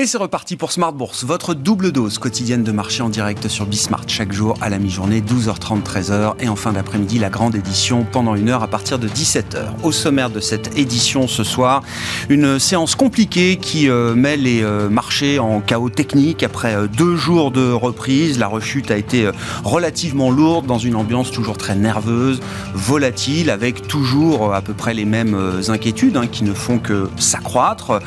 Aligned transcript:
Et 0.00 0.06
c'est 0.06 0.16
reparti 0.16 0.56
pour 0.56 0.72
Smart 0.72 0.94
Bourse, 0.94 1.24
votre 1.24 1.52
double 1.52 1.92
dose 1.92 2.16
quotidienne 2.16 2.64
de 2.64 2.72
marché 2.72 3.02
en 3.02 3.10
direct 3.10 3.48
sur 3.48 3.66
Bismart 3.66 4.04
chaque 4.06 4.32
jour 4.32 4.56
à 4.62 4.70
la 4.70 4.78
mi-journée, 4.78 5.20
12h30, 5.20 5.82
13h 5.82 6.36
et 6.40 6.48
en 6.48 6.56
fin 6.56 6.72
d'après-midi 6.72 7.18
la 7.18 7.28
grande 7.28 7.54
édition 7.54 8.06
pendant 8.10 8.34
une 8.34 8.48
heure 8.48 8.62
à 8.62 8.66
partir 8.66 8.98
de 8.98 9.06
17h. 9.06 9.58
Au 9.82 9.92
sommaire 9.92 10.30
de 10.30 10.40
cette 10.40 10.78
édition 10.78 11.28
ce 11.28 11.44
soir, 11.44 11.82
une 12.30 12.58
séance 12.58 12.94
compliquée 12.94 13.58
qui 13.58 13.90
euh, 13.90 14.14
met 14.14 14.38
les 14.38 14.62
euh, 14.62 14.88
marchés 14.88 15.38
en 15.38 15.60
chaos 15.60 15.90
technique 15.90 16.42
après 16.44 16.74
euh, 16.74 16.86
deux 16.86 17.16
jours 17.16 17.50
de 17.50 17.70
reprise. 17.70 18.38
La 18.38 18.46
rechute 18.46 18.90
a 18.90 18.96
été 18.96 19.30
relativement 19.64 20.30
lourde 20.30 20.64
dans 20.64 20.78
une 20.78 20.94
ambiance 20.94 21.30
toujours 21.30 21.58
très 21.58 21.74
nerveuse, 21.74 22.40
volatile, 22.72 23.50
avec 23.50 23.86
toujours 23.86 24.54
à 24.54 24.62
peu 24.62 24.72
près 24.72 24.94
les 24.94 25.04
mêmes 25.04 25.60
inquiétudes 25.68 26.16
hein, 26.16 26.26
qui 26.26 26.42
ne 26.42 26.54
font 26.54 26.78
que 26.78 27.10
s'accroître. 27.18 28.00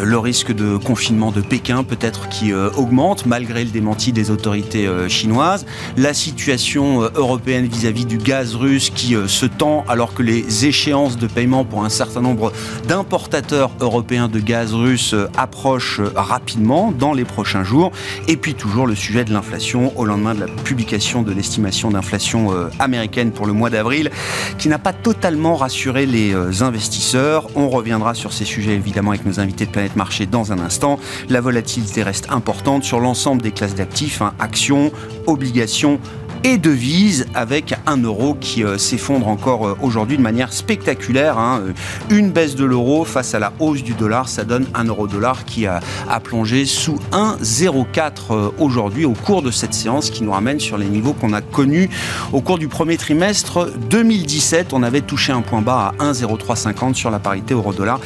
le 0.00 0.16
risque 0.16 0.52
de 0.52 0.76
confinement 0.76 1.32
de 1.32 1.39
Pékin 1.42 1.84
peut-être 1.84 2.28
qui 2.28 2.52
euh, 2.52 2.70
augmente 2.76 3.26
malgré 3.26 3.64
le 3.64 3.70
démenti 3.70 4.12
des 4.12 4.30
autorités 4.30 4.86
euh, 4.86 5.08
chinoises, 5.08 5.66
la 5.96 6.14
situation 6.14 7.02
euh, 7.02 7.08
européenne 7.14 7.66
vis-à-vis 7.66 8.04
du 8.04 8.18
gaz 8.18 8.54
russe 8.54 8.90
qui 8.90 9.14
se 9.26 9.46
tend 9.46 9.84
alors 9.88 10.14
que 10.14 10.22
les 10.22 10.66
échéances 10.66 11.16
de 11.16 11.26
paiement 11.26 11.64
pour 11.64 11.84
un 11.84 11.88
certain 11.88 12.20
nombre 12.20 12.52
d'importateurs 12.88 13.70
européens 13.80 14.28
de 14.28 14.40
gaz 14.40 14.72
russe 14.72 15.14
approchent 15.36 16.00
rapidement 16.14 16.92
dans 16.92 17.12
les 17.12 17.24
prochains 17.24 17.64
jours, 17.64 17.92
et 18.28 18.36
puis 18.36 18.54
toujours 18.54 18.86
le 18.86 18.94
sujet 18.94 19.24
de 19.24 19.32
l'inflation 19.32 19.96
au 19.98 20.04
lendemain 20.04 20.34
de 20.34 20.40
la 20.40 20.46
publication 20.46 21.22
de 21.22 21.32
l'estimation 21.32 21.90
d'inflation 21.90 22.50
américaine 22.78 23.32
pour 23.32 23.46
le 23.46 23.52
mois 23.52 23.70
d'avril, 23.70 24.10
qui 24.58 24.68
n'a 24.68 24.78
pas 24.78 24.92
totalement 24.92 25.56
rassuré 25.56 26.06
les 26.06 26.34
investisseurs. 26.62 27.46
On 27.54 27.68
reviendra 27.68 28.14
sur 28.14 28.32
ces 28.32 28.44
sujets 28.44 28.74
évidemment 28.74 29.10
avec 29.10 29.26
nos 29.26 29.40
invités 29.40 29.66
de 29.66 29.70
Planète 29.70 29.96
Marché 29.96 30.26
dans 30.26 30.52
un 30.52 30.58
instant. 30.58 30.98
La 31.30 31.40
volatilité 31.40 32.02
reste 32.02 32.26
importante 32.30 32.82
sur 32.82 32.98
l'ensemble 32.98 33.40
des 33.40 33.52
classes 33.52 33.76
d'actifs, 33.76 34.20
hein, 34.20 34.34
actions, 34.40 34.90
obligations, 35.28 36.00
et 36.44 36.58
devises 36.58 37.26
avec 37.34 37.74
un 37.86 37.98
euro 37.98 38.34
qui 38.40 38.64
euh, 38.64 38.78
s'effondre 38.78 39.28
encore 39.28 39.66
euh, 39.66 39.76
aujourd'hui 39.82 40.16
de 40.16 40.22
manière 40.22 40.52
spectaculaire. 40.52 41.38
Hein. 41.38 41.62
Euh, 41.66 41.72
une 42.10 42.30
baisse 42.30 42.54
de 42.54 42.64
l'euro 42.64 43.04
face 43.04 43.34
à 43.34 43.38
la 43.38 43.52
hausse 43.58 43.82
du 43.82 43.92
dollar, 43.92 44.28
ça 44.28 44.44
donne 44.44 44.66
un 44.74 44.84
euro 44.84 45.06
dollar 45.06 45.44
qui 45.44 45.66
a, 45.66 45.80
plongé 46.22 46.66
sous 46.66 46.98
1,04 47.12 48.52
aujourd'hui 48.58 49.04
au 49.04 49.12
cours 49.12 49.42
de 49.42 49.50
cette 49.50 49.72
séance 49.72 50.10
qui 50.10 50.22
nous 50.22 50.32
ramène 50.32 50.60
sur 50.60 50.76
les 50.76 50.86
niveaux 50.86 51.12
qu'on 51.12 51.32
a 51.32 51.40
connus 51.40 51.88
au 52.32 52.40
cours 52.40 52.58
du 52.58 52.68
premier 52.68 52.96
trimestre 52.96 53.70
2017. 53.90 54.72
On 54.72 54.82
avait 54.82 55.00
touché 55.00 55.32
un 55.32 55.40
point 55.40 55.62
bas 55.62 55.94
à 55.98 56.12
1,0350 56.12 56.94
sur 56.94 57.10
la 57.10 57.18
parité 57.18 57.54
euro-dollar 57.54 58.00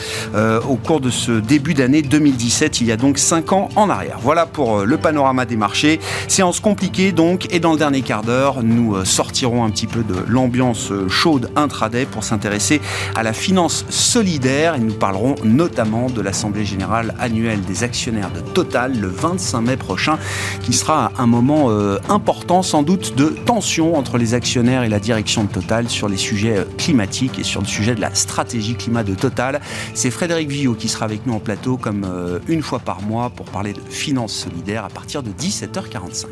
au 0.69 0.77
cours 0.77 1.01
de 1.01 1.11
ce 1.11 1.33
début 1.33 1.75
d'année 1.75 2.03
2017, 2.03 2.81
il 2.81 2.87
y 2.87 2.93
a 2.93 2.97
donc 2.97 3.19
5 3.19 3.53
ans 3.53 3.69
en 3.75 3.91
arrière. 3.91 4.19
Voilà 4.21 4.47
pour 4.47 4.85
le 4.85 4.97
panorama 4.97 5.45
des 5.45 5.57
marchés. 5.57 5.99
Séance 6.29 6.61
compliquée 6.61 7.13
donc 7.13 7.53
et 7.53 7.59
dans 7.59 7.73
le 7.73 7.79
dernier 7.79 8.03
quart 8.03 8.24
nous 8.63 8.97
euh, 8.97 9.05
sortirons 9.05 9.65
un 9.65 9.71
petit 9.71 9.87
peu 9.87 10.03
de 10.03 10.15
l'ambiance 10.27 10.91
euh, 10.91 11.09
chaude 11.09 11.51
intraday 11.57 12.07
pour 12.07 12.25
s'intéresser 12.25 12.81
à 13.15 13.23
la 13.23 13.33
finance 13.33 13.85
solidaire 13.91 14.77
et 14.77 14.79
nous 14.79 14.95
parlerons 14.95 15.35
notamment 15.45 16.09
de 16.09 16.23
l'Assemblée 16.23 16.65
générale 16.65 17.15
annuelle 17.19 17.61
des 17.63 17.83
actionnaires 17.83 18.31
de 18.31 18.41
Total 18.41 18.99
le 18.99 19.09
25 19.09 19.61
mai 19.61 19.77
prochain 19.77 20.19
qui 20.63 20.73
sera 20.73 21.13
un 21.19 21.27
moment 21.27 21.71
euh, 21.71 21.99
important 22.09 22.63
sans 22.63 22.83
doute 22.83 23.15
de 23.15 23.27
tension 23.27 23.97
entre 23.97 24.17
les 24.17 24.33
actionnaires 24.33 24.85
et 24.85 24.89
la 24.89 25.01
direction 25.01 25.45
de 25.45 25.49
Total 25.49 25.89
sur 25.91 26.09
les 26.09 26.17
sujets 26.17 26.65
climatiques 26.79 27.39
et 27.39 27.45
sur 27.45 27.61
le 27.61 27.67
sujet 27.67 27.95
de 27.95 28.01
la 28.01 28.15
stratégie 28.15 28.75
climat 28.75 29.05
de 29.05 29.15
Total. 29.15 29.61
C'est 29.93 30.11
Frédéric 30.11 30.49
Villot 30.49 30.75
qui 30.75 30.89
sera 30.89 31.05
avec 31.05 31.27
nous 31.27 31.35
en 31.35 31.41
plateau 31.41 31.77
comme 31.77 32.07
une 32.49 32.63
fois 32.63 32.79
par 32.79 33.03
mois 33.03 33.31
pour 33.31 33.47
parler 33.47 33.73
de 33.73 33.81
finance 33.91 34.33
solidaire 34.33 34.85
à 34.85 34.89
partir 34.89 35.23
de 35.23 35.31
17h45. 35.31 36.27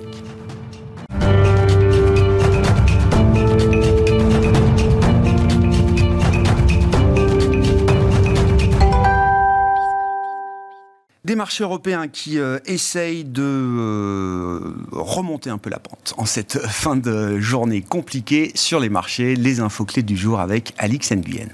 Des 11.33 11.37
marchés 11.37 11.65
européens 11.65 12.09
qui 12.09 12.39
euh, 12.39 12.59
essayent 12.67 13.25
de 13.25 13.43
euh, 13.43 14.75
remonter 14.91 15.49
un 15.49 15.57
peu 15.57 15.71
la 15.71 15.79
pente 15.79 16.13
en 16.19 16.27
cette 16.27 16.59
fin 16.59 16.95
de 16.95 17.39
journée 17.39 17.81
compliquée 17.81 18.53
sur 18.55 18.81
les 18.81 18.91
marchés. 18.91 19.35
Les 19.35 19.61
infos 19.61 19.87
clés 19.87 20.03
du 20.03 20.15
jour 20.15 20.41
avec 20.41 20.75
Alix 20.77 21.11
Nguyen. 21.11 21.49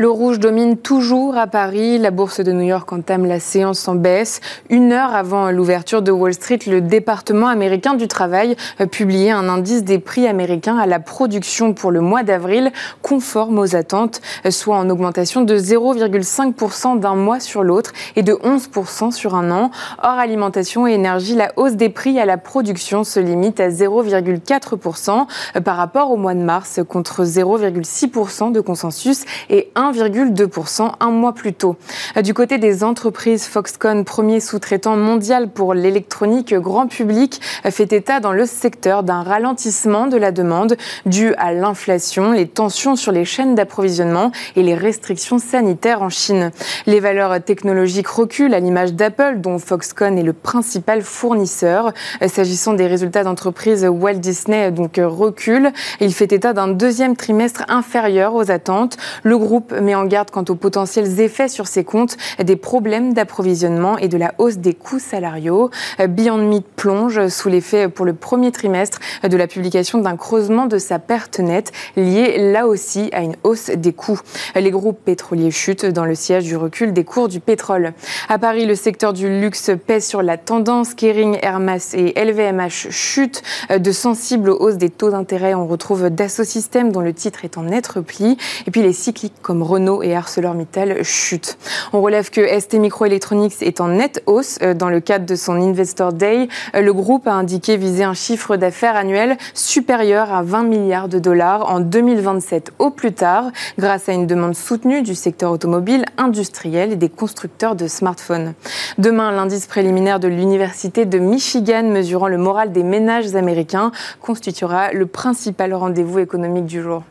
Le 0.00 0.08
rouge 0.08 0.38
domine 0.38 0.76
toujours 0.76 1.36
à 1.36 1.48
Paris. 1.48 1.98
La 1.98 2.12
bourse 2.12 2.38
de 2.38 2.52
New 2.52 2.62
York 2.62 2.92
entame 2.92 3.26
la 3.26 3.40
séance 3.40 3.88
en 3.88 3.96
baisse. 3.96 4.40
Une 4.70 4.92
heure 4.92 5.12
avant 5.12 5.50
l'ouverture 5.50 6.02
de 6.02 6.12
Wall 6.12 6.34
Street, 6.34 6.60
le 6.68 6.80
département 6.80 7.48
américain 7.48 7.94
du 7.94 8.06
travail 8.06 8.54
publiait 8.92 9.32
un 9.32 9.48
indice 9.48 9.82
des 9.82 9.98
prix 9.98 10.28
américains 10.28 10.78
à 10.78 10.86
la 10.86 11.00
production 11.00 11.74
pour 11.74 11.90
le 11.90 12.00
mois 12.00 12.22
d'avril 12.22 12.70
conforme 13.02 13.58
aux 13.58 13.74
attentes, 13.74 14.20
soit 14.50 14.76
en 14.76 14.88
augmentation 14.88 15.40
de 15.40 15.58
0,5% 15.58 17.00
d'un 17.00 17.16
mois 17.16 17.40
sur 17.40 17.64
l'autre 17.64 17.92
et 18.14 18.22
de 18.22 18.34
11% 18.34 19.10
sur 19.10 19.34
un 19.34 19.50
an. 19.50 19.72
Hors 20.00 20.10
alimentation 20.20 20.86
et 20.86 20.92
énergie, 20.92 21.34
la 21.34 21.50
hausse 21.56 21.74
des 21.74 21.88
prix 21.88 22.20
à 22.20 22.24
la 22.24 22.38
production 22.38 23.02
se 23.02 23.18
limite 23.18 23.58
à 23.58 23.68
0,4% 23.68 25.26
par 25.64 25.76
rapport 25.76 26.12
au 26.12 26.16
mois 26.16 26.34
de 26.34 26.42
mars 26.42 26.78
contre 26.88 27.24
0,6% 27.24 28.52
de 28.52 28.60
consensus 28.60 29.24
et 29.50 29.72
1 29.74 29.87
1,2% 29.92 30.92
un 31.00 31.10
mois 31.10 31.32
plus 31.32 31.52
tôt. 31.52 31.76
Du 32.22 32.34
côté 32.34 32.58
des 32.58 32.84
entreprises, 32.84 33.46
Foxconn, 33.46 34.04
premier 34.04 34.40
sous-traitant 34.40 34.96
mondial 34.96 35.48
pour 35.48 35.74
l'électronique 35.74 36.54
grand 36.54 36.86
public, 36.86 37.40
fait 37.70 37.92
état 37.92 38.20
dans 38.20 38.32
le 38.32 38.46
secteur 38.46 39.02
d'un 39.02 39.22
ralentissement 39.22 40.06
de 40.06 40.16
la 40.16 40.32
demande 40.32 40.76
dû 41.06 41.34
à 41.34 41.52
l'inflation, 41.52 42.32
les 42.32 42.48
tensions 42.48 42.96
sur 42.96 43.12
les 43.12 43.24
chaînes 43.24 43.54
d'approvisionnement 43.54 44.32
et 44.56 44.62
les 44.62 44.74
restrictions 44.74 45.38
sanitaires 45.38 46.02
en 46.02 46.08
Chine. 46.08 46.50
Les 46.86 47.00
valeurs 47.00 47.42
technologiques 47.42 48.08
reculent 48.08 48.54
à 48.54 48.60
l'image 48.60 48.94
d'Apple, 48.94 49.36
dont 49.38 49.58
Foxconn 49.58 50.18
est 50.18 50.22
le 50.22 50.32
principal 50.32 51.02
fournisseur. 51.02 51.92
S'agissant 52.26 52.74
des 52.74 52.86
résultats 52.86 53.24
d'entreprise, 53.24 53.86
Walt 53.88 54.14
Disney 54.14 54.70
donc 54.70 55.00
recule. 55.02 55.72
Il 56.00 56.12
fait 56.12 56.32
état 56.32 56.52
d'un 56.52 56.68
deuxième 56.68 57.16
trimestre 57.16 57.64
inférieur 57.68 58.34
aux 58.34 58.50
attentes. 58.50 58.96
Le 59.22 59.38
groupe 59.38 59.72
met 59.80 59.94
en 59.94 60.04
garde 60.04 60.30
quant 60.30 60.44
aux 60.48 60.54
potentiels 60.54 61.20
effets 61.20 61.48
sur 61.48 61.66
ses 61.66 61.84
comptes 61.84 62.16
des 62.42 62.56
problèmes 62.56 63.12
d'approvisionnement 63.12 63.98
et 63.98 64.08
de 64.08 64.16
la 64.16 64.34
hausse 64.38 64.58
des 64.58 64.74
coûts 64.74 64.98
salariaux. 64.98 65.70
Beyond 65.98 66.38
Meat 66.38 66.66
plonge 66.76 67.28
sous 67.28 67.48
l'effet 67.48 67.88
pour 67.88 68.04
le 68.04 68.14
premier 68.14 68.52
trimestre 68.52 68.98
de 69.22 69.36
la 69.36 69.46
publication 69.46 69.98
d'un 69.98 70.16
creusement 70.16 70.66
de 70.66 70.78
sa 70.78 70.98
perte 70.98 71.38
nette 71.38 71.72
liée 71.96 72.52
là 72.52 72.66
aussi 72.66 73.10
à 73.12 73.22
une 73.22 73.36
hausse 73.44 73.70
des 73.70 73.92
coûts. 73.92 74.20
Les 74.54 74.70
groupes 74.70 74.98
pétroliers 75.04 75.50
chutent 75.50 75.86
dans 75.86 76.04
le 76.04 76.14
siège 76.14 76.44
du 76.44 76.56
recul 76.56 76.92
des 76.92 77.04
cours 77.04 77.28
du 77.28 77.40
pétrole. 77.40 77.92
À 78.28 78.38
Paris, 78.38 78.66
le 78.66 78.74
secteur 78.74 79.12
du 79.12 79.28
luxe 79.40 79.70
pèse 79.86 80.06
sur 80.06 80.22
la 80.22 80.36
tendance. 80.36 80.94
Kering, 80.94 81.38
Hermès 81.42 81.94
et 81.94 82.12
LVMH 82.16 82.90
chutent 82.90 83.42
de 83.70 83.92
sensibles 83.92 84.50
hausses 84.50 84.76
des 84.76 84.90
taux 84.90 85.10
d'intérêt. 85.10 85.54
On 85.54 85.66
retrouve 85.66 86.10
Dassault 86.10 86.44
Systèmes 86.44 86.92
dont 86.92 87.00
le 87.00 87.14
titre 87.14 87.44
est 87.44 87.58
en 87.58 87.62
net 87.62 87.86
repli. 87.86 88.36
Et 88.66 88.70
puis 88.70 88.82
les 88.82 88.92
cycliques 88.92 89.40
comme 89.42 89.62
Renault 89.68 90.02
et 90.02 90.16
ArcelorMittal 90.16 91.04
chutent. 91.04 91.58
On 91.92 92.00
relève 92.00 92.30
que 92.30 92.40
ST 92.58 92.74
Microelectronics 92.74 93.62
est 93.62 93.80
en 93.80 93.88
nette 93.88 94.22
hausse 94.26 94.58
euh, 94.62 94.74
dans 94.74 94.88
le 94.88 95.00
cadre 95.00 95.26
de 95.26 95.36
son 95.36 95.52
Investor 95.52 96.12
Day. 96.12 96.48
Euh, 96.74 96.80
le 96.80 96.92
groupe 96.92 97.26
a 97.26 97.34
indiqué 97.34 97.76
viser 97.76 98.04
un 98.04 98.14
chiffre 98.14 98.56
d'affaires 98.56 98.96
annuel 98.96 99.36
supérieur 99.54 100.32
à 100.32 100.42
20 100.42 100.62
milliards 100.64 101.08
de 101.08 101.18
dollars 101.18 101.70
en 101.70 101.80
2027 101.80 102.72
au 102.78 102.90
plus 102.90 103.12
tard, 103.12 103.50
grâce 103.78 104.08
à 104.08 104.12
une 104.12 104.26
demande 104.26 104.54
soutenue 104.54 105.02
du 105.02 105.14
secteur 105.14 105.52
automobile, 105.52 106.04
industriel 106.16 106.92
et 106.92 106.96
des 106.96 107.10
constructeurs 107.10 107.76
de 107.76 107.86
smartphones. 107.86 108.54
Demain, 108.96 109.30
l'indice 109.32 109.66
préliminaire 109.66 110.20
de 110.20 110.28
l'Université 110.28 111.04
de 111.04 111.18
Michigan 111.18 111.84
mesurant 111.84 112.28
le 112.28 112.38
moral 112.38 112.72
des 112.72 112.82
ménages 112.82 113.34
américains 113.34 113.92
constituera 114.20 114.92
le 114.92 115.06
principal 115.06 115.74
rendez-vous 115.74 116.18
économique 116.18 116.66
du 116.66 116.82
jour. 116.82 117.02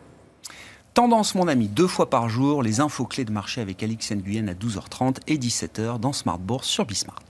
Tendance, 0.98 1.36
mon 1.36 1.48
ami, 1.48 1.68
deux 1.68 1.86
fois 1.86 2.10
par 2.10 2.28
jour, 2.28 2.64
les 2.64 2.80
infos 2.80 3.06
clés 3.06 3.24
de 3.24 3.32
marché 3.32 3.62
avec 3.62 3.84
Alix 3.84 4.12
Nguyen 4.12 4.48
à 4.48 4.56
12h30 4.56 5.18
et 5.28 5.38
17h 5.38 6.00
dans 6.00 6.12
Smart 6.12 6.40
Bourse 6.40 6.68
sur 6.68 6.88
Bismart. 6.88 7.22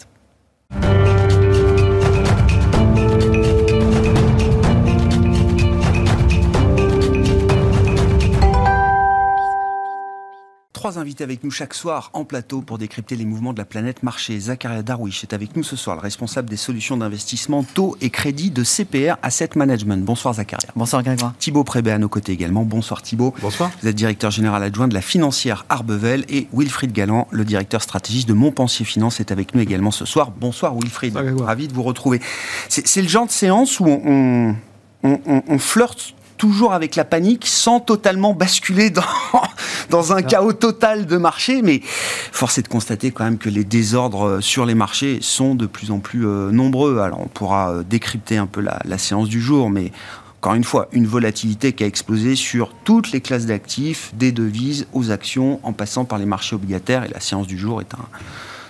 Trois 10.78 11.00
invités 11.00 11.24
avec 11.24 11.44
nous 11.44 11.50
chaque 11.50 11.74
soir 11.74 12.12
en 12.14 12.24
plateau 12.24 12.62
pour 12.62 12.78
décrypter 12.78 13.16
les 13.16 13.26
mouvements 13.26 13.52
de 13.52 13.58
la 13.58 13.66
planète 13.66 14.04
marché. 14.04 14.40
Zakaria 14.40 14.84
Darwish 14.84 15.24
est 15.24 15.34
avec 15.34 15.56
nous 15.56 15.64
ce 15.64 15.76
soir, 15.76 15.96
le 15.96 16.04
responsable 16.04 16.52
des 16.52 16.56
solutions 16.56 16.96
d'investissement 16.96 17.64
taux 17.64 17.98
et 18.00 18.12
crédit 18.12 18.52
de 18.52 18.64
CPR 18.64 19.16
Asset 19.24 19.50
Management. 19.56 20.06
Bonsoir 20.06 20.36
Zakaria. 20.36 20.70
Bonsoir 20.76 21.02
Grégoire. 21.02 21.34
Thibaut 21.40 21.64
Prébet 21.64 21.90
à 21.90 21.98
nos 21.98 22.10
côtés 22.10 22.32
également. 22.32 22.62
Bonsoir 22.62 23.02
Thibaut. 23.02 23.34
Bonsoir. 23.42 23.72
Vous 23.82 23.88
êtes 23.88 23.96
directeur 23.96 24.30
général 24.30 24.62
adjoint 24.62 24.88
de 24.88 24.94
la 24.94 25.02
financière 25.02 25.66
Arbevel 25.70 26.26
et 26.30 26.48
Wilfried 26.54 26.92
Galland, 26.92 27.28
le 27.32 27.44
directeur 27.44 27.82
stratégiste 27.82 28.28
de 28.28 28.34
Montpensier 28.34 28.86
Finance, 28.86 29.20
est 29.20 29.32
avec 29.32 29.56
nous 29.56 29.62
également 29.62 29.90
ce 29.90 30.06
soir. 30.06 30.30
Bonsoir 30.30 30.76
Wilfried. 30.76 31.12
Bonsoir, 31.12 31.48
Ravi 31.48 31.68
de 31.68 31.74
vous 31.74 31.82
retrouver. 31.82 32.22
C'est 32.70 33.02
le 33.02 33.08
genre 33.08 33.26
de 33.26 33.32
séance 33.32 33.80
où 33.80 33.86
on, 33.88 34.56
on, 35.02 35.20
on, 35.26 35.44
on 35.48 35.58
flirte 35.58 36.14
toujours 36.38 36.74
avec 36.74 36.96
la 36.96 37.06
panique 37.06 37.46
sans 37.48 37.80
totalement 37.80 38.34
basculer 38.34 38.90
dans, 38.90 39.04
dans 39.90 40.14
un 40.14 40.22
chaos 40.22 40.54
total 40.54 41.06
de 41.06 41.18
marché. 41.18 41.62
Mais 41.62 41.82
force 41.84 42.58
est 42.58 42.64
de 42.64 42.68
constater 42.68 43.12
quand 43.12 43.24
même 43.24 43.38
que 43.38 43.50
les 43.50 43.64
désordres 43.64 44.42
sur 44.42 44.66
les 44.66 44.76
marchés 44.76 45.20
sont 45.22 45.56
de 45.56 45.66
plus 45.66 45.92
en 45.92 46.00
plus 46.00 46.26
euh, 46.26 46.52
nombreux. 46.52 47.00
Alors 47.00 47.22
on 47.22 47.28
pourra 47.28 47.72
euh, 47.72 47.84
décrypter 47.84 48.38
un 48.38 48.48
peu 48.48 48.62
la, 48.62 48.80
la 48.86 48.98
séance 48.98 49.30
du 49.30 49.42
jour, 49.42 49.70
mais 49.70 49.92
encore 50.40 50.54
une 50.54 50.64
fois, 50.64 50.88
une 50.92 51.08
volatilité 51.08 51.74
qui 51.74 51.84
a 51.84 51.88
explosé 51.88 52.36
sur 52.36 52.72
toutes 52.84 53.12
les 53.12 53.22
classes 53.22 53.48
d'actifs, 53.48 54.14
des 54.16 54.32
devises 54.32 54.88
aux 54.94 55.10
actions, 55.10 55.60
en 55.64 55.74
passant 55.74 56.06
par 56.06 56.20
les 56.20 56.28
marchés 56.28 56.56
obligataires. 56.56 57.04
Et 57.06 57.10
la 57.10 57.20
séance 57.20 57.48
du 57.48 57.58
jour 57.58 57.82
est 57.82 57.94
un 57.96 58.06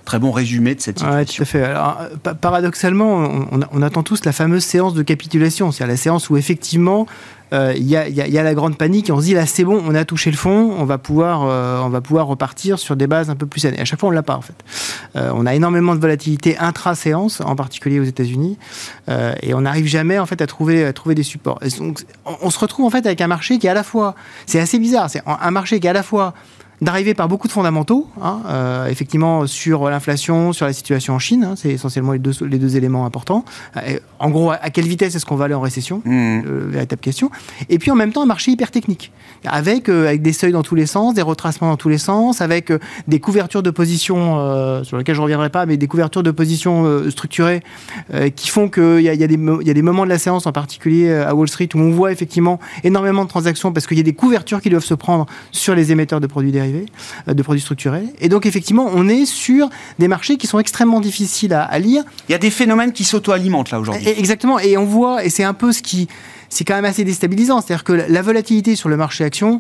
très 0.08 0.20
bon 0.20 0.32
résumé 0.32 0.74
de 0.74 0.80
cette 0.80 1.00
situation. 1.00 1.20
Ouais, 1.20 1.26
tout 1.26 1.42
à 1.42 1.46
fait. 1.46 1.64
Alors, 1.64 2.00
paradoxalement, 2.40 3.48
on, 3.52 3.60
on, 3.72 3.82
attend 3.82 4.04
tous 4.04 4.24
la 4.24 4.32
fameuse 4.32 4.64
séance 4.64 4.94
de 4.94 5.04
capitulation, 5.04 5.72
c'est-à-dire 5.72 5.92
la 5.94 5.98
séance 5.98 6.30
où 6.30 6.38
effectivement 6.38 7.08
il 7.52 7.58
euh, 7.58 7.74
y, 7.76 7.96
a, 7.96 8.10
y, 8.10 8.14
y, 8.14 8.38
a, 8.38 8.44
la 8.44 8.54
grande 8.54 8.78
panique 8.78 9.08
et 9.08 9.14
on 9.14 9.20
se 9.20 9.26
dit 9.26 9.34
là 9.34 9.46
c'est 9.46 9.64
bon, 9.64 9.82
on 9.86 9.96
a 9.96 10.04
touché 10.04 10.32
le 10.32 10.38
fond, 10.38 10.76
on 10.78 10.84
va 10.84 10.98
pouvoir, 10.98 11.44
euh, 11.46 11.80
on 11.80 11.88
va 11.88 12.02
pouvoir 12.02 12.28
repartir 12.28 12.78
sur 12.78 12.98
des 12.98 13.08
bases 13.08 13.30
un 13.30 13.38
peu 13.38 13.46
plus 13.46 13.62
saines. 13.62 13.76
Et 13.76 13.80
à 13.80 13.86
chaque 13.86 14.02
fois 14.02 14.10
on 14.10 14.12
l'a 14.12 14.24
pas 14.24 14.36
en 14.36 14.42
fait. 14.42 14.56
Euh, 15.16 15.32
on 15.34 15.46
a 15.46 15.56
énormément 15.56 15.96
de 15.96 16.02
volatilité 16.02 16.58
intra-séance, 16.58 17.40
en 17.40 17.56
particulier 17.56 18.02
aux 18.02 18.04
États-Unis, 18.04 18.58
et 19.42 19.54
on 19.54 19.62
n'arrive 19.62 19.88
jamais 19.88 20.20
en 20.20 20.26
fait 20.26 20.42
à 20.42 20.48
trouver, 20.48 20.84
à 20.84 20.92
trouver 20.92 21.16
des 21.16 21.24
supports. 21.24 21.60
Et 21.62 21.70
donc 21.70 22.04
on, 22.26 22.36
on, 22.42 22.50
se 22.50 22.60
retrouve 22.60 22.86
en 22.86 22.90
fait 22.90 23.06
avec 23.06 23.22
un 23.22 23.28
marché 23.28 23.60
qui 23.60 23.68
est 23.68 23.70
à 23.70 23.74
la 23.74 23.84
fois, 23.84 24.16
c'est 24.46 24.60
assez 24.60 24.78
bizarre, 24.78 25.10
c'est 25.10 25.22
un 25.26 25.52
marché 25.52 25.80
qui 25.80 25.88
est 25.88 25.90
à 25.90 25.94
la 25.94 26.04
fois 26.04 26.34
d'arriver 26.82 27.14
par 27.14 27.28
beaucoup 27.28 27.48
de 27.48 27.52
fondamentaux, 27.52 28.08
hein, 28.22 28.42
euh, 28.48 28.88
effectivement 28.88 29.48
sur 29.48 29.90
l'inflation, 29.90 30.54
sur 30.54 30.66
la 30.66 30.74
situation 30.74 31.16
en 31.16 31.20
Chine, 31.20 31.44
hein, 31.44 31.54
c'est 31.56 31.72
essentiellement 31.72 32.12
les 32.12 32.20
deux, 32.20 32.34
les 32.46 32.60
deux 32.60 32.78
éléments 32.78 33.06
importants. 33.06 33.46
Et 33.88 34.00
en 34.20 34.30
gros, 34.30 34.52
à 34.52 34.70
quelle 34.70 34.88
vitesse 34.88 35.16
est-ce 35.16 35.26
qu'on 35.26 35.36
va 35.36 35.46
aller 35.46 35.54
en 35.54 35.62
récession 35.62 36.02
mmh. 36.06 36.12
euh, 36.46 36.68
Véritable 36.70 37.02
question. 37.02 37.32
Et 37.70 37.80
puis 37.80 37.90
en 37.90 37.96
même 37.96 38.12
temps, 38.12 38.22
un 38.22 38.28
marché 38.28 38.52
hyper 38.52 38.70
technique, 38.70 39.12
avec, 39.46 39.90
euh, 39.90 40.08
avec 40.08 40.22
des 40.22 40.34
seuils 40.34 40.52
dans 40.52 40.62
tous 40.62 40.76
les 40.76 40.86
sens, 40.86 41.16
des 41.16 41.22
retracements 41.22 41.70
dans 41.70 41.78
tous 41.78 41.90
les 41.90 41.98
sens, 41.98 42.42
avec 42.42 42.70
euh, 42.72 42.80
des 43.08 43.20
couvertures 43.20 43.64
de 43.64 43.72
position, 43.72 44.38
euh, 44.38 44.84
sur 44.84 44.98
lesquelles 44.98 45.16
je 45.16 45.22
ne 45.22 45.24
reviendrai 45.24 45.50
pas, 45.50 45.66
mais 45.66 45.78
des 45.78 45.88
couvertures 45.88 46.24
de 46.24 46.32
position 46.32 46.86
euh, 46.86 47.10
structurées 47.10 47.62
qui 48.36 48.50
font 48.50 48.70
qu'il 48.70 49.02
y 49.02 49.10
a, 49.10 49.14
y, 49.14 49.24
a 49.24 49.28
y 49.28 49.70
a 49.70 49.74
des 49.74 49.82
moments 49.82 50.04
de 50.04 50.10
la 50.10 50.18
séance, 50.18 50.46
en 50.46 50.52
particulier 50.52 51.12
à 51.14 51.34
Wall 51.36 51.48
Street, 51.48 51.70
où 51.74 51.80
on 51.80 51.92
voit 51.92 52.12
effectivement 52.12 52.60
énormément 52.84 53.24
de 53.24 53.30
transactions 53.30 53.74
parce 53.74 53.88
qu'il 53.88 53.98
y 53.98 54.00
a 54.00 54.04
des 54.04 54.14
couvertures 54.14 54.62
qui 54.62 54.70
doivent 54.70 54.84
se 54.84 54.94
prendre 54.94 55.26
sur 55.52 55.76
les 55.76 55.92
émetteurs 55.92 56.20
de 56.20 56.28
produits 56.28 56.52
dérivés 56.52 56.67
de 57.28 57.44
produits 57.44 57.62
structurés. 57.62 58.06
Et 58.20 58.30
donc, 58.30 58.46
effectivement, 58.46 58.90
on 58.94 59.08
est 59.08 59.26
sur 59.26 59.70
des 60.00 60.08
marchés 60.08 60.38
qui 60.38 60.48
sont 60.48 60.60
extrêmement 60.60 61.00
difficiles 61.00 61.54
à, 61.54 61.64
à 61.64 61.80
lire. 61.80 62.04
Il 62.30 62.32
y 62.32 62.36
a 62.36 62.40
des 62.40 62.50
phénomènes 62.50 62.94
qui 62.94 63.04
s'auto-alimentent 63.04 63.72
là 63.72 63.80
aujourd'hui. 63.80 64.08
Exactement. 64.08 64.60
Et 64.60 64.78
on 64.78 64.86
voit, 64.86 65.26
et 65.26 65.30
c'est 65.30 65.44
un 65.44 65.54
peu 65.54 65.72
ce 65.72 65.82
qui. 65.82 66.08
C'est 66.50 66.64
quand 66.64 66.76
même 66.76 66.86
assez 66.86 67.04
déstabilisant. 67.04 67.62
C'est-à-dire 67.62 67.84
que 67.84 67.94
la 67.94 68.22
volatilité 68.22 68.76
sur 68.76 68.90
le 68.90 68.98
marché 68.98 69.24
action. 69.24 69.60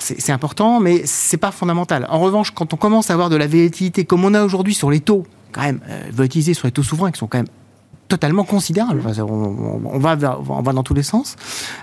C'est 0.00 0.32
important, 0.32 0.80
mais 0.80 1.02
c'est 1.04 1.36
pas 1.36 1.52
fondamental. 1.52 2.06
En 2.10 2.18
revanche, 2.18 2.50
quand 2.50 2.74
on 2.74 2.76
commence 2.76 3.10
à 3.10 3.12
avoir 3.12 3.30
de 3.30 3.36
la 3.36 3.46
volatilité 3.46 4.04
comme 4.04 4.24
on 4.24 4.34
a 4.34 4.42
aujourd'hui 4.42 4.74
sur 4.74 4.90
les 4.90 4.98
taux, 4.98 5.24
quand 5.52 5.62
même, 5.62 5.80
euh, 5.88 6.02
volatilité 6.12 6.54
sur 6.54 6.66
les 6.66 6.72
taux 6.72 6.82
souverains 6.82 7.12
qui 7.12 7.18
sont 7.20 7.28
quand 7.28 7.38
même 7.38 7.46
totalement 8.08 8.44
considérable. 8.44 9.02
Enfin, 9.04 9.22
on, 9.22 9.80
on, 9.84 9.98
va 9.98 10.16
on 10.48 10.62
va 10.62 10.72
dans 10.72 10.82
tous 10.82 10.94
les 10.94 11.02
sens. 11.02 11.36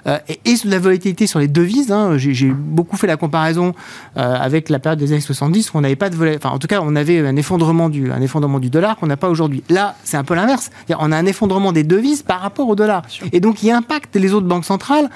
Euh, 0.08 0.18
et, 0.28 0.40
et, 0.46 0.56
la 0.66 0.80
volatilité 0.80 1.28
sur 1.28 1.40
les 1.40 1.48
devises, 1.48 1.92
hein, 1.92 2.18
j'ai 2.18 2.52
beaucoup 2.52 2.98
fait 2.98 3.08
la 3.08 3.18
comparaison 3.18 3.74
euh, 4.18 4.36
avec 4.36 4.70
la 4.70 4.80
période 4.80 5.00
des 5.00 5.12
années 5.12 5.22
70 5.22 5.74
où 5.74 5.78
on 5.78 5.82
n'avait 5.82 5.96
pas 5.96 6.10
de 6.10 6.16
volatilité. 6.16 6.46
Enfin, 6.46 6.56
en 6.56 6.60
tout 6.60 6.68
cas, 6.68 6.80
on 6.82 6.96
avait 6.96 7.20
un 7.20 7.36
effondrement 7.36 7.90
du, 7.90 8.12
un 8.12 8.22
effondrement 8.22 8.60
du 8.60 8.70
dollar 8.70 8.98
qu'on 8.98 9.08
n'a 9.08 9.18
pas 9.18 9.30
aujourd'hui. 9.30 9.64
Là, 9.70 9.96
c'est 10.04 10.18
un 10.18 10.24
peu 10.24 10.34
l'inverse. 10.34 10.72
On 10.98 11.12
a 11.12 11.18
un 11.18 11.26
effondrement 11.26 11.72
des 11.72 11.84
devises 11.84 12.22
par 12.22 12.40
rapport 12.42 12.68
au 12.68 12.76
dollar. 12.76 13.04
Et 13.32 13.40
donc, 13.40 13.64
il 13.64 13.72
impacte 13.72 14.16
les 14.16 14.34
autres 14.34 14.48
banques 14.48 14.66
centrales 14.66 15.10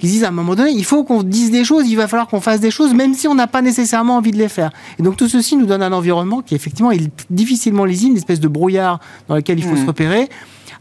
qui 0.00 0.06
disent 0.06 0.24
à 0.24 0.28
un 0.28 0.32
moment 0.32 0.54
donné, 0.54 0.70
il 0.70 0.84
faut 0.84 1.04
qu'on 1.04 1.22
dise 1.22 1.50
des 1.50 1.64
choses, 1.64 1.88
il 1.88 1.96
va 1.96 2.08
falloir 2.08 2.26
qu'on 2.26 2.40
fasse 2.40 2.60
des 2.60 2.70
choses, 2.70 2.94
même 2.94 3.14
si 3.14 3.28
on 3.28 3.34
n'a 3.34 3.46
pas 3.46 3.62
nécessairement 3.62 4.16
envie 4.16 4.32
de 4.32 4.38
les 4.38 4.48
faire. 4.48 4.70
Et 4.98 5.02
donc 5.02 5.16
tout 5.16 5.28
ceci 5.28 5.56
nous 5.56 5.66
donne 5.66 5.82
un 5.82 5.92
environnement 5.92 6.42
qui 6.42 6.54
effectivement 6.54 6.90
est 6.90 7.08
difficilement 7.30 7.84
lisible, 7.84 8.12
une 8.12 8.16
espèce 8.18 8.40
de 8.40 8.48
brouillard 8.48 9.00
dans 9.28 9.36
lequel 9.36 9.58
il 9.58 9.64
faut 9.64 9.74
mmh. 9.74 9.82
se 9.82 9.86
repérer 9.86 10.28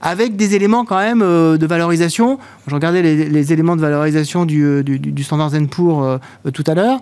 avec 0.03 0.35
des 0.35 0.53
éléments 0.53 0.85
quand 0.85 0.99
même 0.99 1.23
euh, 1.23 1.57
de 1.57 1.65
valorisation. 1.65 2.37
Je 2.67 2.75
regardais 2.75 3.01
les, 3.01 3.53
éléments 3.53 3.75
de 3.75 3.81
valorisation 3.81 4.45
du, 4.45 4.83
du 4.83 5.23
Standard 5.23 5.51
Poor's 5.71 6.19
euh, 6.45 6.51
tout 6.51 6.63
à 6.67 6.75
l'heure. 6.75 6.99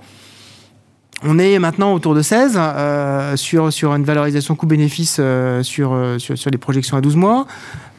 On 1.24 1.38
est 1.38 1.60
maintenant 1.60 1.94
autour 1.94 2.16
de 2.16 2.22
16 2.22 2.54
euh, 2.56 3.36
sur, 3.36 3.74
sur 3.74 3.94
une 3.94 4.04
valorisation 4.04 4.56
coût-bénéfice 4.56 5.18
euh, 5.20 5.62
sur, 5.62 5.96
sur, 6.18 6.50
les 6.50 6.58
projections 6.58 6.96
à 6.96 7.02
12 7.02 7.16
mois. 7.16 7.46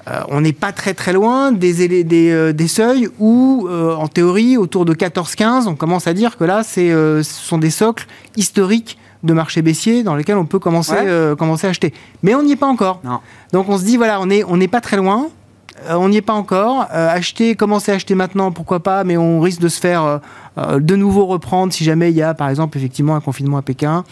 Euh, 0.08 0.20
on 0.28 0.40
n'est 0.40 0.52
pas 0.52 0.72
très 0.72 0.94
très 0.94 1.12
loin 1.12 1.52
des, 1.52 2.02
des, 2.02 2.30
euh, 2.30 2.52
des 2.52 2.66
seuils 2.66 3.08
où, 3.20 3.68
euh, 3.68 3.94
en 3.94 4.08
théorie, 4.08 4.56
autour 4.56 4.84
de 4.84 4.94
14-15, 4.94 5.68
on 5.68 5.76
commence 5.76 6.08
à 6.08 6.14
dire 6.14 6.36
que 6.36 6.44
là, 6.44 6.64
ce 6.64 7.22
sont 7.22 7.58
des 7.58 7.70
socles 7.70 8.06
historiques 8.36 8.98
de 9.22 9.32
marché 9.32 9.62
baissier 9.62 10.02
dans 10.02 10.14
lesquels 10.14 10.36
on 10.36 10.46
peut 10.46 10.58
commencer, 10.58 10.92
ouais. 10.92 11.04
euh, 11.06 11.36
commencer 11.36 11.66
à 11.66 11.70
acheter. 11.70 11.92
Mais 12.22 12.34
on 12.34 12.42
n'y 12.42 12.52
est 12.52 12.56
pas 12.56 12.66
encore. 12.66 13.00
Non. 13.04 13.20
Donc 13.52 13.68
on 13.68 13.78
se 13.78 13.84
dit, 13.84 13.96
voilà, 13.96 14.20
on 14.20 14.26
n'est 14.26 14.44
on 14.44 14.60
est 14.60 14.68
pas 14.68 14.80
très 14.80 14.96
loin. 14.96 15.28
Euh, 15.88 15.94
on 15.94 16.08
n'y 16.08 16.18
est 16.18 16.22
pas 16.22 16.34
encore. 16.34 16.86
Euh, 16.92 17.08
acheter, 17.08 17.54
commencer 17.54 17.92
à 17.92 17.96
acheter 17.96 18.14
maintenant, 18.14 18.52
pourquoi 18.52 18.80
pas, 18.80 19.04
mais 19.04 19.16
on 19.16 19.40
risque 19.40 19.60
de 19.60 19.68
se 19.68 19.80
faire 19.80 20.20
de 20.56 20.96
nouveau 20.96 21.26
reprendre 21.26 21.72
si 21.72 21.84
jamais 21.84 22.10
il 22.10 22.16
y 22.16 22.22
a, 22.22 22.34
par 22.34 22.48
exemple, 22.48 22.76
effectivement 22.78 23.14
un 23.14 23.20
confinement 23.20 23.56
à 23.56 23.62
Pékin. 23.62 24.04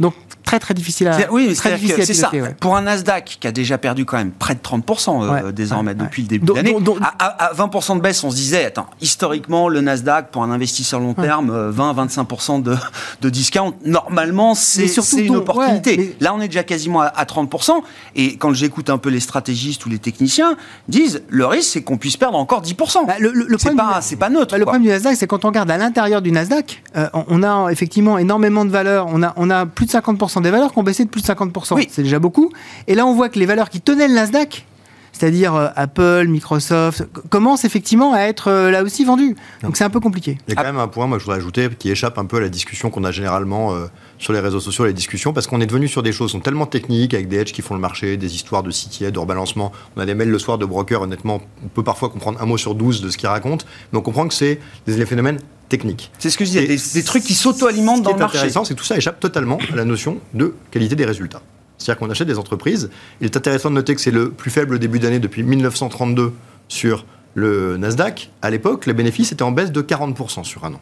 Donc 0.00 0.14
très 0.48 0.58
très 0.58 0.74
difficile 0.74 1.08
à 1.08 1.30
Oui, 1.30 1.54
c'est 1.54 2.14
ça. 2.14 2.30
Ouais. 2.32 2.54
Pour 2.58 2.76
un 2.76 2.82
Nasdaq 2.82 3.36
qui 3.40 3.46
a 3.46 3.52
déjà 3.52 3.76
perdu 3.76 4.04
quand 4.06 4.16
même 4.16 4.30
près 4.30 4.54
de 4.54 4.60
30% 4.60 5.22
euh, 5.22 5.30
ouais. 5.30 5.52
désormais 5.52 5.90
ouais. 5.90 5.94
depuis 5.94 6.22
le 6.22 6.28
début 6.28 6.46
de 6.46 6.52
l'année, 6.54 6.74
à, 7.18 7.48
à, 7.48 7.52
20% 7.52 7.96
de 7.96 8.00
baisse, 8.00 8.24
on 8.24 8.30
se 8.30 8.36
disait, 8.36 8.64
attends, 8.64 8.86
historiquement, 9.00 9.68
le 9.68 9.82
Nasdaq, 9.82 10.30
pour 10.30 10.42
un 10.42 10.50
investisseur 10.50 11.00
long 11.00 11.12
terme, 11.14 11.50
20-25% 11.70 12.62
de, 12.62 12.76
de 13.20 13.30
discount, 13.30 13.74
normalement, 13.84 14.54
c'est 14.54 14.86
une 15.18 15.36
opportunité. 15.36 15.96
Mais... 15.98 16.16
Là, 16.20 16.34
on 16.34 16.40
est 16.40 16.48
déjà 16.48 16.64
quasiment 16.64 17.02
à, 17.02 17.06
à 17.06 17.24
30%. 17.24 17.72
Et 18.16 18.36
quand 18.36 18.54
j'écoute 18.54 18.88
un 18.90 18.98
peu 18.98 19.10
les 19.10 19.20
stratégistes 19.20 19.84
ou 19.84 19.90
les 19.90 19.98
techniciens, 19.98 20.56
disent, 20.88 21.22
le 21.28 21.46
risque, 21.46 21.70
c'est 21.72 21.82
qu'on 21.82 21.98
puisse 21.98 22.16
perdre 22.16 22.38
encore 22.38 22.62
10%. 22.62 23.06
Bah, 23.06 23.14
le, 23.18 23.32
le 23.32 23.58
c'est 23.58 23.74
pas, 23.74 24.00
du... 24.00 24.16
pas 24.16 24.30
neutre. 24.30 24.52
Bah, 24.52 24.58
le 24.58 24.64
problème 24.64 24.82
du 24.82 24.88
Nasdaq, 24.88 25.16
c'est 25.16 25.26
quand 25.26 25.44
on 25.44 25.48
regarde 25.48 25.70
à 25.70 25.77
l'intérieur 25.78 26.22
du 26.22 26.32
Nasdaq, 26.32 26.82
euh, 26.96 27.08
on 27.14 27.42
a 27.42 27.70
effectivement 27.70 28.18
énormément 28.18 28.64
de 28.64 28.70
valeurs. 28.70 29.06
On 29.08 29.22
a, 29.22 29.32
on 29.36 29.50
a 29.50 29.66
plus 29.66 29.86
de 29.86 29.90
50% 29.92 30.42
des 30.42 30.50
valeurs 30.50 30.72
qui 30.72 30.78
ont 30.78 30.82
baissé 30.82 31.04
de 31.04 31.10
plus 31.10 31.22
de 31.22 31.26
50%. 31.26 31.74
Oui. 31.74 31.88
C'est 31.90 32.02
déjà 32.02 32.18
beaucoup. 32.18 32.50
Et 32.86 32.94
là, 32.94 33.06
on 33.06 33.14
voit 33.14 33.28
que 33.28 33.38
les 33.38 33.46
valeurs 33.46 33.70
qui 33.70 33.80
tenaient 33.80 34.08
le 34.08 34.14
Nasdaq, 34.14 34.66
c'est-à-dire 35.12 35.54
euh, 35.54 35.68
Apple, 35.76 36.26
Microsoft, 36.28 37.08
commencent 37.28 37.64
effectivement 37.64 38.12
à 38.12 38.20
être 38.20 38.48
euh, 38.48 38.70
là 38.70 38.82
aussi 38.82 39.04
vendues. 39.04 39.36
Donc 39.62 39.76
c'est 39.76 39.84
un 39.84 39.90
peu 39.90 40.00
compliqué. 40.00 40.38
Il 40.48 40.54
y 40.54 40.56
a 40.56 40.56
quand 40.56 40.68
même 40.68 40.78
un 40.78 40.88
point, 40.88 41.06
moi 41.06 41.18
je 41.18 41.24
voudrais 41.24 41.38
ajouter, 41.38 41.68
qui 41.78 41.90
échappe 41.90 42.18
un 42.18 42.24
peu 42.24 42.38
à 42.38 42.40
la 42.40 42.48
discussion 42.48 42.90
qu'on 42.90 43.04
a 43.04 43.10
généralement 43.10 43.74
euh, 43.74 43.86
sur 44.18 44.32
les 44.32 44.40
réseaux 44.40 44.60
sociaux, 44.60 44.86
les 44.86 44.92
discussions, 44.92 45.32
parce 45.32 45.46
qu'on 45.46 45.60
est 45.60 45.66
devenu 45.66 45.88
sur 45.88 46.02
des 46.02 46.12
choses 46.12 46.30
qui 46.30 46.36
sont 46.36 46.40
tellement 46.40 46.66
techniques, 46.66 47.14
avec 47.14 47.28
des 47.28 47.38
hedges 47.38 47.52
qui 47.52 47.62
font 47.62 47.74
le 47.74 47.80
marché, 47.80 48.16
des 48.16 48.34
histoires 48.34 48.62
de 48.62 48.70
citiers, 48.70 49.10
de 49.10 49.18
rebalancement. 49.18 49.72
On 49.96 50.00
a 50.00 50.06
des 50.06 50.14
mails 50.14 50.30
le 50.30 50.38
soir 50.38 50.58
de 50.58 50.66
brokers, 50.66 51.02
honnêtement, 51.02 51.40
on 51.64 51.68
peut 51.68 51.84
parfois 51.84 52.08
comprendre 52.08 52.40
un 52.40 52.46
mot 52.46 52.58
sur 52.58 52.74
12 52.74 53.02
de 53.02 53.10
ce 53.10 53.16
qu'ils 53.16 53.28
racontent, 53.28 53.64
mais 53.92 53.98
on 53.98 54.02
comprend 54.02 54.28
que 54.28 54.34
c'est 54.34 54.60
des 54.86 55.06
phénomènes 55.06 55.38
techniques. 55.68 56.10
C'est 56.18 56.30
ce 56.30 56.38
que 56.38 56.44
je 56.44 56.50
disais, 56.50 56.66
des, 56.66 56.78
des, 56.94 57.02
trucs 57.04 57.24
qui 57.24 57.34
s'auto-alimentent 57.34 58.02
dans 58.02 58.12
le 58.12 58.18
marché. 58.18 58.38
Ce 58.38 58.42
qui 58.42 58.46
est 58.46 58.50
intéressant, 58.50 58.64
c'est 58.64 58.74
que 58.74 58.78
tout 58.78 58.86
ça 58.86 58.96
échappe 58.96 59.20
totalement 59.20 59.58
à 59.72 59.76
la 59.76 59.84
notion 59.84 60.18
de 60.34 60.54
qualité 60.70 60.96
des 60.96 61.04
résultats. 61.04 61.42
C'est-à-dire 61.78 61.98
qu'on 61.98 62.10
achète 62.10 62.26
des 62.26 62.38
entreprises. 62.38 62.90
Il 63.20 63.24
est 63.24 63.36
intéressant 63.36 63.70
de 63.70 63.76
noter 63.76 63.94
que 63.94 64.00
c'est 64.00 64.10
le 64.10 64.30
plus 64.30 64.50
faible 64.50 64.78
début 64.78 64.98
d'année 64.98 65.20
depuis 65.20 65.42
1932 65.42 66.32
sur 66.68 67.06
le 67.34 67.76
Nasdaq. 67.76 68.30
À 68.42 68.50
l'époque, 68.50 68.86
les 68.86 68.94
bénéfices 68.94 69.32
étaient 69.32 69.42
en 69.42 69.52
baisse 69.52 69.72
de 69.72 69.80
40% 69.80 70.44
sur 70.44 70.64
un 70.64 70.74
an. 70.74 70.80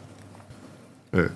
Euh, 1.15 1.27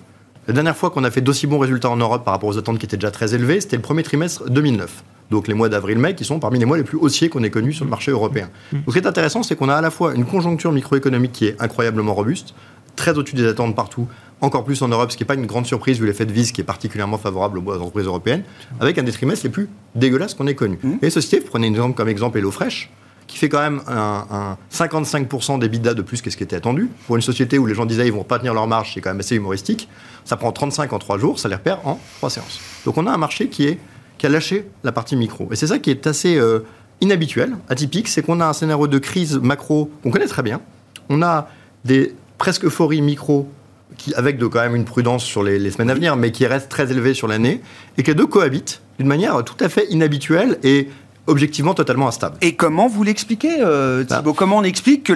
la 0.47 0.53
dernière 0.53 0.75
fois 0.75 0.89
qu'on 0.89 1.03
a 1.03 1.11
fait 1.11 1.21
d'aussi 1.21 1.47
bons 1.47 1.59
résultats 1.59 1.89
en 1.89 1.97
Europe 1.97 2.25
par 2.25 2.33
rapport 2.33 2.49
aux 2.49 2.57
attentes 2.57 2.79
qui 2.79 2.85
étaient 2.85 2.97
déjà 2.97 3.11
très 3.11 3.35
élevées, 3.35 3.61
c'était 3.61 3.75
le 3.75 3.81
premier 3.81 4.03
trimestre 4.03 4.49
2009. 4.49 5.03
Donc 5.29 5.47
les 5.47 5.53
mois 5.53 5.69
d'avril-mai 5.69 6.13
qui 6.15 6.25
sont 6.25 6.39
parmi 6.39 6.59
les 6.59 6.65
mois 6.65 6.77
les 6.77 6.83
plus 6.83 6.97
haussiers 6.97 7.29
qu'on 7.29 7.41
ait 7.43 7.49
connus 7.49 7.73
sur 7.73 7.85
le 7.85 7.89
marché 7.89 8.11
européen. 8.11 8.49
Donc 8.73 8.83
ce 8.87 8.91
qui 8.91 8.97
est 8.97 9.07
intéressant, 9.07 9.43
c'est 9.43 9.55
qu'on 9.55 9.69
a 9.69 9.75
à 9.75 9.81
la 9.81 9.89
fois 9.89 10.13
une 10.13 10.25
conjoncture 10.25 10.73
microéconomique 10.73 11.31
qui 11.31 11.45
est 11.45 11.61
incroyablement 11.61 12.13
robuste, 12.13 12.53
très 12.95 13.17
au-dessus 13.17 13.35
des 13.35 13.47
attentes 13.47 13.75
partout, 13.75 14.07
encore 14.41 14.63
plus 14.63 14.81
en 14.81 14.87
Europe, 14.87 15.11
ce 15.11 15.17
qui 15.17 15.23
n'est 15.23 15.27
pas 15.27 15.35
une 15.35 15.45
grande 15.45 15.67
surprise 15.67 15.99
vu 15.99 16.07
l'effet 16.07 16.25
de 16.25 16.31
vis 16.31 16.51
qui 16.51 16.61
est 16.61 16.65
particulièrement 16.65 17.17
favorable 17.17 17.59
aux 17.59 17.75
entreprises 17.75 18.05
européennes, 18.05 18.43
avec 18.79 18.97
un 18.97 19.03
des 19.03 19.11
trimestres 19.11 19.45
les 19.45 19.51
plus 19.51 19.69
dégueulasses 19.95 20.33
qu'on 20.33 20.47
ait 20.47 20.55
connus. 20.55 20.79
Mmh. 20.81 20.93
Et 21.01 21.09
vous 21.09 21.47
prenez 21.47 21.67
exemple 21.67 21.95
comme 21.95 22.09
exemple 22.09 22.39
HelloFresh, 22.39 22.89
qui 23.27 23.37
fait 23.37 23.49
quand 23.49 23.61
même 23.61 23.81
un, 23.87 24.25
un 24.29 24.57
55% 24.73 25.59
des 25.59 25.69
bidas 25.69 25.93
de 25.93 26.01
plus 26.01 26.21
que 26.21 26.29
ce 26.29 26.37
qui 26.37 26.43
était 26.43 26.55
attendu. 26.55 26.89
Pour 27.05 27.15
une 27.15 27.21
société 27.21 27.57
où 27.59 27.65
les 27.65 27.75
gens 27.75 27.85
disaient 27.85 28.07
ils 28.07 28.13
vont 28.13 28.23
pas 28.23 28.39
tenir 28.39 28.53
leur 28.53 28.67
marge, 28.67 28.93
c'est 28.93 29.01
quand 29.01 29.11
même 29.11 29.19
assez 29.19 29.35
humoristique. 29.35 29.87
Ça 30.25 30.37
prend 30.37 30.51
35 30.51 30.91
en 30.91 30.99
3 30.99 31.17
jours, 31.17 31.39
ça 31.39 31.47
les 31.47 31.55
repère 31.55 31.87
en 31.87 31.99
3 32.17 32.29
séances. 32.29 32.59
Donc 32.85 32.97
on 32.97 33.07
a 33.07 33.11
un 33.11 33.17
marché 33.17 33.47
qui, 33.47 33.67
est, 33.67 33.79
qui 34.17 34.25
a 34.25 34.29
lâché 34.29 34.67
la 34.83 34.91
partie 34.91 35.15
micro. 35.15 35.47
Et 35.51 35.55
c'est 35.55 35.67
ça 35.67 35.79
qui 35.79 35.91
est 35.91 36.07
assez 36.07 36.37
euh, 36.37 36.59
inhabituel, 36.99 37.55
atypique, 37.69 38.07
c'est 38.07 38.21
qu'on 38.21 38.39
a 38.39 38.47
un 38.47 38.53
scénario 38.53 38.87
de 38.87 38.97
crise 38.97 39.37
macro 39.37 39.89
qu'on 40.03 40.11
connaît 40.11 40.27
très 40.27 40.43
bien. 40.43 40.61
On 41.09 41.21
a 41.21 41.47
des 41.85 42.13
presque 42.41 42.65
euphories 42.65 43.01
micro 43.03 43.47
qui, 43.99 44.15
avec 44.15 44.39
de, 44.39 44.47
quand 44.47 44.61
même 44.61 44.75
une 44.75 44.83
prudence 44.85 45.23
sur 45.23 45.43
les, 45.43 45.59
les 45.59 45.69
semaines 45.69 45.91
à 45.91 45.93
venir, 45.93 46.15
mais 46.15 46.31
qui 46.31 46.47
reste 46.47 46.69
très 46.69 46.89
élevée 46.91 47.13
sur 47.13 47.27
l'année, 47.27 47.61
et 47.99 48.01
que 48.03 48.07
les 48.07 48.15
deux 48.15 48.25
cohabitent 48.25 48.81
d'une 48.97 49.07
manière 49.07 49.43
tout 49.43 49.63
à 49.63 49.69
fait 49.69 49.85
inhabituelle 49.91 50.57
et 50.63 50.89
objectivement 51.27 51.75
totalement 51.75 52.07
instable. 52.07 52.35
Et 52.41 52.55
comment 52.55 52.87
vous 52.87 53.03
l'expliquez, 53.03 53.57
euh, 53.61 54.03
Thibault 54.03 54.33
Comment 54.33 54.57
on 54.57 54.63
explique 54.63 55.03
que 55.03 55.13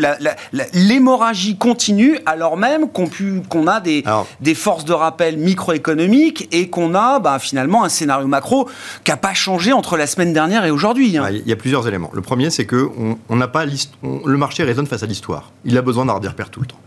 l'hémorragie 0.74 1.58
continue 1.58 2.20
alors 2.28 2.58
même 2.58 2.90
qu'on 2.92 3.66
a 3.66 3.80
des, 3.80 4.04
Alors- 4.06 4.28
des 4.40 4.54
forces 4.54 4.86
de 4.86 4.94
rappel 4.94 5.38
microéconomiques 5.38 6.48
et 6.52 6.70
qu'on 6.70 6.94
a 6.94 7.18
bah, 7.20 7.40
finalement 7.40 7.84
un 7.84 7.90
scénario 7.90 8.28
macro 8.28 8.70
qui 9.04 9.10
n'a 9.12 9.18
pas 9.18 9.34
changé 9.34 9.74
entre 9.74 9.98
la 9.98 10.06
semaine 10.06 10.32
dernière 10.32 10.64
et 10.64 10.70
aujourd'hui 10.70 11.18
hein? 11.18 11.24
Ah, 11.26 11.32
Il 11.32 11.48
y 11.48 11.52
a 11.52 11.56
plusieurs 11.56 11.88
éléments. 11.88 12.12
Le 12.14 12.22
premier, 12.22 12.52
c'est 12.52 12.66
que 12.66 12.88
on- 13.00 13.18
on 13.30 13.40
pas 13.48 13.66
on- 14.04 14.22
le 14.28 14.38
marché 14.38 14.64
résonne 14.64 14.86
face 14.86 15.02
à 15.02 15.08
l'histoire. 15.08 15.52
Il 15.66 15.76
a 15.76 15.82
besoin 15.82 16.06
des 16.20 16.28
repères 16.28 16.50
tout 16.52 16.62
le 16.62 16.68
temps. 16.68 16.78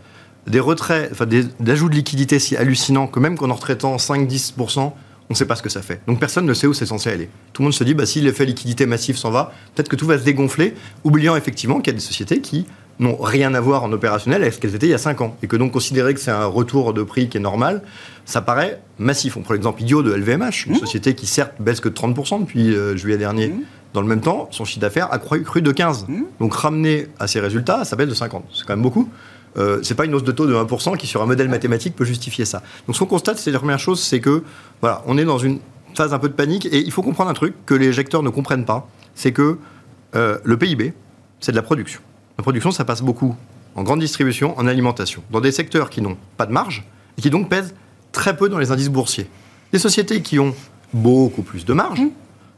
Des 0.47 0.59
retraits, 0.59 1.09
enfin 1.11 1.25
des, 1.25 1.45
ajouts 1.67 1.89
de 1.89 1.95
liquidité 1.95 2.39
si 2.39 2.55
hallucinants 2.55 3.07
que 3.07 3.19
même 3.19 3.37
qu'en 3.37 3.49
en 3.49 3.55
retraitant 3.55 3.95
5-10%, 3.97 4.79
on 4.79 4.93
ne 5.29 5.35
sait 5.35 5.45
pas 5.45 5.55
ce 5.55 5.61
que 5.61 5.69
ça 5.69 5.81
fait. 5.81 6.01
Donc 6.07 6.19
personne 6.19 6.45
ne 6.45 6.53
sait 6.53 6.65
où 6.65 6.73
c'est 6.73 6.87
censé 6.87 7.11
aller. 7.11 7.29
Tout 7.53 7.61
le 7.61 7.65
monde 7.65 7.73
se 7.73 7.83
dit, 7.83 7.93
bah, 7.93 8.05
si 8.05 8.19
l'effet 8.21 8.45
liquidité 8.45 8.87
massif 8.87 9.15
s'en 9.15 9.29
va, 9.29 9.53
peut-être 9.75 9.89
que 9.89 9.95
tout 9.95 10.07
va 10.07 10.17
se 10.17 10.23
dégonfler, 10.23 10.73
oubliant 11.03 11.35
effectivement 11.35 11.79
qu'il 11.79 11.93
y 11.93 11.95
a 11.95 11.99
des 11.99 12.05
sociétés 12.05 12.41
qui 12.41 12.65
n'ont 12.99 13.15
rien 13.15 13.53
à 13.53 13.61
voir 13.61 13.83
en 13.83 13.91
opérationnel 13.91 14.41
avec 14.41 14.53
ce 14.53 14.59
qu'elles 14.59 14.75
étaient 14.75 14.87
il 14.87 14.91
y 14.91 14.95
a 14.95 14.99
5 14.99 15.21
ans. 15.21 15.37
Et 15.41 15.47
que 15.47 15.55
donc 15.55 15.71
considérer 15.71 16.13
que 16.13 16.19
c'est 16.19 16.31
un 16.31 16.45
retour 16.45 16.93
de 16.93 17.03
prix 17.03 17.29
qui 17.29 17.37
est 17.37 17.41
normal, 17.41 17.81
ça 18.25 18.41
paraît 18.41 18.81
massif. 18.97 19.37
On 19.37 19.41
prend 19.41 19.53
l'exemple 19.53 19.81
idiot 19.81 20.03
de 20.03 20.13
LVMH, 20.13 20.67
une 20.67 20.75
société 20.75 21.15
qui 21.15 21.25
certes 21.25 21.53
baisse 21.59 21.79
que 21.79 21.89
de 21.89 21.93
30% 21.93 22.41
depuis 22.41 22.75
euh, 22.75 22.97
juillet 22.97 23.17
dernier. 23.17 23.49
Mmh. 23.49 23.61
Dans 23.93 24.01
le 24.01 24.07
même 24.07 24.21
temps, 24.21 24.47
son 24.51 24.65
chiffre 24.65 24.81
d'affaires 24.81 25.11
a 25.11 25.17
cru, 25.17 25.43
cru 25.43 25.61
de 25.61 25.71
15. 25.71 26.07
Mmh. 26.07 26.23
Donc 26.39 26.53
ramener 26.53 27.07
à 27.19 27.27
ses 27.27 27.39
résultats, 27.39 27.85
ça 27.85 27.95
baisse 27.95 28.09
de 28.09 28.13
50. 28.13 28.45
C'est 28.53 28.65
quand 28.65 28.75
même 28.75 28.83
beaucoup. 28.83 29.09
Euh, 29.57 29.79
c'est 29.83 29.95
pas 29.95 30.05
une 30.05 30.13
hausse 30.13 30.23
de 30.23 30.31
taux 30.31 30.45
de 30.45 30.53
1% 30.53 30.95
qui, 30.97 31.07
sur 31.07 31.21
un 31.21 31.25
modèle 31.25 31.49
mathématique, 31.49 31.95
peut 31.95 32.05
justifier 32.05 32.45
ça. 32.45 32.61
Donc 32.87 32.95
ce 32.95 32.99
qu'on 32.99 33.05
constate, 33.07 33.37
c'est 33.37 33.51
la 33.51 33.59
première 33.59 33.79
chose, 33.79 33.99
c'est 34.01 34.19
que 34.19 34.43
voilà, 34.81 35.01
on 35.07 35.17
est 35.17 35.25
dans 35.25 35.37
une 35.39 35.59
phase 35.95 36.13
un 36.13 36.19
peu 36.19 36.29
de 36.29 36.33
panique 36.33 36.65
et 36.67 36.77
il 36.79 36.91
faut 36.91 37.01
comprendre 37.01 37.29
un 37.29 37.33
truc 37.33 37.55
que 37.65 37.73
les 37.73 37.87
éjecteurs 37.87 38.21
ne 38.23 38.29
comprennent 38.29 38.65
pas, 38.65 38.87
c'est 39.15 39.31
que 39.31 39.57
euh, 40.15 40.37
le 40.43 40.57
PIB, 40.57 40.93
c'est 41.39 41.51
de 41.51 41.55
la 41.57 41.63
production. 41.63 41.99
La 42.37 42.43
production, 42.43 42.71
ça 42.71 42.85
passe 42.85 43.01
beaucoup 43.01 43.35
en 43.75 43.83
grande 43.83 43.99
distribution, 43.99 44.57
en 44.59 44.67
alimentation, 44.67 45.23
dans 45.31 45.41
des 45.41 45.51
secteurs 45.51 45.89
qui 45.89 46.01
n'ont 46.01 46.17
pas 46.37 46.45
de 46.45 46.51
marge 46.51 46.85
et 47.17 47.21
qui 47.21 47.29
donc 47.29 47.49
pèsent 47.49 47.73
très 48.11 48.35
peu 48.37 48.49
dans 48.49 48.57
les 48.59 48.71
indices 48.71 48.89
boursiers. 48.89 49.27
Des 49.73 49.79
sociétés 49.79 50.21
qui 50.21 50.39
ont 50.39 50.53
beaucoup 50.93 51.41
plus 51.43 51.65
de 51.65 51.73
marge. 51.73 52.01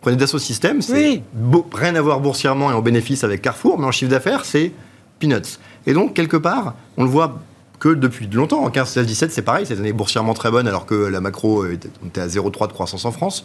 Prenez 0.02 0.18
Dassault 0.18 0.40
Systèmes, 0.40 0.82
c'est 0.82 0.94
Oui. 0.94 1.24
beau- 1.34 1.68
rien 1.74 1.94
à 1.96 2.02
voir 2.02 2.20
boursièrement 2.22 2.72
et 2.72 2.74
en 2.74 2.82
bénéfice 2.82 3.24
avec 3.24 3.42
Carrefour, 3.42 3.78
mais 3.80 3.86
en 3.86 3.92
chiffre 3.92 4.10
d'affaires, 4.12 4.46
c'est 4.46 4.72
peanuts. 5.20 5.60
Et 5.86 5.94
donc, 5.94 6.14
quelque 6.14 6.38
part, 6.38 6.76
on 6.98 7.04
le 7.04 7.10
voit 7.10 7.40
que 7.80 7.90
depuis 7.90 8.28
longtemps. 8.28 8.64
En 8.64 8.70
15, 8.70 8.90
16, 8.90 9.06
17, 9.08 9.32
c'est 9.32 9.42
pareil, 9.42 9.66
c'est 9.66 9.74
des 9.74 9.82
années 9.82 9.94
boursièrement 9.94 10.34
très 10.34 10.52
bonnes, 10.52 10.68
alors 10.68 10.86
que 10.86 10.94
la 10.94 11.20
macro 11.20 11.66
était, 11.66 11.90
on 12.04 12.08
était 12.08 12.22
à 12.22 12.28
0,3 12.28 12.68
de 12.68 12.74
croissance 12.74 13.06
en 13.06 13.12
France. 13.12 13.44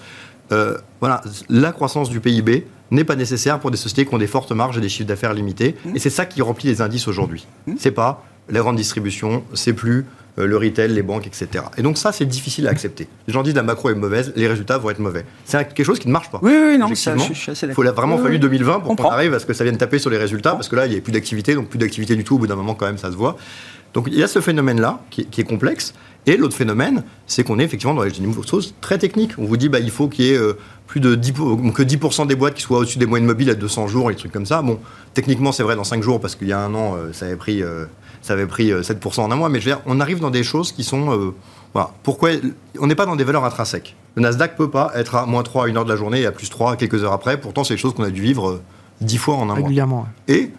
Euh, 0.53 0.77
voilà, 1.01 1.23
la 1.49 1.73
croissance 1.73 2.11
du 2.11 2.21
PIB 2.21 2.67
n'est 2.91 3.05
pas 3.05 3.17
nécessaire 3.17 3.59
pour 3.59 3.71
des 3.71 3.79
sociétés 3.79 4.07
qui 4.07 4.15
ont 4.15 4.19
des 4.19 4.27
fortes 4.27 4.53
marges 4.53 4.79
et 4.79 4.81
des 4.81 4.89
chiffres 4.89 5.09
d'affaires 5.09 5.33
limités. 5.33 5.75
Et 5.95 5.99
c'est 5.99 6.11
ça 6.11 6.27
qui 6.27 6.43
remplit 6.43 6.69
les 6.69 6.83
indices 6.83 7.09
aujourd'hui. 7.09 7.47
C'est 7.79 7.91
pas 7.91 8.25
la 8.49 8.61
grande 8.61 8.77
distribution, 8.77 9.43
c'est 9.55 9.73
plus 9.73 10.07
le 10.45 10.57
retail, 10.57 10.93
les 10.93 11.03
banques, 11.03 11.27
etc. 11.27 11.65
Et 11.79 11.83
donc 11.83 11.97
ça, 11.97 12.13
c'est 12.13 12.27
difficile 12.27 12.67
à 12.67 12.71
accepter. 12.71 13.09
Les 13.27 13.33
gens 13.33 13.43
disent 13.43 13.55
la 13.55 13.63
macro 13.63 13.89
est 13.89 13.95
mauvaise, 13.95 14.33
les 14.37 14.47
résultats 14.49 14.77
vont 14.77 14.91
être 14.91 14.99
mauvais. 14.99 15.25
C'est 15.45 15.57
quelque 15.73 15.85
chose 15.87 15.99
qui 15.99 16.09
ne 16.09 16.13
marche 16.13 16.31
pas. 16.31 16.41
Oui, 16.43 16.53
oui, 16.55 16.77
non, 16.79 16.95
ça, 16.95 17.17
je, 17.17 17.33
suis 17.33 17.51
assez 17.53 17.67
Il 17.67 17.73
faut 17.73 17.83
vraiment 17.83 18.17
Oui, 18.17 18.23
fallu 18.23 18.35
oui. 18.35 18.41
2020 18.41 18.81
pour 18.81 18.97
qu'on 18.97 19.09
arrive 19.11 19.33
à 19.33 19.39
ce 19.39 19.47
que 19.47 19.55
ça 19.55 19.65
vienne 19.65 19.79
taper 19.79 19.99
sur 19.99 20.11
les 20.11 20.19
résultats, 20.19 20.53
parce 20.53 20.69
que 20.69 20.77
là, 20.77 20.87
il 20.87 20.93
n'y 20.93 20.99
a 20.99 21.01
plus 21.01 21.13
d'activité, 21.13 21.55
donc 21.55 21.69
plus 21.69 21.79
d'activité 21.79 22.17
du 22.17 22.25
tout, 22.25 22.35
au 22.35 22.39
bout 22.39 22.47
d'un 22.47 22.57
moment, 22.57 22.75
quand 22.75 22.87
même, 22.87 22.99
ça 22.99 23.11
se 23.11 23.17
voit. 23.17 23.37
Donc 23.95 24.09
il 24.11 24.19
y 24.19 24.23
a 24.23 24.29
ce 24.29 24.41
phénomène-là, 24.43 25.01
qui, 25.11 25.23
est- 25.23 25.25
qui 25.25 25.41
est 25.41 25.45
complexe. 25.45 25.95
Et 26.27 26.37
l'autre 26.37 26.57
phénomène, 26.57 27.05
c'est 27.27 27.45
qu'on 27.45 27.59
est 27.61 27.65
effectivement 27.65 27.95
dans 27.95 28.03
des 28.05 28.11
choses 28.47 28.75
très 28.81 28.99
techniques. 28.99 29.33
On 29.39 29.45
vous 29.45 29.57
dit, 29.57 29.69
bah, 29.69 29.79
il 29.79 29.91
faut 29.93 30.09
qu'il 30.09 30.25
y 30.27 30.33
ait 30.33 30.37
euh, 30.37 30.55
plus 30.89 31.01
de 31.01 31.15
10, 31.15 31.33
pour- 31.33 31.73
que 31.73 31.83
10% 31.83 32.27
des 32.27 32.35
boîtes 32.35 32.55
qui 32.55 32.63
soient 32.63 32.79
au-dessus 32.79 32.99
des 32.99 33.07
moyennes 33.07 33.27
mobiles 33.27 33.49
à 33.49 33.55
200 33.55 33.87
jours, 33.87 34.11
et 34.11 34.15
des 34.15 34.19
trucs 34.19 34.33
comme 34.33 34.45
ça. 34.45 34.61
Bon, 34.61 34.81
techniquement, 35.15 35.53
c'est 35.53 35.63
vrai 35.63 35.77
dans 35.77 35.85
5 35.85 36.03
jours, 36.03 36.21
parce 36.21 36.35
qu'il 36.35 36.49
y 36.49 36.53
a 36.53 36.59
un 36.59 36.75
an, 36.75 36.97
euh, 36.97 37.13
ça 37.13 37.27
avait 37.27 37.37
pris, 37.37 37.63
euh, 37.63 37.85
ça 38.27 38.33
avait 38.33 38.47
pris 38.47 38.73
euh, 38.73 38.83
7% 38.83 39.21
en 39.21 39.31
un 39.31 39.37
mois. 39.37 39.49
Mais 39.49 39.61
je 39.61 39.69
veux 39.69 39.77
dire, 39.77 39.83
on 39.87 40.01
arrive 40.01 40.21
dans 40.21 40.31
des 40.31 40.43
choses 40.43 40.73
qui 40.73 40.85
sont... 40.85 41.13
euh, 41.13 41.35
voilà. 41.73 41.91
Pourquoi 42.03 42.31
On 42.81 42.87
n'est 42.87 42.95
pas 42.95 43.07
dans 43.07 43.17
des 43.17 43.25
valeurs 43.25 43.45
intrinsèques. 43.45 43.95
Le 44.17 44.23
Nasdaq 44.23 44.57
peut 44.57 44.71
pas 44.71 44.91
être 44.95 45.15
à 45.15 45.27
moins 45.27 45.43
3 45.43 45.67
à 45.67 45.69
une 45.69 45.77
heure 45.77 45.85
de 45.85 45.91
la 45.91 45.97
journée 45.97 46.23
et 46.23 46.27
à 46.27 46.33
plus 46.33 46.49
3 46.51 46.77
quelques 46.77 47.05
heures 47.05 47.13
après. 47.13 47.39
Pourtant, 47.41 47.65
c'est 47.65 47.75
des 47.75 47.79
choses 47.79 47.95
qu'on 47.95 48.03
a 48.03 48.11
dû 48.11 48.23
vivre 48.23 48.49
euh, 48.49 48.63
10 49.03 49.19
fois 49.19 49.37
en 49.37 49.43
un 49.43 49.47
mois. 49.47 49.55
régulièrement. 49.57 50.09
Et 50.27 50.51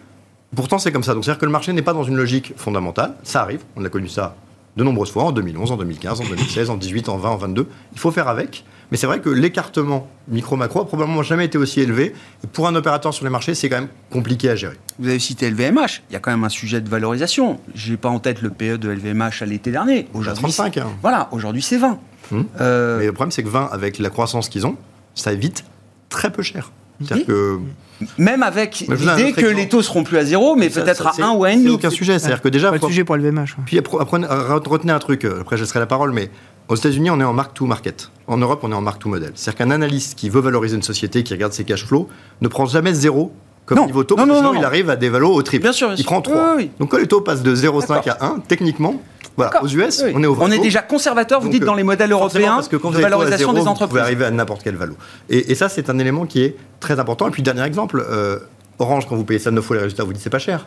pourtant, 0.54 0.78
c'est 0.78 0.92
comme 0.92 1.02
ça. 1.02 1.14
Donc, 1.14 1.24
c'est-à-dire 1.24 1.40
que 1.40 1.46
le 1.46 1.52
marché 1.52 1.72
n'est 1.72 1.82
pas 1.82 1.92
dans 1.92 2.04
une 2.04 2.16
logique 2.16 2.54
fondamentale. 2.56 3.14
Ça 3.24 3.42
arrive. 3.42 3.60
On 3.76 3.84
a 3.84 3.88
connu 3.88 4.08
ça 4.08 4.36
de 4.78 4.84
nombreuses 4.84 5.10
fois, 5.10 5.24
en 5.24 5.32
2011, 5.32 5.72
en 5.72 5.76
2015, 5.76 6.20
en 6.20 6.24
2016, 6.24 6.70
en 6.70 6.74
2018, 6.76 7.08
en 7.08 7.18
20, 7.18 7.28
en 7.30 7.36
22. 7.36 7.66
Il 7.92 7.98
faut 7.98 8.10
faire 8.12 8.28
avec. 8.28 8.64
Mais 8.90 8.96
c'est 8.96 9.06
vrai 9.08 9.20
que 9.20 9.28
l'écartement 9.28 10.08
micro-macro 10.28 10.80
a 10.80 10.86
probablement 10.86 11.22
jamais 11.22 11.44
été 11.44 11.58
aussi 11.58 11.80
élevé. 11.80 12.14
Et 12.42 12.46
pour 12.46 12.66
un 12.68 12.74
opérateur 12.74 13.12
sur 13.12 13.24
les 13.24 13.30
marchés, 13.30 13.54
c'est 13.54 13.68
quand 13.68 13.80
même 13.80 13.88
compliqué 14.10 14.48
à 14.48 14.56
gérer. 14.56 14.76
Vous 14.98 15.08
avez 15.08 15.18
cité 15.18 15.50
LVMH, 15.50 16.02
il 16.08 16.12
y 16.14 16.16
a 16.16 16.20
quand 16.20 16.30
même 16.30 16.44
un 16.44 16.48
sujet 16.48 16.80
de 16.80 16.88
valorisation. 16.88 17.60
Je 17.74 17.90
n'ai 17.90 17.96
pas 17.98 18.08
en 18.08 18.18
tête 18.20 18.40
le 18.40 18.50
PE 18.50 18.78
de 18.78 18.88
LVMH 18.88 19.42
à 19.42 19.46
l'été 19.46 19.70
dernier. 19.72 20.08
Aujourd'hui, 20.14 20.40
35. 20.42 20.74
c'est- 20.74 20.80
hein. 20.80 20.86
Voilà, 21.02 21.28
aujourd'hui 21.32 21.60
c'est 21.60 21.76
20. 21.76 21.98
Hmm. 22.30 22.42
Euh, 22.60 22.98
Mais 23.00 23.06
le 23.06 23.12
problème, 23.12 23.32
c'est 23.32 23.42
que 23.42 23.48
20, 23.48 23.68
avec 23.72 23.98
la 23.98 24.10
croissance 24.10 24.48
qu'ils 24.48 24.66
ont, 24.66 24.76
ça 25.14 25.32
évite 25.32 25.64
très 26.08 26.30
peu 26.30 26.42
cher. 26.42 26.70
C'est-à-dire 27.02 27.26
que 27.26 27.58
même 28.18 28.42
avec 28.42 28.80
l'idée 28.88 29.32
que 29.32 29.46
les 29.46 29.68
taux 29.68 29.82
seront 29.82 30.04
plus 30.04 30.18
à 30.18 30.24
zéro, 30.24 30.56
mais 30.56 30.70
peut-être 30.70 31.06
à 31.06 31.12
c'est- 31.12 31.22
1 31.22 31.30
ou 31.32 31.44
à 31.44 31.50
C'est 31.50 31.56
1,5. 31.56 31.70
aucun 31.74 31.90
sujet. 31.90 32.18
C'est-à-dire 32.18 32.40
que 32.42 32.48
déjà, 32.48 32.70
Pas 32.70 32.78
de 32.78 32.84
sujet 32.86 33.04
pour 33.04 33.16
LVMH. 33.16 33.56
Puis 33.66 33.78
apprenez- 33.78 34.26
retenez 34.28 34.92
un 34.92 34.98
truc, 34.98 35.24
euh, 35.24 35.40
après 35.40 35.56
je 35.56 35.62
laisserai 35.62 35.80
la 35.80 35.86
parole, 35.86 36.12
mais 36.12 36.30
aux 36.68 36.76
États-Unis, 36.76 37.10
on 37.10 37.20
est 37.20 37.24
en 37.24 37.32
mark 37.32 37.54
to 37.54 37.66
market. 37.66 38.10
En 38.26 38.36
Europe, 38.36 38.60
on 38.62 38.70
est 38.72 38.74
en 38.74 38.80
mark 38.82 39.00
to 39.00 39.08
model. 39.08 39.32
C'est-à-dire 39.34 39.58
qu'un 39.58 39.70
analyste 39.70 40.18
qui 40.18 40.28
veut 40.28 40.40
valoriser 40.40 40.76
une 40.76 40.82
société, 40.82 41.22
qui 41.22 41.32
regarde 41.32 41.52
ses 41.52 41.64
cash 41.64 41.84
flows, 41.86 42.08
ne 42.42 42.48
prend 42.48 42.66
jamais 42.66 42.92
zéro 42.94 43.32
comme 43.66 43.78
Non. 43.78 43.86
niveau 43.86 44.02
taux, 44.04 44.16
Non, 44.16 44.22
parce 44.22 44.28
que 44.28 44.32
non, 44.34 44.38
sinon 44.40 44.52
non, 44.54 44.58
il 44.58 44.62
non. 44.62 44.66
arrive 44.66 44.88
à 44.90 44.96
des 44.96 45.08
valos 45.10 45.32
au 45.34 45.42
triple. 45.42 45.62
Bien 45.64 45.72
sûr, 45.72 45.88
bien 45.88 45.96
il 45.96 46.02
sûr. 46.02 46.06
prend 46.06 46.22
3. 46.22 46.54
Oui, 46.56 46.64
oui. 46.64 46.70
Donc 46.78 46.90
quand 46.90 46.96
les 46.98 47.06
taux 47.06 47.20
passent 47.20 47.42
de 47.42 47.54
0,5 47.54 48.06
à 48.08 48.16
1, 48.24 48.38
techniquement, 48.48 48.94
voilà, 49.38 49.52
D'accord. 49.52 49.66
aux 49.68 49.72
US, 49.72 50.02
Oui. 50.04 50.12
on 50.14 50.22
est 50.22 50.26
au 50.26 50.36
On 50.40 50.50
est 50.50 50.58
déjà 50.58 50.82
conservateur, 50.82 51.40
vous 51.40 51.46
Donc, 51.46 51.52
dites, 51.54 51.64
dans 51.64 51.74
les 51.74 51.84
modèles 51.84 52.10
européens 52.12 52.56
parce 52.56 52.68
que 52.68 52.76
quand 52.76 52.90
de 52.90 52.98
valorisation 52.98 53.52
des 53.52 53.60
Vous 53.60 53.64
pouvez 53.64 53.70
entreprises. 53.70 53.98
arriver 54.02 54.24
à 54.24 54.30
n'importe 54.30 54.62
quel 54.64 54.74
valo. 54.76 54.94
Et, 55.30 55.52
et 55.52 55.54
ça, 55.54 55.68
c'est 55.68 55.88
un 55.88 55.98
élément 55.98 56.26
qui 56.26 56.42
est 56.42 56.56
très 56.80 56.98
important. 56.98 57.28
Et 57.28 57.30
puis, 57.30 57.42
dernier 57.42 57.62
exemple, 57.62 58.04
euh, 58.10 58.38
Orange, 58.80 59.06
quand 59.08 59.16
vous 59.16 59.24
payez 59.24 59.38
ça 59.40 59.50
9 59.50 59.64
fois 59.64 59.76
les 59.76 59.82
résultats, 59.82 60.04
vous 60.04 60.12
dites 60.12 60.22
c'est 60.22 60.28
pas 60.30 60.38
cher. 60.38 60.66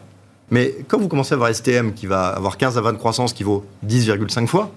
Mais 0.50 0.76
quand 0.88 0.98
vous 1.00 1.08
commencez 1.08 1.34
à 1.34 1.36
avoir 1.36 1.54
STM 1.54 1.94
qui 1.94 2.08
va 2.08 2.28
avoir 2.28 2.58
15 2.58 2.78
à 2.78 2.82
20 2.82 2.94
de 2.94 2.98
croissance 2.98 3.32
qui 3.34 3.44
vaut 3.44 3.64
10,5 3.88 4.48
fois, 4.48 4.72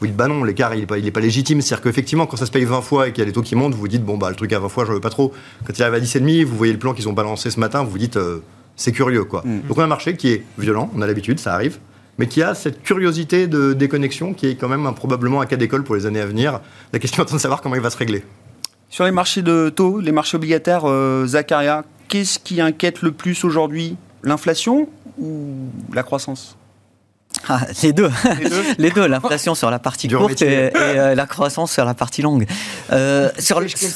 vous 0.00 0.06
dites 0.08 0.16
bah 0.16 0.26
non, 0.26 0.42
l'écart 0.42 0.74
il 0.74 0.80
n'est 0.80 0.86
pas, 0.86 0.98
il 0.98 1.06
est 1.06 1.12
pas 1.12 1.20
légitime. 1.20 1.60
C'est-à-dire 1.60 1.82
qu'effectivement, 1.82 2.26
quand 2.26 2.36
ça 2.36 2.46
se 2.46 2.50
paye 2.50 2.64
20 2.64 2.80
fois 2.80 3.06
et 3.08 3.12
qu'il 3.12 3.20
y 3.20 3.22
a 3.22 3.26
les 3.26 3.32
taux 3.32 3.42
qui 3.42 3.54
montent, 3.54 3.74
vous 3.74 3.80
vous 3.80 3.88
dites 3.88 4.04
bon 4.04 4.18
bah 4.18 4.30
le 4.30 4.36
truc 4.36 4.52
à 4.52 4.58
20 4.58 4.68
fois, 4.68 4.84
je 4.84 4.92
veux 4.92 5.00
pas 5.00 5.10
trop. 5.10 5.32
Quand 5.64 5.76
il 5.78 5.82
arrive 5.82 5.94
à 5.94 6.00
10,5, 6.00 6.44
vous 6.44 6.56
voyez 6.56 6.72
le 6.72 6.78
plan 6.78 6.92
qu'ils 6.92 7.08
ont 7.08 7.12
balancé 7.12 7.50
ce 7.50 7.60
matin, 7.60 7.82
vous 7.84 7.90
vous 7.90 7.98
dites 7.98 8.16
euh, 8.16 8.42
c'est 8.74 8.90
curieux 8.92 9.22
quoi. 9.24 9.42
Mm. 9.44 9.60
Donc 9.68 9.78
on 9.78 9.80
a 9.80 9.84
un 9.84 9.88
marché 9.88 10.16
qui 10.16 10.32
est 10.32 10.42
violent, 10.58 10.90
on 10.96 11.02
a 11.02 11.06
l'habitude, 11.06 11.38
ça 11.38 11.54
arrive 11.54 11.78
mais 12.22 12.28
qui 12.28 12.40
a 12.40 12.54
cette 12.54 12.84
curiosité 12.84 13.48
de 13.48 13.72
déconnexion 13.72 14.32
qui 14.32 14.46
est 14.46 14.54
quand 14.54 14.68
même 14.68 14.94
probablement 14.94 15.40
un 15.40 15.46
cas 15.46 15.56
d'école 15.56 15.82
pour 15.82 15.96
les 15.96 16.06
années 16.06 16.20
à 16.20 16.26
venir. 16.26 16.60
La 16.92 17.00
question 17.00 17.24
est 17.24 17.32
de 17.32 17.36
savoir 17.36 17.60
comment 17.60 17.74
il 17.74 17.80
va 17.80 17.90
se 17.90 17.96
régler. 17.96 18.22
Sur 18.90 19.04
les 19.06 19.10
marchés 19.10 19.42
de 19.42 19.70
taux, 19.74 19.98
les 19.98 20.12
marchés 20.12 20.36
obligataires, 20.36 20.84
euh, 20.84 21.26
Zakaria, 21.26 21.84
qu'est-ce 22.06 22.38
qui 22.38 22.60
inquiète 22.60 23.02
le 23.02 23.10
plus 23.10 23.42
aujourd'hui? 23.42 23.96
L'inflation 24.22 24.88
ou 25.18 25.66
la 25.92 26.04
croissance? 26.04 26.56
Ah, 27.48 27.60
les 27.82 27.92
deux. 27.92 28.10
Les 28.78 28.90
deux 28.90 29.06
l'inflation 29.06 29.54
sur 29.54 29.70
la 29.70 29.78
partie 29.78 30.06
Dur 30.08 30.20
courte 30.20 30.42
et, 30.42 30.66
et, 30.66 30.70
euh, 30.76 31.14
la 31.14 31.26
croissance 31.26 31.72
sur 31.72 31.84
la 31.84 31.94
partie 31.94 32.22
longue. 32.22 32.46
Euh, 32.92 33.30
sur, 33.38 33.60
le, 33.60 33.68
sur, 33.68 33.88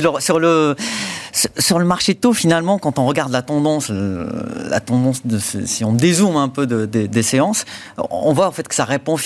le, 0.00 0.20
sur, 0.20 0.38
le, 0.38 0.74
sur 1.58 1.78
le 1.78 1.84
marché 1.84 2.14
de 2.14 2.18
taux, 2.18 2.32
finalement, 2.32 2.78
quand 2.78 2.98
on 2.98 3.06
regarde 3.06 3.30
la 3.32 3.42
tendance, 3.42 3.88
euh, 3.90 4.28
la 4.70 4.80
tendance 4.80 5.26
de, 5.26 5.38
si 5.38 5.84
on 5.84 5.92
dézoome 5.92 6.36
un 6.36 6.48
peu 6.48 6.66
de- 6.66 6.86
de- 6.86 7.06
des 7.06 7.22
séances, 7.22 7.64
on 8.10 8.32
voit 8.32 8.46
en 8.48 8.52
fait 8.52 8.66
que 8.66 8.74
ça 8.74 8.84
répond 8.84 9.16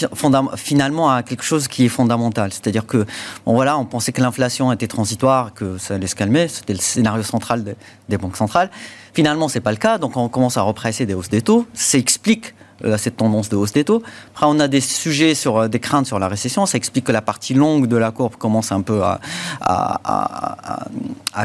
finalement 0.56 1.10
à 1.10 1.22
quelque 1.22 1.44
chose 1.44 1.68
qui 1.68 1.84
est 1.84 1.88
fondamental. 1.88 2.52
C'est-à-dire 2.52 2.86
que, 2.86 3.06
bon 3.46 3.54
voilà, 3.54 3.78
on 3.78 3.84
pensait 3.84 4.12
que 4.12 4.20
l'inflation 4.20 4.72
était 4.72 4.88
transitoire, 4.88 5.54
que 5.54 5.78
ça 5.78 5.94
allait 5.94 6.06
se 6.06 6.14
calmer, 6.16 6.48
c'était 6.48 6.72
le 6.74 6.80
scénario 6.80 7.22
central 7.22 7.64
des, 7.64 7.74
des 8.08 8.18
banques 8.18 8.36
centrales. 8.36 8.70
Finalement, 9.14 9.48
c'est 9.48 9.60
pas 9.60 9.70
le 9.72 9.76
cas, 9.76 9.98
donc 9.98 10.16
on 10.16 10.28
commence 10.28 10.56
à 10.56 10.62
represser 10.62 11.06
des 11.06 11.14
hausses 11.14 11.28
des 11.28 11.42
taux. 11.42 11.66
Ça 11.74 11.98
explique 11.98 12.54
euh, 12.84 12.96
cette 12.98 13.16
tendance 13.16 13.48
de 13.48 13.56
hausse 13.56 13.72
des 13.72 13.84
taux. 13.84 14.02
Après, 14.34 14.46
on 14.48 14.58
a 14.60 14.68
des 14.68 14.80
sujets 14.80 15.34
sur 15.34 15.58
euh, 15.58 15.68
des 15.68 15.80
craintes 15.80 16.06
sur 16.06 16.18
la 16.18 16.28
récession. 16.28 16.66
Ça 16.66 16.76
explique 16.76 17.04
que 17.04 17.12
la 17.12 17.22
partie 17.22 17.54
longue 17.54 17.86
de 17.86 17.96
la 17.96 18.10
courbe 18.10 18.36
commence 18.36 18.72
un 18.72 18.82
peu 18.82 19.02
à, 19.02 19.20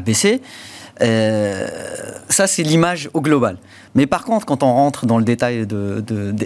baisser. 0.03 0.41
Euh, 1.01 1.67
ça, 2.29 2.47
c'est 2.47 2.63
l'image 2.63 3.09
au 3.13 3.21
global. 3.21 3.57
Mais 3.95 4.05
par 4.05 4.23
contre, 4.23 4.45
quand 4.45 4.63
on 4.63 4.73
rentre 4.73 5.05
dans 5.05 5.17
le 5.17 5.23
détail 5.23 5.65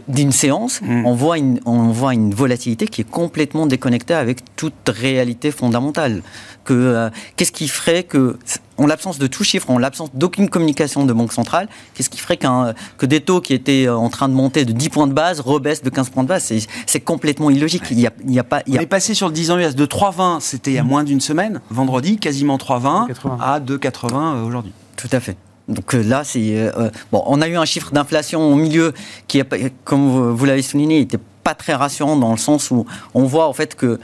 d'une 0.07 0.31
séance, 0.31 0.81
mm. 0.81 1.05
on, 1.05 1.13
voit 1.13 1.37
une, 1.37 1.59
on 1.65 1.89
voit 1.89 2.13
une 2.13 2.33
volatilité 2.33 2.87
qui 2.87 3.01
est 3.01 3.09
complètement 3.09 3.65
déconnectée 3.65 4.13
avec 4.13 4.55
toute 4.55 4.73
réalité 4.87 5.51
fondamentale. 5.51 6.21
Que, 6.63 6.73
euh, 6.73 7.09
qu'est-ce 7.35 7.51
qui 7.51 7.67
ferait 7.67 8.03
que, 8.03 8.37
en 8.77 8.85
l'absence 8.85 9.17
de 9.17 9.27
tout 9.27 9.43
chiffre, 9.43 9.69
en 9.71 9.79
l'absence 9.79 10.09
d'aucune 10.13 10.47
communication 10.47 11.05
de 11.05 11.13
banque 11.13 11.33
centrale, 11.33 11.67
qu'est-ce 11.93 12.09
qui 12.09 12.19
ferait 12.19 12.37
que 12.37 13.05
des 13.05 13.21
taux 13.21 13.41
qui 13.41 13.53
étaient 13.53 13.89
en 13.89 14.09
train 14.09 14.29
de 14.29 14.33
monter 14.33 14.63
de 14.63 14.71
10 14.71 14.89
points 14.89 15.07
de 15.07 15.13
base 15.13 15.39
rebaissent 15.39 15.83
de 15.83 15.89
15 15.89 16.09
points 16.09 16.23
de 16.23 16.29
base? 16.29 16.51
C'est, 16.85 16.99
complètement 16.99 17.49
illogique. 17.49 17.83
Il 17.89 17.99
y 17.99 18.07
a, 18.07 18.11
il 18.25 18.33
y 18.33 18.39
a 18.39 18.43
pas, 18.43 18.61
On 18.69 18.73
est 18.73 18.85
passé 18.85 19.13
sur 19.15 19.27
le 19.27 19.33
10 19.33 19.51
ans 19.51 19.57
US 19.57 19.75
de 19.75 19.85
3,20, 19.85 20.39
c'était 20.39 20.71
il 20.71 20.75
y 20.75 20.77
a 20.77 20.83
mm. 20.83 20.87
moins 20.87 21.03
d'une 21.03 21.21
semaine, 21.21 21.61
vendredi, 21.69 22.17
quasiment 22.17 22.57
3,20 22.57 23.07
à 23.39 23.59
2,80 23.59 24.13
euh, 24.13 24.43
aujourd'hui. 24.43 24.71
Tout 24.97 25.09
à 25.11 25.19
fait. 25.19 25.35
Donc 25.71 25.95
euh, 25.95 26.03
là, 26.03 26.23
c'est 26.23 26.57
euh, 26.57 26.89
bon. 27.11 27.23
On 27.25 27.41
a 27.41 27.47
eu 27.47 27.57
un 27.57 27.65
chiffre 27.65 27.91
d'inflation 27.91 28.51
au 28.51 28.55
milieu 28.55 28.93
qui, 29.27 29.41
comme 29.83 30.31
vous, 30.33 30.45
l'avez 30.45 30.61
souligné, 30.61 30.99
n'était 30.99 31.19
pas 31.43 31.55
très 31.55 31.73
rassurant 31.73 32.15
dans 32.15 32.31
le 32.31 32.37
sens 32.37 32.71
où 32.71 32.85
on 33.13 33.23
voit 33.23 33.47
en 33.47 33.53
fait 33.53 33.75
que 33.75 33.99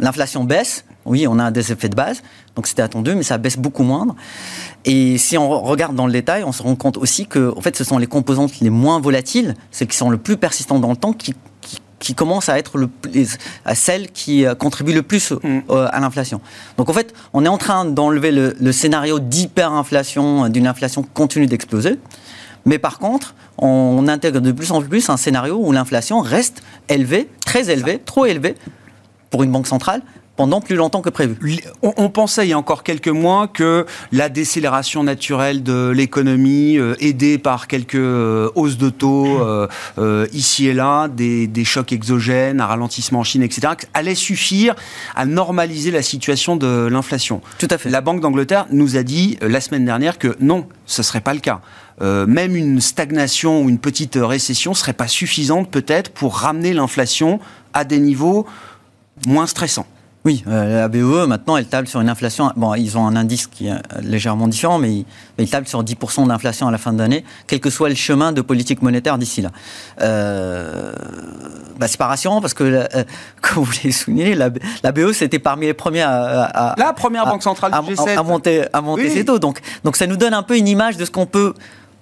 l'inflation 0.00 0.44
baisse. 0.44 0.84
Oui, 1.04 1.26
on 1.26 1.40
a 1.40 1.50
des 1.50 1.72
effets 1.72 1.88
de 1.88 1.96
base, 1.96 2.22
donc 2.54 2.68
c'était 2.68 2.82
attendu, 2.82 3.16
mais 3.16 3.24
ça 3.24 3.36
baisse 3.36 3.56
beaucoup 3.56 3.82
moindre. 3.82 4.14
Et 4.84 5.18
si 5.18 5.36
on 5.36 5.48
regarde 5.60 5.96
dans 5.96 6.06
le 6.06 6.12
détail, 6.12 6.44
on 6.44 6.52
se 6.52 6.62
rend 6.62 6.76
compte 6.76 6.96
aussi 6.96 7.26
que 7.26 7.52
en 7.56 7.60
fait, 7.60 7.76
ce 7.76 7.82
sont 7.82 7.98
les 7.98 8.06
composantes 8.06 8.60
les 8.60 8.70
moins 8.70 9.00
volatiles, 9.00 9.56
celles 9.72 9.88
qui 9.88 9.96
sont 9.96 10.10
le 10.10 10.16
plus 10.18 10.36
persistantes 10.36 10.80
dans 10.80 10.90
le 10.90 10.96
temps, 10.96 11.12
qui 11.12 11.34
qui 12.02 12.14
commence 12.16 12.48
à 12.48 12.58
être 12.58 12.78
le, 12.78 12.90
à 13.64 13.74
celle 13.76 14.10
qui 14.10 14.44
euh, 14.44 14.56
contribue 14.56 14.92
le 14.92 15.02
plus 15.02 15.30
mm. 15.30 15.60
à 15.70 16.00
l'inflation. 16.00 16.40
Donc 16.76 16.90
en 16.90 16.92
fait, 16.92 17.14
on 17.32 17.44
est 17.44 17.48
en 17.48 17.58
train 17.58 17.84
d'enlever 17.84 18.32
le, 18.32 18.72
scénario 18.72 19.20
d'hyperinflation, 19.20 20.48
d'une 20.48 20.66
inflation 20.66 21.04
continue 21.14 21.46
d'exploser. 21.46 21.98
Mais 22.64 22.78
par 22.78 22.98
contre, 22.98 23.34
on 23.56 24.08
intègre 24.08 24.40
de 24.40 24.50
plus 24.50 24.72
en 24.72 24.82
plus 24.82 25.08
un 25.10 25.16
scénario 25.16 25.60
où 25.62 25.70
l'inflation 25.72 26.20
reste 26.20 26.62
élevée, 26.88 27.28
très 27.46 27.70
élevée, 27.70 28.00
trop 28.04 28.26
élevée 28.26 28.56
pour 29.30 29.44
une 29.44 29.52
banque 29.52 29.68
centrale, 29.68 30.02
pendant 30.42 30.60
plus 30.60 30.74
longtemps 30.74 31.02
que 31.02 31.08
prévu. 31.08 31.36
On, 31.82 32.08
pensait 32.08 32.46
il 32.46 32.50
y 32.50 32.52
a 32.52 32.58
encore 32.58 32.82
quelques 32.82 33.06
mois 33.06 33.46
que 33.46 33.86
la 34.10 34.28
décélération 34.28 35.04
naturelle 35.04 35.62
de 35.62 35.90
l'économie, 35.90 36.78
euh, 36.78 36.96
aidée 36.98 37.38
par 37.38 37.68
quelques 37.68 37.94
euh, 37.94 38.50
hausses 38.56 38.76
de 38.76 38.90
taux 38.90 39.38
euh, 39.38 40.26
ici 40.32 40.66
et 40.66 40.74
là, 40.74 41.06
des, 41.06 41.64
chocs 41.64 41.92
exogènes, 41.92 42.60
un 42.60 42.66
ralentissement 42.66 43.20
en 43.20 43.22
Chine, 43.22 43.44
etc., 43.44 43.74
allait 43.94 44.16
suffire 44.16 44.74
à 45.14 45.26
normaliser 45.26 45.92
la 45.92 46.02
situation 46.02 46.56
de 46.56 46.88
l'inflation. 46.90 47.40
Tout 47.58 47.68
à 47.70 47.78
fait. 47.78 47.88
La 47.88 48.00
Banque 48.00 48.20
d'Angleterre 48.20 48.66
nous 48.72 48.96
a 48.96 49.04
dit 49.04 49.38
la 49.42 49.60
semaine 49.60 49.84
dernière 49.84 50.18
que 50.18 50.36
non, 50.40 50.66
ce 50.86 51.02
ne 51.02 51.04
serait 51.04 51.20
pas 51.20 51.34
le 51.34 51.40
cas. 51.40 51.60
même 52.00 52.56
une 52.56 52.80
stagnation 52.80 53.62
ou 53.62 53.68
une 53.68 53.78
petite 53.78 54.18
récession 54.20 54.72
ne 54.72 54.76
serait 54.76 54.92
pas 54.92 55.06
suffisante 55.06 55.70
peut-être 55.70 56.10
pour 56.10 56.34
ramener 56.34 56.72
l'inflation 56.74 57.38
à 57.74 57.84
des 57.84 58.00
niveaux 58.00 58.44
moins 59.28 59.46
stressants. 59.46 59.86
Oui, 60.24 60.44
euh, 60.46 60.82
la 60.82 60.88
BOE, 60.88 61.26
maintenant, 61.26 61.56
elle 61.56 61.66
table 61.66 61.88
sur 61.88 62.00
une 62.00 62.08
inflation. 62.08 62.52
Bon, 62.54 62.74
ils 62.74 62.96
ont 62.96 63.04
un 63.04 63.16
indice 63.16 63.48
qui 63.48 63.66
est 63.66 63.72
euh, 63.72 63.78
légèrement 64.02 64.46
différent, 64.46 64.78
mais 64.78 65.04
ils, 65.38 65.50
tablent 65.50 65.66
sur 65.66 65.82
10% 65.82 66.28
d'inflation 66.28 66.68
à 66.68 66.70
la 66.70 66.78
fin 66.78 66.92
de 66.92 66.98
l'année, 66.98 67.24
quel 67.48 67.58
que 67.58 67.70
soit 67.70 67.88
le 67.88 67.96
chemin 67.96 68.30
de 68.30 68.40
politique 68.40 68.82
monétaire 68.82 69.18
d'ici 69.18 69.42
là. 69.42 69.50
Euh, 70.00 70.92
bah, 71.76 71.88
c'est 71.88 71.98
pas 71.98 72.06
rassurant 72.06 72.40
parce 72.40 72.54
que, 72.54 72.62
euh, 72.62 72.86
comme 73.40 73.64
vous 73.64 73.72
l'avez 73.72 73.90
souligné, 73.90 74.36
la, 74.36 74.50
la 74.84 74.92
BOE, 74.92 75.12
c'était 75.12 75.40
parmi 75.40 75.66
les 75.66 75.74
premiers 75.74 76.02
à, 76.02 76.74
la 76.78 76.92
première 76.92 77.26
banque 77.26 77.42
centrale 77.42 77.72
du 77.72 77.94
G7. 77.94 78.16
à, 78.16 78.22
monter, 78.22 78.64
à 78.72 78.80
monter 78.80 79.10
ses 79.10 79.24
taux. 79.24 79.40
Donc, 79.40 79.60
donc, 79.82 79.96
ça 79.96 80.06
nous 80.06 80.16
donne 80.16 80.34
un 80.34 80.44
peu 80.44 80.56
une 80.56 80.68
image 80.68 80.96
de 80.96 81.04
ce 81.04 81.10
qu'on 81.10 81.26
peut 81.26 81.52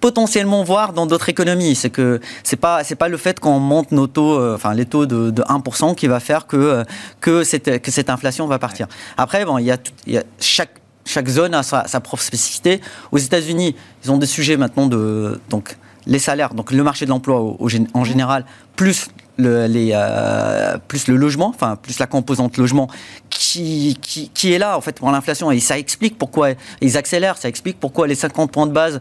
potentiellement 0.00 0.64
voir 0.64 0.92
dans 0.92 1.07
d'autres 1.07 1.28
économies. 1.28 1.75
C'est 1.75 1.90
que 1.90 2.21
c'est 2.42 2.57
pas 2.57 2.85
c'est 2.85 2.97
pas 2.97 3.09
le 3.09 3.16
fait 3.16 3.38
qu'on 3.38 3.59
monte 3.59 3.92
nos 3.92 4.07
taux, 4.07 4.38
euh, 4.38 4.54
enfin 4.54 4.75
les 4.75 4.87
taux 4.87 5.07
de, 5.07 5.30
de 5.30 5.42
1% 5.42 5.95
qui 5.95 6.07
va 6.07 6.21
faire 6.21 6.47
que 6.47 6.57
euh, 6.57 6.85
que 7.21 7.45
cette 7.45 7.80
que 7.83 7.90
cette 7.90 8.11
inflation 8.11 8.47
va 8.47 8.59
partir. 8.59 8.87
Après 9.16 9.45
bon, 9.45 9.59
il 9.59 9.66
y 9.66 9.71
a, 9.71 9.76
il 10.07 10.14
y 10.14 10.19
a 10.19 10.25
chaque 10.38 10.80
chaque 11.04 11.28
zone 11.28 11.54
a 11.54 11.62
sa, 11.62 11.87
sa 11.87 12.00
propre 12.00 12.23
spécificité. 12.23 12.80
Aux 13.11 13.19
États-Unis, 13.19 13.75
ils 14.04 14.12
ont 14.12 14.19
des 14.19 14.26
sujets 14.26 14.57
maintenant 14.57 14.87
de 14.87 15.40
donc 15.49 15.76
les 16.07 16.19
salaires, 16.19 16.54
donc 16.54 16.73
le 16.73 16.83
marché 16.83 17.04
de 17.04 17.11
l'emploi 17.11 17.57
en 17.95 18.04
général, 18.04 18.45
plus 18.76 19.09
euh, 19.47 20.76
plus 20.88 21.09
le 21.09 21.16
logement, 21.16 21.49
enfin 21.49 21.76
plus 21.76 21.99
la 21.99 22.06
composante 22.06 22.56
logement 22.56 22.88
qui, 23.28 23.98
qui, 24.00 24.53
est 24.53 24.59
là 24.59 24.76
en 24.76 24.81
fait 24.81 24.96
pour 24.96 25.11
l'inflation 25.11 25.50
et 25.50 25.61
ça 25.61 25.79
explique 25.79 26.18
pourquoi 26.18 26.50
ils 26.81 26.96
accélèrent, 26.96 27.37
ça 27.38 27.48
explique 27.48 27.79
pourquoi 27.79 28.07
les 28.07 28.14
50 28.14 28.50
points 28.50 28.66
de 28.66 28.72
base 28.72 29.00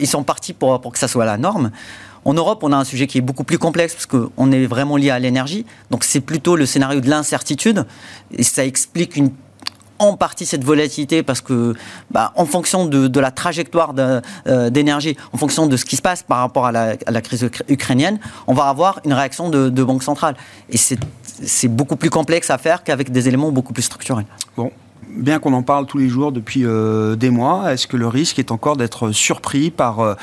ils 0.00 0.06
sont 0.06 0.22
partis 0.22 0.52
pour, 0.52 0.80
pour 0.80 0.92
que 0.92 0.98
ça 0.98 1.08
soit 1.08 1.24
la 1.24 1.38
norme. 1.38 1.70
En 2.24 2.34
Europe, 2.34 2.62
on 2.62 2.72
a 2.72 2.76
un 2.76 2.84
sujet 2.84 3.06
qui 3.06 3.18
est 3.18 3.22
beaucoup 3.22 3.44
plus 3.44 3.58
complexe 3.58 3.94
parce 3.94 4.06
qu'on 4.06 4.52
est 4.52 4.66
vraiment 4.66 4.96
lié 4.96 5.10
à 5.10 5.18
l'énergie. 5.18 5.64
Donc 5.90 6.04
c'est 6.04 6.20
plutôt 6.20 6.54
le 6.54 6.66
scénario 6.66 7.00
de 7.00 7.08
l'incertitude. 7.08 7.86
Et 8.32 8.42
ça 8.42 8.64
explique 8.64 9.16
une 9.16 9.30
en 10.00 10.16
partie 10.16 10.46
cette 10.46 10.64
volatilité 10.64 11.22
parce 11.22 11.40
que, 11.40 11.74
bah, 12.10 12.32
en 12.34 12.46
fonction 12.46 12.86
de, 12.86 13.20
la 13.20 13.30
trajectoire 13.30 13.94
euh, 13.98 14.70
d'énergie, 14.70 15.16
en 15.32 15.36
fonction 15.36 15.66
de 15.66 15.76
ce 15.76 15.84
qui 15.84 15.96
se 15.96 16.02
passe 16.02 16.22
par 16.22 16.38
rapport 16.38 16.66
à 16.66 16.72
la, 16.72 17.20
crise 17.20 17.48
ukrainienne, 17.68 18.18
on 18.46 18.54
va 18.54 18.64
avoir 18.64 19.00
une 19.04 19.12
réaction 19.12 19.50
de, 19.50 19.68
de 19.68 19.84
banque 19.84 20.02
centrale. 20.02 20.34
Et 20.70 20.78
c'est 20.78 21.68
beaucoup 21.68 21.96
plus 21.96 22.10
complexe 22.10 22.50
à 22.50 22.58
faire 22.58 22.82
qu'avec 22.82 23.12
des 23.12 23.28
éléments 23.28 23.52
beaucoup 23.52 23.74
plus 23.74 23.82
structurels. 23.82 24.26
Bon, 24.56 24.72
bien 25.08 25.38
qu'on 25.38 25.52
en 25.52 25.62
parle 25.62 25.86
tous 25.86 25.98
les 25.98 26.08
jours 26.08 26.32
depuis 26.32 26.64
euh, 26.64 27.16
des 27.16 27.30
mois, 27.30 27.72
est-ce 27.72 27.86
que 27.86 27.96
le 27.96 28.06
risque 28.06 28.38
est 28.38 28.50
encore 28.50 28.76
d'être 28.76 29.12
surpris 29.12 29.70
par 29.70 30.00
euh, 30.00 30.14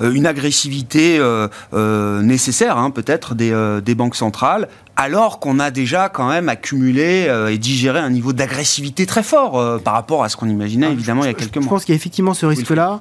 une 0.00 0.26
agressivité 0.26 1.18
euh, 1.18 2.22
nécessaire, 2.22 2.78
hein, 2.78 2.90
peut-être, 2.90 3.34
des, 3.34 3.80
des, 3.84 3.94
banques 3.94 4.16
centrales, 4.16 4.68
alors 4.96 5.40
qu'on 5.40 5.58
a 5.58 5.70
déjà 5.70 6.08
quand 6.08 6.28
même 6.28 6.48
accumulé 6.48 7.28
et 7.50 7.58
digéré 7.58 7.98
un 7.98 8.10
niveau 8.10 8.32
d'agressivité 8.32 9.06
très 9.06 9.22
fort 9.22 9.80
par 9.82 9.94
rapport 9.94 10.24
à 10.24 10.28
ce 10.28 10.36
qu'on 10.36 10.48
imaginait, 10.48 10.86
ah, 10.86 10.92
évidemment, 10.92 11.24
il 11.24 11.26
y 11.26 11.30
a 11.30 11.34
quelques 11.34 11.56
mois 11.56 11.64
Je 11.64 11.68
pense 11.68 11.84
qu'il 11.84 11.92
y 11.92 11.96
a 11.96 12.00
effectivement 12.00 12.34
ce 12.34 12.46
risque-là. 12.46 13.00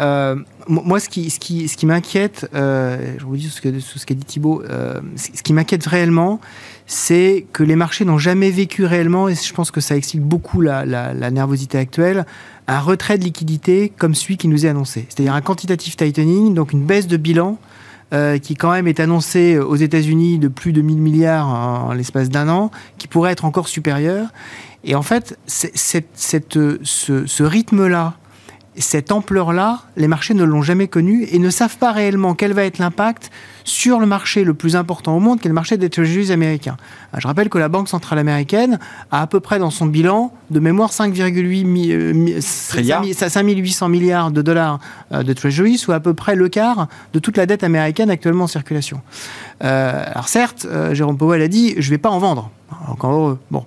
Moi, 0.00 1.00
ce 1.00 1.08
qui, 1.08 1.86
m'inquiète, 1.86 2.48
je 2.52 3.24
vous 3.24 3.36
dis 3.36 3.48
ce 3.48 3.60
qu'a 3.60 3.70
ce 3.78 4.14
dit 4.14 4.24
Thibault, 4.24 4.62
ce 5.16 5.42
qui 5.42 5.52
m'inquiète 5.52 5.86
réellement, 5.86 6.40
c'est 6.90 7.46
que 7.52 7.62
les 7.62 7.76
marchés 7.76 8.04
n'ont 8.04 8.18
jamais 8.18 8.50
vécu 8.50 8.84
réellement, 8.84 9.28
et 9.28 9.36
je 9.36 9.54
pense 9.54 9.70
que 9.70 9.80
ça 9.80 9.96
explique 9.96 10.24
beaucoup 10.24 10.60
la, 10.60 10.84
nervosité 11.30 11.78
actuelle, 11.78 12.26
un 12.66 12.80
retrait 12.80 13.16
de 13.16 13.22
liquidité 13.22 13.92
comme 13.96 14.16
celui 14.16 14.36
qui 14.36 14.48
nous 14.48 14.66
est 14.66 14.68
annoncé. 14.68 15.06
C'est-à-dire 15.08 15.34
un 15.34 15.40
quantitative 15.40 15.94
tightening, 15.94 16.52
donc 16.52 16.72
une 16.72 16.84
baisse 16.84 17.06
de 17.06 17.16
bilan 17.16 17.58
euh, 18.12 18.38
qui 18.38 18.56
quand 18.56 18.72
même 18.72 18.88
est 18.88 18.98
annoncée 18.98 19.56
aux 19.56 19.76
États-Unis 19.76 20.40
de 20.40 20.48
plus 20.48 20.72
de 20.72 20.82
1000 20.82 20.96
milliards 20.98 21.46
en, 21.46 21.92
l'espace 21.92 22.28
d'un 22.28 22.48
an, 22.48 22.72
qui 22.98 23.06
pourrait 23.06 23.30
être 23.30 23.44
encore 23.44 23.68
supérieur. 23.68 24.26
Et 24.82 24.96
en 24.96 25.02
fait, 25.02 25.38
ce 25.46 27.42
rythme-là, 27.42 28.14
cette 28.80 29.12
ampleur-là, 29.12 29.80
les 29.96 30.08
marchés 30.08 30.34
ne 30.34 30.44
l'ont 30.44 30.62
jamais 30.62 30.88
connu 30.88 31.26
et 31.30 31.38
ne 31.38 31.50
savent 31.50 31.76
pas 31.78 31.92
réellement 31.92 32.34
quel 32.34 32.52
va 32.52 32.64
être 32.64 32.78
l'impact 32.78 33.30
sur 33.64 34.00
le 34.00 34.06
marché 34.06 34.44
le 34.44 34.54
plus 34.54 34.76
important 34.76 35.16
au 35.16 35.20
monde, 35.20 35.40
qui 35.40 35.46
est 35.46 35.50
le 35.50 35.54
marché 35.54 35.76
des 35.76 35.90
treasuries 35.90 36.32
américains. 36.32 36.76
Euh, 37.14 37.18
je 37.20 37.26
rappelle 37.26 37.48
que 37.48 37.58
la 37.58 37.68
Banque 37.68 37.88
centrale 37.88 38.18
américaine 38.18 38.78
a 39.10 39.22
à 39.22 39.26
peu 39.26 39.40
près 39.40 39.58
dans 39.58 39.70
son 39.70 39.86
bilan 39.86 40.32
de 40.50 40.60
mémoire 40.60 40.90
5,8 40.90 42.40
5800 42.40 43.86
euh, 43.86 43.88
milliards 43.88 44.30
de 44.30 44.42
dollars 44.42 44.80
euh, 45.12 45.22
de 45.22 45.32
treasuries, 45.32 45.78
soit 45.78 45.96
à 45.96 46.00
peu 46.00 46.14
près 46.14 46.34
le 46.34 46.48
quart 46.48 46.88
de 47.12 47.18
toute 47.18 47.36
la 47.36 47.46
dette 47.46 47.64
américaine 47.64 48.10
actuellement 48.10 48.44
en 48.44 48.48
circulation. 48.48 49.00
alors 49.60 50.28
certes, 50.28 50.66
Jérôme 50.92 51.18
Powell 51.18 51.42
a 51.42 51.48
dit, 51.48 51.74
je 51.76 51.86
ne 51.88 51.90
vais 51.90 51.98
pas 51.98 52.10
en 52.10 52.18
vendre. 52.18 52.50
Encore 52.88 53.12
heureux. 53.12 53.38
Bon, 53.50 53.64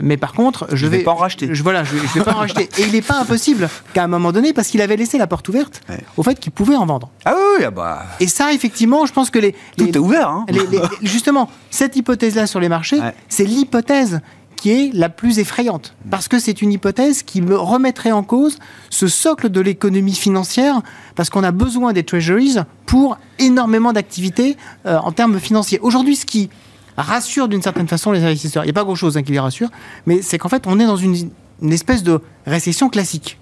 mais 0.00 0.16
par 0.16 0.32
contre, 0.32 0.66
je, 0.70 0.76
je 0.76 0.86
vais, 0.86 0.98
pas 1.00 1.12
en 1.12 1.16
racheter. 1.16 1.54
Je, 1.54 1.62
voilà, 1.62 1.84
je, 1.84 1.94
vais 1.96 2.24
pas 2.24 2.32
en 2.32 2.38
racheter. 2.38 2.68
Et 2.78 2.82
il 2.82 2.92
n'est 2.92 3.02
pas 3.02 3.20
impossible 3.20 3.68
qu'à 3.92 4.04
un 4.04 4.08
moment 4.08 4.32
donné, 4.32 4.52
parce 4.52 4.68
qu'il 4.68 4.80
avait 4.80 4.96
laissé 4.96 5.18
la 5.18 5.26
porte 5.26 5.48
ouverte 5.48 5.80
au 6.16 6.22
fait 6.22 6.38
qu'il 6.38 6.52
pouvait 6.52 6.76
en 6.76 6.86
vendre. 6.86 7.10
Ah 7.24 7.34
oui, 7.36 7.64
ah 7.64 7.70
bah. 7.70 8.04
Et 8.20 8.26
ça, 8.26 8.52
effectivement, 8.52 9.06
je 9.06 9.12
pense 9.12 9.30
que 9.30 9.38
les. 9.38 9.54
Tout 9.76 9.88
est 9.88 9.98
ouvert. 9.98 10.28
Hein. 10.28 10.46
justement, 11.02 11.50
cette 11.70 11.96
hypothèse-là 11.96 12.46
sur 12.46 12.60
les 12.60 12.68
marchés, 12.68 13.00
c'est 13.28 13.44
l'hypothèse 13.44 14.20
qui 14.62 14.70
est 14.70 14.94
la 14.94 15.08
plus 15.08 15.40
effrayante. 15.40 15.96
Parce 16.08 16.28
que 16.28 16.38
c'est 16.38 16.62
une 16.62 16.72
hypothèse 16.72 17.24
qui 17.24 17.42
me 17.42 17.58
remettrait 17.58 18.12
en 18.12 18.22
cause 18.22 18.60
ce 18.90 19.08
socle 19.08 19.48
de 19.48 19.60
l'économie 19.60 20.14
financière, 20.14 20.82
parce 21.16 21.30
qu'on 21.30 21.42
a 21.42 21.50
besoin 21.50 21.92
des 21.92 22.04
treasuries 22.04 22.58
pour 22.86 23.18
énormément 23.40 23.92
d'activités 23.92 24.56
euh, 24.86 24.98
en 24.98 25.10
termes 25.10 25.40
financiers. 25.40 25.80
Aujourd'hui, 25.82 26.14
ce 26.14 26.26
qui 26.26 26.48
rassure 26.96 27.48
d'une 27.48 27.62
certaine 27.62 27.88
façon 27.88 28.12
les 28.12 28.22
investisseurs, 28.22 28.64
il 28.64 28.66
n'y 28.66 28.70
a 28.70 28.74
pas 28.74 28.84
grand-chose 28.84 29.16
hein, 29.16 29.22
qui 29.22 29.32
les 29.32 29.40
rassure, 29.40 29.70
mais 30.06 30.22
c'est 30.22 30.38
qu'en 30.38 30.48
fait, 30.48 30.66
on 30.66 30.78
est 30.78 30.86
dans 30.86 30.96
une 30.96 31.30
espèce 31.70 32.02
de 32.02 32.20
récession 32.46 32.88
classique. 32.88 33.38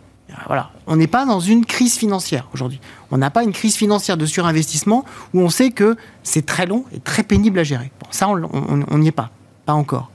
Voilà. 0.47 0.71
On 0.87 0.97
n'est 0.97 1.07
pas 1.07 1.25
dans 1.27 1.41
une 1.41 1.65
crise 1.65 1.97
financière 1.97 2.49
aujourd'hui. 2.55 2.81
On 3.11 3.19
n'a 3.19 3.31
pas 3.31 3.43
une 3.43 3.53
crise 3.53 3.77
financière 3.77 4.17
de 4.17 4.27
surinvestissement 4.27 5.05
où 5.35 5.41
on 5.41 5.51
sait 5.51 5.71
que 5.71 5.97
c'est 6.23 6.47
très 6.47 6.67
long 6.67 6.85
et 6.93 7.01
très 7.01 7.23
pénible 7.23 7.59
à 7.59 7.65
gérer. 7.65 7.91
Bon, 8.01 8.07
ça, 8.11 8.29
on 8.29 8.99
n'y 8.99 9.09
est 9.09 9.13
pas. 9.13 9.31
Pas 9.67 9.75
encore. 9.75 10.11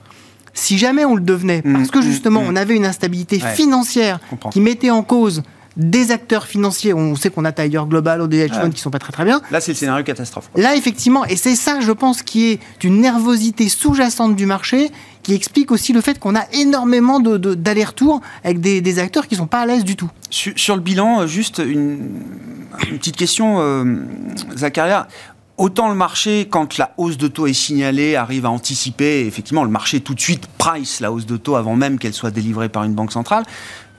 Si 0.54 0.78
jamais 0.78 1.04
on 1.04 1.16
le 1.16 1.22
devenait, 1.22 1.62
mmh, 1.64 1.74
parce 1.74 1.92
que 1.92 2.00
mmh, 2.00 2.04
justement, 2.04 2.42
mmh. 2.42 2.48
on 2.48 2.56
avait 2.56 2.76
une 2.76 2.86
instabilité 2.86 3.40
financière 3.40 4.20
qui 4.52 4.62
mettait 4.62 4.90
en 4.90 5.04
cause 5.04 5.44
des 5.78 6.12
acteurs 6.12 6.46
financiers. 6.46 6.94
On 6.94 7.16
sait 7.16 7.30
qu'on 7.30 7.46
a 7.46 7.52
Tiger 7.52 7.82
Global 7.88 8.22
ou 8.22 8.28
des 8.28 8.40
hedge 8.40 8.54
funds 8.54 8.72
qui 8.72 8.82
sont 8.82 8.92
pas 8.92 9.00
très 9.00 9.12
très 9.12 9.26
bien. 9.26 9.42
Là, 9.52 9.60
c'est 9.60 9.72
le 9.72 9.78
scénario 9.78 10.04
catastrophe. 10.04 10.50
Là, 10.56 10.76
effectivement, 10.76 11.26
et 11.26 11.36
c'est 11.36 11.56
ça, 11.56 11.80
je 11.80 11.92
pense, 11.92 12.24
qui 12.24 12.52
est 12.52 12.84
une 12.84 13.02
nervosité 13.02 13.70
sous-jacente 13.70 14.36
du 14.36 14.46
marché 14.46 14.92
qui 15.24 15.34
explique 15.34 15.72
aussi 15.72 15.92
le 15.92 16.02
fait 16.02 16.20
qu'on 16.20 16.36
a 16.36 16.46
énormément 16.54 17.20
d'allers-retours 17.20 18.22
avec 18.44 18.60
des, 18.60 19.00
acteurs 19.00 19.28
qui 19.28 19.34
ne 19.36 19.40
sont 19.40 19.48
pas 19.48 19.62
à 19.62 19.66
l'aise 19.66 19.84
du 19.84 19.96
tout. 19.96 20.10
Sur, 20.30 20.76
le 20.76 20.82
bilan, 20.82 21.22
euh, 21.22 21.28
juste 21.28 21.62
une, 21.66 22.22
petite 22.92 23.16
question, 23.16 23.60
euh, 23.60 23.96
Zacharia. 24.56 25.08
Autant 25.58 25.88
le 25.88 25.96
marché, 25.96 26.48
quand 26.50 26.78
la 26.78 26.94
hausse 26.98 27.18
de 27.18 27.30
taux 27.30 27.48
est 27.48 27.54
signalée, 27.54 28.18
arrive 28.18 28.46
à 28.46 28.50
anticiper, 28.50 29.26
effectivement, 29.26 29.64
le 29.64 29.70
marché 29.70 30.02
tout 30.02 30.14
de 30.14 30.20
suite 30.20 30.48
price 30.58 31.00
la 31.00 31.14
hausse 31.14 31.26
de 31.26 31.38
taux 31.38 31.56
avant 31.56 31.78
même 31.78 31.98
qu'elle 31.98 32.14
soit 32.14 32.30
délivrée 32.30 32.68
par 32.68 32.84
une 32.84 32.94
banque 32.94 33.14
centrale 33.14 33.46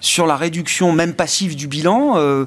sur 0.01 0.27
la 0.27 0.37
réduction 0.37 0.93
même 0.93 1.15
passive 1.15 1.57
du 1.57 1.67
bilan, 1.67 2.15
euh, 2.17 2.47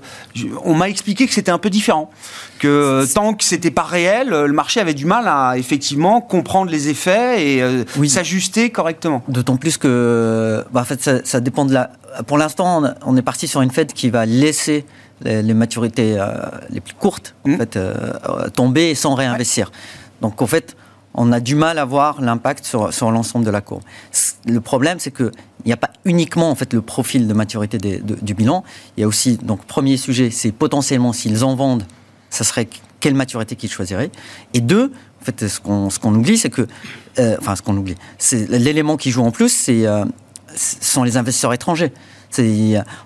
on 0.64 0.76
m'a 0.76 0.90
expliqué 0.90 1.28
que 1.28 1.34
c'était 1.34 1.52
un 1.52 1.58
peu 1.58 1.70
différent. 1.70 2.12
Que 2.60 2.68
euh, 2.68 3.06
tant 3.14 3.34
que 3.34 3.44
c'était 3.44 3.72
pas 3.72 3.84
réel, 3.84 4.34
euh, 4.34 4.48
le 4.48 4.54
marché 4.54 4.80
avait 4.80 4.94
du 4.94 5.06
mal 5.06 5.28
à 5.28 5.58
effectivement 5.58 6.22
comprendre 6.22 6.72
les 6.72 6.90
effets 6.90 7.46
et 7.46 7.86
s'ajuster 8.08 8.70
correctement. 8.70 9.24
D'autant 9.28 9.58
plus 9.58 9.78
que, 9.78 10.64
bah, 10.72 10.82
en 10.82 10.86
fait, 10.86 11.26
ça, 11.26 11.40
dépend 11.40 11.66
de 11.66 11.74
la. 11.74 11.92
Pour 12.28 12.38
l'instant, 12.38 12.84
on 13.06 13.18
est 13.18 13.22
parti 13.22 13.48
sur 13.48 13.62
une 13.62 13.72
Fed 13.72 13.94
qui 13.94 14.10
va 14.10 14.26
laisser 14.26 14.86
les, 15.22 15.54
maturités 15.54 16.18
les 16.70 16.80
plus 16.80 16.96
courtes 16.96 17.36
en 17.46 17.50
mmh. 17.50 17.58
fait, 17.58 17.80
tomber 18.56 18.96
sans 18.96 19.14
réinvestir. 19.14 19.72
Donc 20.22 20.42
en 20.42 20.48
fait, 20.48 20.76
on 21.14 21.32
a 21.32 21.40
du 21.40 21.56
mal 21.56 21.80
à 21.80 21.86
voir 21.86 22.22
l'impact 22.22 22.66
sur, 22.66 22.94
sur 22.94 23.12
l'ensemble 23.12 23.46
de 23.46 23.52
la 23.52 23.62
courbe. 23.62 23.84
Le 24.46 24.62
problème, 24.62 25.00
c'est 25.00 25.12
qu'il 25.12 25.32
n'y 25.66 25.74
a 25.74 25.78
pas 25.78 25.92
uniquement 26.06 26.50
en 26.50 26.56
fait, 26.56 26.74
le 26.74 26.82
profil 26.82 27.28
de 27.28 27.34
maturité 27.34 27.78
du 27.78 28.34
bilan, 28.34 28.64
il 28.96 29.02
y 29.02 29.04
a 29.04 29.08
aussi, 29.08 29.38
donc 29.38 29.64
premier 29.66 29.98
sujet, 29.98 30.30
c'est 30.30 30.52
potentiellement 30.52 31.14
s'ils 31.14 31.44
en 31.44 31.56
vendent, 31.56 31.84
ça 32.30 32.44
serait 32.44 32.68
quelle 33.00 33.16
maturité 33.16 33.56
qu'ils 33.56 33.72
choisiraient. 33.72 34.12
Et 34.54 34.62
deux, 34.62 34.92
en 35.22 35.26
fait, 35.26 35.48
ce 35.48 35.60
qu'on, 35.60 35.90
ce 35.90 36.00
oublie, 36.06 36.38
c'est 36.38 36.50
que, 36.50 36.68
euh, 37.18 37.38
enfin, 37.40 37.56
ce 37.56 37.62
qu'on 37.62 37.76
oublie, 37.76 37.96
c'est 38.18 38.48
l'élément 38.50 38.98
qui 38.98 39.12
joue 39.12 39.24
en 39.24 39.32
plus, 39.32 39.50
c'est, 39.50 39.86
euh, 39.86 40.06
sont 40.56 41.04
les 41.04 41.18
investisseurs 41.18 41.54
étrangers 41.54 41.94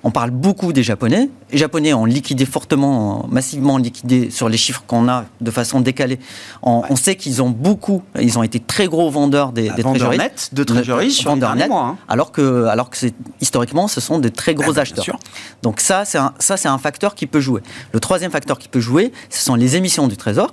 on 0.04 0.12
parle 0.12 0.32
beaucoup 0.32 0.74
des 0.74 0.84
Japonais. 0.84 1.30
Les 1.52 1.58
Japonais 1.58 1.94
ont 1.94 2.06
liquidé 2.06 2.46
fortement, 2.46 3.26
massivement 3.30 3.78
liquidé 3.78 4.30
sur 4.30 4.50
les 4.50 4.58
chiffres 4.58 4.84
qu'on 4.86 5.08
a 5.08 5.26
de 5.42 5.52
façon 5.52 5.82
décalée. 5.82 6.20
On, 6.62 6.96
sait 6.96 7.16
qu'ils 7.16 7.42
ont 7.42 7.50
beaucoup, 7.50 8.04
ils 8.20 8.38
ont 8.38 8.44
été 8.44 8.60
très 8.60 8.88
gros 8.88 9.10
vendeurs 9.10 9.52
des, 9.52 9.70
des 9.70 9.84
net 10.18 10.50
de 10.54 10.64
trésorerie 10.64 11.12
sur 11.12 11.32
vendeurs 11.32 11.56
net, 11.56 11.70
mois, 11.70 11.86
hein. 11.86 11.98
alors 12.08 12.32
que, 12.32 12.66
alors 12.66 12.90
que 12.90 12.98
historiquement, 13.42 13.88
ce 13.88 14.02
sont 14.02 14.20
des 14.20 14.32
très 14.32 14.54
gros 14.54 14.78
ah, 14.78 14.82
acheteurs. 14.82 15.20
Donc 15.62 15.80
ça, 15.80 16.06
c'est 16.06 16.18
un, 16.18 16.34
ça, 16.40 16.58
c'est 16.58 16.68
un 16.70 16.78
facteur 16.78 17.16
qui 17.16 17.28
peut 17.28 17.40
jouer. 17.40 17.62
Le 17.92 18.00
troisième 18.00 18.32
facteur 18.32 18.60
qui 18.60 18.68
peut 18.68 18.80
jouer, 18.80 19.12
ce 19.30 19.44
sont 19.44 19.56
les 19.56 19.76
émissions 19.76 20.08
du 20.08 20.18
Trésor. 20.18 20.52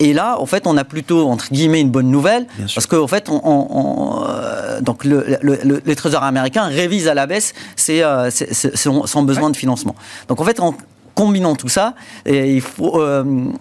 Et 0.00 0.14
là, 0.14 0.40
en 0.40 0.46
fait, 0.46 0.66
on 0.66 0.78
a 0.78 0.84
plutôt, 0.84 1.28
entre 1.28 1.52
guillemets, 1.52 1.82
une 1.82 1.90
bonne 1.90 2.10
nouvelle, 2.10 2.46
parce 2.74 2.86
qu'en 2.86 3.06
fait, 3.06 3.28
on, 3.28 4.24
euh, 4.26 4.80
donc 4.80 5.04
le, 5.04 5.36
le, 5.42 5.82
les 5.84 5.94
trésors 5.94 6.24
américains 6.24 6.64
révisent 6.64 7.06
à 7.06 7.14
la 7.14 7.26
baisse 7.26 7.52
ses, 7.76 8.02
euh, 8.02 8.30
son, 8.30 9.22
besoin 9.22 9.50
de 9.50 9.56
financement. 9.56 9.94
Donc 10.28 10.40
en 10.40 10.44
fait, 10.44 10.58
en 10.58 10.74
combinant 11.14 11.54
tout 11.54 11.68
ça, 11.68 11.94
et 12.24 12.54
il 12.54 12.62
faut, 12.62 12.98
euh, 12.98 13.52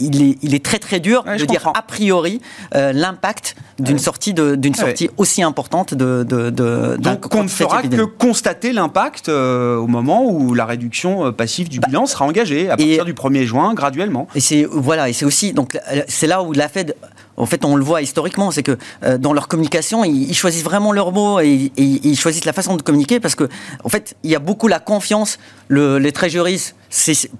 il 0.00 0.54
est, 0.54 0.64
très 0.64 0.78
très 0.78 1.00
dur 1.00 1.24
de 1.24 1.44
dire 1.44 1.70
a 1.74 1.82
priori 1.82 2.40
euh, 2.74 2.92
l'impact 2.92 3.56
d'une 3.78 3.98
sortie, 3.98 4.34
d'une 4.34 4.74
sortie 4.74 5.10
aussi 5.16 5.42
importante 5.42 5.94
de, 5.94 6.22
de, 6.22 6.96
Donc 6.98 7.34
on 7.34 7.44
ne 7.44 7.48
fera 7.48 7.82
que 7.82 8.02
constater 8.04 8.72
l'impact 8.72 9.28
euh, 9.28 9.76
au 9.76 9.86
moment 9.86 10.24
où 10.24 10.54
la 10.54 10.66
réduction 10.66 11.26
euh, 11.26 11.32
passive 11.32 11.68
du 11.68 11.80
bah, 11.80 11.88
bilan 11.88 12.06
sera 12.06 12.24
engagée 12.24 12.70
à 12.70 12.76
partir 12.76 13.04
du 13.04 13.14
1er 13.14 13.44
juin 13.44 13.74
graduellement. 13.74 14.28
Et 14.34 14.40
c'est 14.40 14.64
voilà 14.64 15.08
et 15.08 15.12
c'est 15.12 15.24
aussi 15.24 15.52
donc 15.52 15.78
c'est 16.08 16.26
là 16.26 16.42
où 16.42 16.52
la 16.52 16.68
Fed 16.68 16.94
en 17.36 17.46
fait, 17.46 17.64
on 17.64 17.74
le 17.74 17.82
voit 17.82 18.02
historiquement, 18.02 18.50
c'est 18.50 18.62
que 18.62 18.76
dans 19.16 19.32
leur 19.32 19.48
communication, 19.48 20.04
ils, 20.04 20.34
choisissent 20.34 20.64
vraiment 20.64 20.92
leurs 20.92 21.10
mots 21.10 21.40
et, 21.40 21.72
ils 21.78 22.18
choisissent 22.18 22.44
la 22.44 22.52
façon 22.52 22.76
de 22.76 22.82
communiquer 22.82 23.18
parce 23.18 23.34
que, 23.34 23.48
en 23.82 23.88
fait, 23.88 24.14
il 24.24 24.30
y 24.30 24.34
a 24.34 24.38
beaucoup 24.38 24.68
la 24.68 24.78
confiance. 24.78 25.38
Le, 25.68 25.98
les 25.98 26.12
treasuries, 26.12 26.74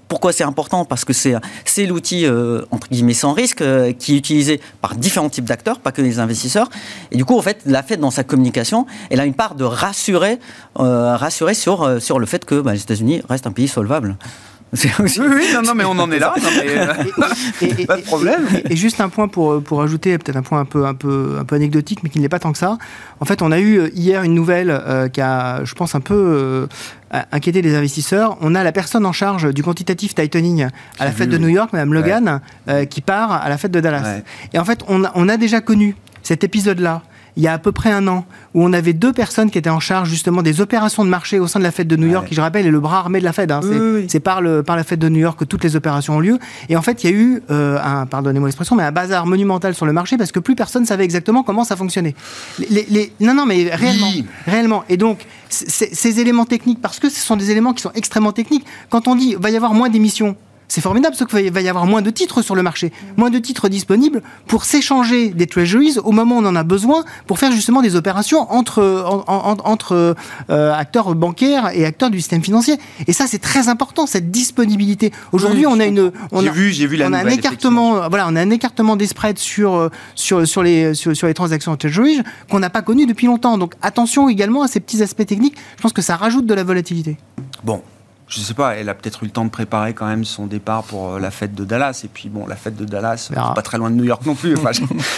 pourquoi 0.07 0.31
c'est 0.31 0.43
important? 0.43 0.85
Parce 0.85 1.05
que 1.05 1.13
c'est 1.13 1.85
l'outil 1.85 2.25
euh, 2.25 2.63
entre 2.71 2.87
guillemets 2.89 3.13
sans 3.13 3.33
risque 3.33 3.61
euh, 3.61 3.91
qui 3.91 4.15
est 4.15 4.17
utilisé 4.17 4.61
par 4.81 4.95
différents 4.95 5.29
types 5.29 5.45
d'acteurs, 5.45 5.79
pas 5.79 5.91
que 5.91 6.01
les 6.01 6.19
investisseurs. 6.19 6.69
Et 7.11 7.17
du 7.17 7.25
coup, 7.25 7.37
en 7.37 7.41
fait, 7.41 7.59
la 7.65 7.83
Fed 7.83 7.99
dans 7.99 8.11
sa 8.11 8.23
communication, 8.23 8.85
elle 9.09 9.19
a 9.19 9.25
une 9.25 9.33
part 9.33 9.55
de 9.55 9.65
rassurer, 9.65 10.39
euh, 10.79 11.15
rassurer 11.15 11.53
sur 11.53 12.01
sur 12.01 12.19
le 12.19 12.25
fait 12.25 12.45
que 12.45 12.61
bah, 12.61 12.73
les 12.73 12.81
États-Unis 12.81 13.21
restent 13.27 13.47
un 13.47 13.51
pays 13.51 13.67
solvable. 13.67 14.17
Oui, 14.73 15.09
oui, 15.19 15.45
non, 15.53 15.61
non, 15.63 15.75
mais 15.75 15.83
on 15.83 15.91
en 15.99 16.09
est 16.11 16.19
là. 16.19 16.33
pas 17.87 17.97
de 17.97 18.01
problème. 18.03 18.47
Et, 18.69 18.75
juste 18.75 19.01
un 19.01 19.09
point 19.09 19.27
pour, 19.27 19.61
pour 19.61 19.81
ajouter, 19.81 20.17
peut-être 20.17 20.37
un 20.37 20.41
point 20.41 20.61
un 20.61 20.65
peu, 20.65 20.85
un, 20.85 20.93
peu, 20.93 21.37
un 21.39 21.43
peu 21.43 21.55
anecdotique, 21.55 22.03
mais 22.03 22.09
qui 22.09 22.19
ne 22.19 22.23
l'est 22.23 22.29
pas 22.29 22.39
tant 22.39 22.53
que 22.53 22.57
ça. 22.57 22.77
En 23.19 23.25
fait, 23.25 23.41
on 23.41 23.51
a 23.51 23.59
eu 23.59 23.89
hier 23.89 24.23
une 24.23 24.33
nouvelle 24.33 24.81
qui 25.11 25.19
a, 25.19 25.63
je 25.65 25.73
pense, 25.75 25.93
un 25.93 25.99
peu 25.99 26.67
inquiéter 27.31 27.61
les 27.61 27.75
investisseurs. 27.75 28.37
On 28.41 28.55
a 28.55 28.63
la 28.63 28.71
personne 28.71 29.05
en 29.05 29.11
charge 29.11 29.53
du 29.53 29.63
quantitative 29.63 30.13
tightening 30.13 30.67
à 30.99 31.05
la 31.05 31.11
fête 31.11 31.29
de 31.29 31.37
New 31.37 31.49
York, 31.49 31.73
Mme 31.73 31.93
Logan, 31.93 32.41
euh, 32.67 32.85
qui 32.85 33.01
part 33.01 33.31
à 33.31 33.49
la 33.49 33.57
fête 33.57 33.71
de 33.71 33.79
Dallas. 33.79 34.21
Et 34.53 34.59
en 34.59 34.65
fait, 34.65 34.83
on 34.87 35.03
on 35.13 35.29
a 35.29 35.37
déjà 35.37 35.61
connu 35.61 35.95
cet 36.23 36.43
épisode-là 36.43 37.01
il 37.37 37.43
y 37.43 37.47
a 37.47 37.53
à 37.53 37.57
peu 37.57 37.71
près 37.71 37.91
un 37.91 38.07
an, 38.07 38.25
où 38.53 38.63
on 38.63 38.73
avait 38.73 38.93
deux 38.93 39.13
personnes 39.13 39.49
qui 39.49 39.57
étaient 39.57 39.69
en 39.69 39.79
charge 39.79 40.09
justement 40.09 40.41
des 40.41 40.61
opérations 40.61 41.05
de 41.05 41.09
marché 41.09 41.39
au 41.39 41.47
sein 41.47 41.59
de 41.59 41.63
la 41.63 41.71
fête 41.71 41.87
de 41.87 41.95
New 41.95 42.07
York, 42.07 42.27
qui 42.27 42.35
je 42.35 42.41
rappelle 42.41 42.65
est 42.65 42.71
le 42.71 42.79
bras 42.79 42.99
armé 42.99 43.19
de 43.19 43.23
la 43.23 43.33
Fed. 43.33 43.51
Hein. 43.51 43.61
c'est 44.07 44.19
par, 44.19 44.41
par 44.65 44.75
la 44.75 44.83
fête 44.83 44.99
de 44.99 45.09
New 45.09 45.19
York 45.19 45.39
que 45.39 45.45
toutes 45.45 45.63
les 45.63 45.75
opérations 45.75 46.17
ont 46.17 46.19
lieu. 46.19 46.39
Et 46.69 46.75
en 46.75 46.81
fait, 46.81 47.03
il 47.03 47.09
y 47.09 47.13
a 47.13 47.15
eu 47.15 47.43
euh, 47.51 47.79
un, 47.83 48.05
pardonnez-moi 48.05 48.47
l'expression, 48.47 48.75
mais 48.75 48.83
un 48.83 48.91
bazar 48.91 49.25
monumental 49.25 49.73
sur 49.75 49.85
le 49.85 49.93
marché 49.93 50.17
parce 50.17 50.31
que 50.31 50.39
plus 50.39 50.55
personne 50.55 50.85
savait 50.85 51.03
exactement 51.03 51.43
comment 51.43 51.63
ça 51.63 51.75
fonctionnait. 51.75 52.15
Les, 52.69 53.13
non, 53.19 53.33
non, 53.33 53.45
mais 53.45 53.73
réellement, 53.73 54.11
réellement. 54.45 54.83
Et 54.89 54.97
donc, 54.97 55.25
ces 55.49 56.19
éléments 56.19 56.45
techniques, 56.45 56.81
parce 56.81 56.99
que 56.99 57.09
ce 57.09 57.19
sont 57.19 57.37
des 57.37 57.51
éléments 57.51 57.73
qui 57.73 57.81
sont 57.81 57.91
extrêmement 57.95 58.31
techniques. 58.31 58.65
Quand 58.89 59.07
on 59.07 59.15
dit 59.15 59.35
va 59.39 59.49
y 59.49 59.55
avoir 59.55 59.73
moins 59.73 59.89
d'émissions, 59.89 60.35
c'est 60.71 60.79
formidable, 60.79 61.13
parce 61.17 61.29
qu'il 61.29 61.51
va 61.51 61.59
y 61.59 61.67
avoir 61.67 61.85
moins 61.85 62.01
de 62.01 62.09
titres 62.09 62.41
sur 62.41 62.55
le 62.55 62.63
marché, 62.63 62.93
moins 63.17 63.29
de 63.29 63.39
titres 63.39 63.67
disponibles 63.67 64.21
pour 64.47 64.63
s'échanger 64.63 65.31
des 65.31 65.45
treasuries 65.45 65.97
au 66.01 66.13
moment 66.13 66.37
où 66.37 66.39
on 66.39 66.45
en 66.45 66.55
a 66.55 66.63
besoin 66.63 67.03
pour 67.27 67.39
faire 67.39 67.51
justement 67.51 67.81
des 67.81 67.97
opérations 67.97 68.49
entre, 68.49 68.81
entre 69.27 70.15
euh, 70.49 70.73
acteurs 70.73 71.13
bancaires 71.13 71.71
et 71.73 71.83
acteurs 71.85 72.09
du 72.09 72.19
système 72.19 72.41
financier. 72.41 72.77
Et 73.05 73.11
ça, 73.11 73.27
c'est 73.27 73.39
très 73.39 73.67
important, 73.67 74.05
cette 74.05 74.31
disponibilité. 74.31 75.11
Aujourd'hui, 75.33 75.67
on 75.67 75.77
a 75.77 75.85
une, 75.85 76.09
on 76.31 76.47
a, 76.47 76.49
vu, 76.49 76.69
vu 76.69 76.95
la 76.95 77.09
on 77.09 77.13
a 77.13 77.17
un 77.17 77.27
écartement, 77.27 78.07
voilà, 78.07 78.27
on 78.29 78.35
a 78.37 78.41
un 78.41 78.49
écartement 78.49 78.95
des 78.95 79.07
spreads 79.07 79.39
sur 79.39 79.75
euh, 79.75 79.89
sur 80.15 80.47
sur 80.47 80.63
les 80.63 80.93
sur, 80.93 81.27
les 81.27 81.33
transactions 81.33 81.73
en 81.73 81.75
treasuries 81.75 82.21
qu'on 82.49 82.59
n'a 82.59 82.69
pas 82.69 82.81
connu 82.81 83.05
depuis 83.05 83.27
longtemps. 83.27 83.57
Donc 83.57 83.73
attention 83.81 84.29
également 84.29 84.61
à 84.61 84.69
ces 84.69 84.79
petits 84.79 85.03
aspects 85.03 85.25
techniques. 85.25 85.57
Je 85.75 85.81
pense 85.81 85.91
que 85.91 86.01
ça 86.01 86.15
rajoute 86.15 86.45
de 86.45 86.53
la 86.53 86.63
volatilité. 86.63 87.17
Bon, 87.65 87.81
je 88.31 88.39
sais 88.39 88.53
pas, 88.53 88.75
elle 88.75 88.87
a 88.87 88.93
peut-être 88.93 89.23
eu 89.23 89.25
le 89.25 89.31
temps 89.31 89.43
de 89.43 89.49
préparer 89.49 89.93
quand 89.93 90.07
même 90.07 90.23
son 90.23 90.47
départ 90.47 90.83
pour 90.83 91.11
euh, 91.11 91.19
la 91.19 91.31
fête 91.31 91.53
de 91.53 91.65
Dallas. 91.65 92.01
Et 92.05 92.07
puis 92.07 92.29
bon, 92.29 92.47
la 92.47 92.55
fête 92.55 92.77
de 92.77 92.85
Dallas, 92.85 93.27
c'est 93.27 93.35
pas 93.35 93.61
très 93.61 93.77
loin 93.77 93.91
de 93.91 93.95
New 93.95 94.05
York 94.05 94.25
non 94.25 94.35
plus. 94.35 94.55
Enfin, 94.55 94.71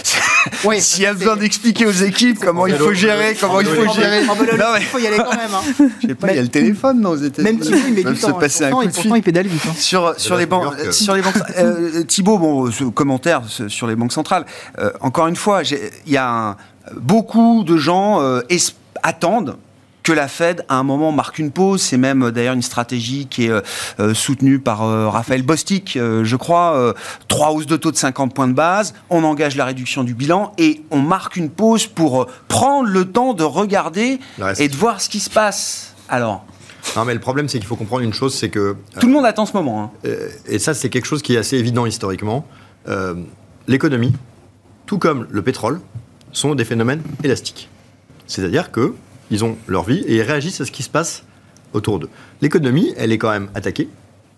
oui, 0.64 0.80
S'il 0.80 1.04
y 1.04 1.06
a 1.06 1.14
besoin 1.14 1.36
d'expliquer 1.36 1.86
aux 1.86 1.92
équipes 1.92 2.40
comment 2.40 2.66
il 2.66 2.74
faut 2.74 2.92
gérer, 2.92 3.36
comment 3.40 3.60
il 3.60 3.68
faut 3.68 3.92
gérer. 3.94 4.22
il 4.22 4.86
faut 4.86 4.98
y 4.98 5.06
aller 5.06 5.18
quand 5.18 5.36
même. 5.36 5.54
Hein. 5.54 5.88
Je 6.02 6.08
sais 6.08 6.14
pas, 6.16 6.32
il 6.32 6.36
y 6.36 6.38
a 6.40 6.42
le 6.42 6.48
téléphone 6.48 7.00
dans 7.00 7.10
aux 7.10 7.16
États-Unis. 7.16 7.52
Même 7.52 7.62
si 7.62 7.70
il 7.86 7.94
met 7.94 8.02
du 8.02 8.18
temps. 8.18 8.34
Se 8.34 8.40
passer 8.40 8.64
un 8.64 8.70
coup 8.72 8.84
de 8.84 9.16
il 9.16 9.22
pédale 9.22 9.46
vite. 9.46 9.62
Hein. 9.68 9.74
Sur, 9.76 10.18
sur 10.18 10.36
les 10.36 10.46
banques, 10.46 10.74
sur 10.90 11.14
les 11.14 11.22
banques. 11.22 11.34
Euh, 11.56 12.02
Thibault, 12.02 12.38
bon, 12.38 12.70
ce 12.72 12.82
commentaire 12.84 13.42
sur 13.68 13.86
les 13.86 13.94
banques 13.94 14.12
centrales. 14.12 14.44
Euh, 14.80 14.90
encore 15.00 15.28
une 15.28 15.36
fois, 15.36 15.62
il 15.62 16.12
y 16.12 16.16
a 16.16 16.56
beaucoup 16.96 17.62
de 17.62 17.76
gens 17.76 18.20
attendent 19.04 19.56
que 20.04 20.12
la 20.12 20.28
Fed, 20.28 20.64
à 20.68 20.76
un 20.76 20.84
moment, 20.84 21.10
marque 21.10 21.40
une 21.40 21.50
pause. 21.50 21.82
C'est 21.82 21.96
même 21.96 22.24
euh, 22.24 22.30
d'ailleurs 22.30 22.54
une 22.54 22.62
stratégie 22.62 23.26
qui 23.26 23.46
est 23.46 23.50
euh, 23.50 23.62
euh, 23.98 24.14
soutenue 24.14 24.60
par 24.60 24.80
Raphaël 25.10 25.42
Bostic, 25.42 25.94
je 25.94 26.36
crois. 26.36 26.94
trois 27.26 27.50
hausses 27.52 27.66
de 27.66 27.76
taux 27.76 27.90
de 27.90 27.96
50 27.96 28.34
points 28.34 28.46
de 28.46 28.52
base, 28.52 28.94
on 29.08 29.24
engage 29.24 29.56
la 29.56 29.64
réduction 29.64 30.04
du 30.04 30.14
bilan 30.14 30.52
et 30.58 30.82
on 30.90 30.98
marque 30.98 31.36
une 31.36 31.48
pause 31.48 31.86
pour 31.86 32.26
prendre 32.48 32.88
le 32.88 33.06
temps 33.06 33.32
de 33.32 33.42
regarder 33.42 34.20
et 34.58 34.68
de 34.68 34.76
voir 34.76 35.00
ce 35.00 35.08
qui 35.08 35.20
se 35.20 35.30
passe. 35.30 35.94
Alors 36.08 36.44
non, 36.96 37.06
mais 37.06 37.14
le 37.14 37.20
problème, 37.20 37.48
c'est 37.48 37.58
qu'il 37.58 37.66
faut 37.66 37.76
comprendre 37.76 38.02
une 38.02 38.12
chose, 38.12 38.34
c'est 38.34 38.50
que... 38.50 38.76
Tout 39.00 39.06
le 39.06 39.12
monde 39.14 39.24
attend 39.24 39.46
ce 39.46 39.54
moment. 39.54 39.94
Hein. 40.04 40.10
Et 40.46 40.58
ça, 40.58 40.74
c'est 40.74 40.90
quelque 40.90 41.06
chose 41.06 41.22
qui 41.22 41.34
est 41.34 41.38
assez 41.38 41.56
évident 41.56 41.86
historiquement. 41.86 42.46
L'économie, 43.66 44.12
tout 44.84 44.98
comme 44.98 45.26
le 45.30 45.40
pétrole, 45.40 45.80
sont 46.32 46.54
des 46.54 46.66
phénomènes 46.66 47.00
élastiques. 47.22 47.70
C'est-à-dire 48.26 48.70
que 48.70 48.94
ils 49.30 49.44
ont 49.44 49.56
leur 49.66 49.84
vie 49.84 50.04
et 50.06 50.16
ils 50.16 50.22
réagissent 50.22 50.60
à 50.60 50.64
ce 50.64 50.72
qui 50.72 50.82
se 50.82 50.90
passe 50.90 51.24
autour 51.72 51.98
d'eux. 51.98 52.10
L'économie, 52.40 52.94
elle 52.96 53.12
est 53.12 53.18
quand 53.18 53.30
même 53.30 53.48
attaquée 53.54 53.88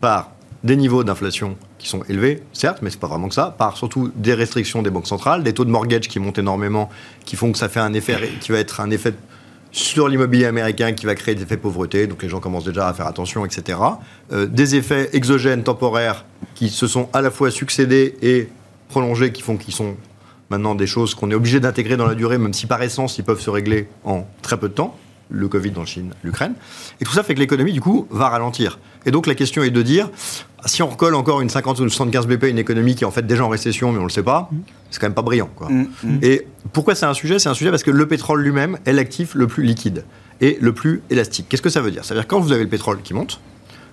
par 0.00 0.30
des 0.64 0.76
niveaux 0.76 1.04
d'inflation 1.04 1.56
qui 1.78 1.88
sont 1.88 2.02
élevés, 2.08 2.42
certes, 2.52 2.78
mais 2.82 2.90
c'est 2.90 2.98
pas 2.98 3.06
vraiment 3.06 3.28
que 3.28 3.34
ça, 3.34 3.54
par 3.56 3.76
surtout 3.76 4.10
des 4.16 4.34
restrictions 4.34 4.82
des 4.82 4.90
banques 4.90 5.06
centrales, 5.06 5.42
des 5.42 5.52
taux 5.52 5.64
de 5.64 5.70
mortgage 5.70 6.08
qui 6.08 6.18
montent 6.18 6.38
énormément, 6.38 6.90
qui 7.24 7.36
font 7.36 7.52
que 7.52 7.58
ça 7.58 7.68
fait 7.68 7.80
un 7.80 7.92
effet 7.92 8.16
qui 8.40 8.52
va 8.52 8.58
être 8.58 8.80
un 8.80 8.90
effet 8.90 9.14
sur 9.70 10.08
l'immobilier 10.08 10.46
américain 10.46 10.92
qui 10.92 11.04
va 11.04 11.14
créer 11.14 11.34
des 11.34 11.42
effets 11.42 11.58
pauvreté, 11.58 12.06
donc 12.06 12.22
les 12.22 12.28
gens 12.28 12.40
commencent 12.40 12.64
déjà 12.64 12.88
à 12.88 12.94
faire 12.94 13.06
attention, 13.06 13.44
etc. 13.44 13.78
Euh, 14.32 14.46
des 14.46 14.74
effets 14.74 15.10
exogènes 15.12 15.62
temporaires 15.62 16.24
qui 16.54 16.70
se 16.70 16.86
sont 16.86 17.08
à 17.12 17.20
la 17.20 17.30
fois 17.30 17.50
succédés 17.50 18.16
et 18.22 18.48
prolongés, 18.88 19.32
qui 19.32 19.42
font 19.42 19.56
qu'ils 19.56 19.74
sont 19.74 19.96
maintenant 20.50 20.74
des 20.74 20.86
choses 20.86 21.14
qu'on 21.14 21.30
est 21.30 21.34
obligé 21.34 21.60
d'intégrer 21.60 21.96
dans 21.96 22.06
la 22.06 22.14
durée, 22.14 22.38
même 22.38 22.54
si 22.54 22.66
par 22.66 22.82
essence 22.82 23.18
ils 23.18 23.24
peuvent 23.24 23.40
se 23.40 23.50
régler 23.50 23.88
en 24.04 24.26
très 24.42 24.56
peu 24.56 24.68
de 24.68 24.74
temps 24.74 24.96
le 25.30 25.48
Covid 25.48 25.72
dans 25.72 25.84
Chine, 25.84 26.12
l'Ukraine. 26.22 26.54
Et 27.00 27.04
tout 27.04 27.12
ça 27.12 27.22
fait 27.22 27.34
que 27.34 27.40
l'économie, 27.40 27.72
du 27.72 27.80
coup, 27.80 28.06
va 28.10 28.28
ralentir. 28.28 28.78
Et 29.06 29.10
donc 29.10 29.26
la 29.26 29.34
question 29.34 29.62
est 29.62 29.70
de 29.70 29.82
dire, 29.82 30.08
si 30.66 30.82
on 30.82 30.88
recolle 30.88 31.14
encore 31.14 31.40
une 31.40 31.48
50 31.48 31.80
ou 31.80 31.88
75 31.88 32.26
BP, 32.26 32.44
une 32.44 32.58
économie 32.58 32.94
qui 32.94 33.04
est 33.04 33.06
en 33.06 33.10
fait 33.10 33.26
déjà 33.26 33.44
en 33.44 33.48
récession, 33.48 33.90
mais 33.90 33.98
on 33.98 34.02
ne 34.02 34.06
le 34.06 34.12
sait 34.12 34.22
pas, 34.22 34.50
c'est 34.90 35.00
quand 35.00 35.06
même 35.06 35.14
pas 35.14 35.22
brillant. 35.22 35.50
Quoi. 35.54 35.68
Mm, 35.68 35.86
mm. 36.02 36.18
Et 36.22 36.46
pourquoi 36.72 36.94
c'est 36.94 37.06
un 37.06 37.14
sujet? 37.14 37.38
C'est 37.38 37.48
un 37.48 37.54
sujet 37.54 37.70
parce 37.70 37.82
que 37.82 37.90
le 37.90 38.06
pétrole 38.06 38.42
lui-même 38.42 38.78
est 38.84 38.92
l'actif 38.92 39.34
le 39.34 39.46
plus 39.46 39.64
liquide 39.64 40.04
et 40.40 40.58
le 40.60 40.72
plus 40.72 41.02
élastique. 41.10 41.46
Qu'est-ce 41.48 41.62
que 41.62 41.70
ça 41.70 41.80
veut 41.80 41.90
dire? 41.90 42.04
Ça 42.04 42.14
veut 42.14 42.20
dire 42.20 42.28
quand 42.28 42.40
vous 42.40 42.52
avez 42.52 42.62
le 42.62 42.70
pétrole 42.70 43.00
qui 43.02 43.14
monte, 43.14 43.40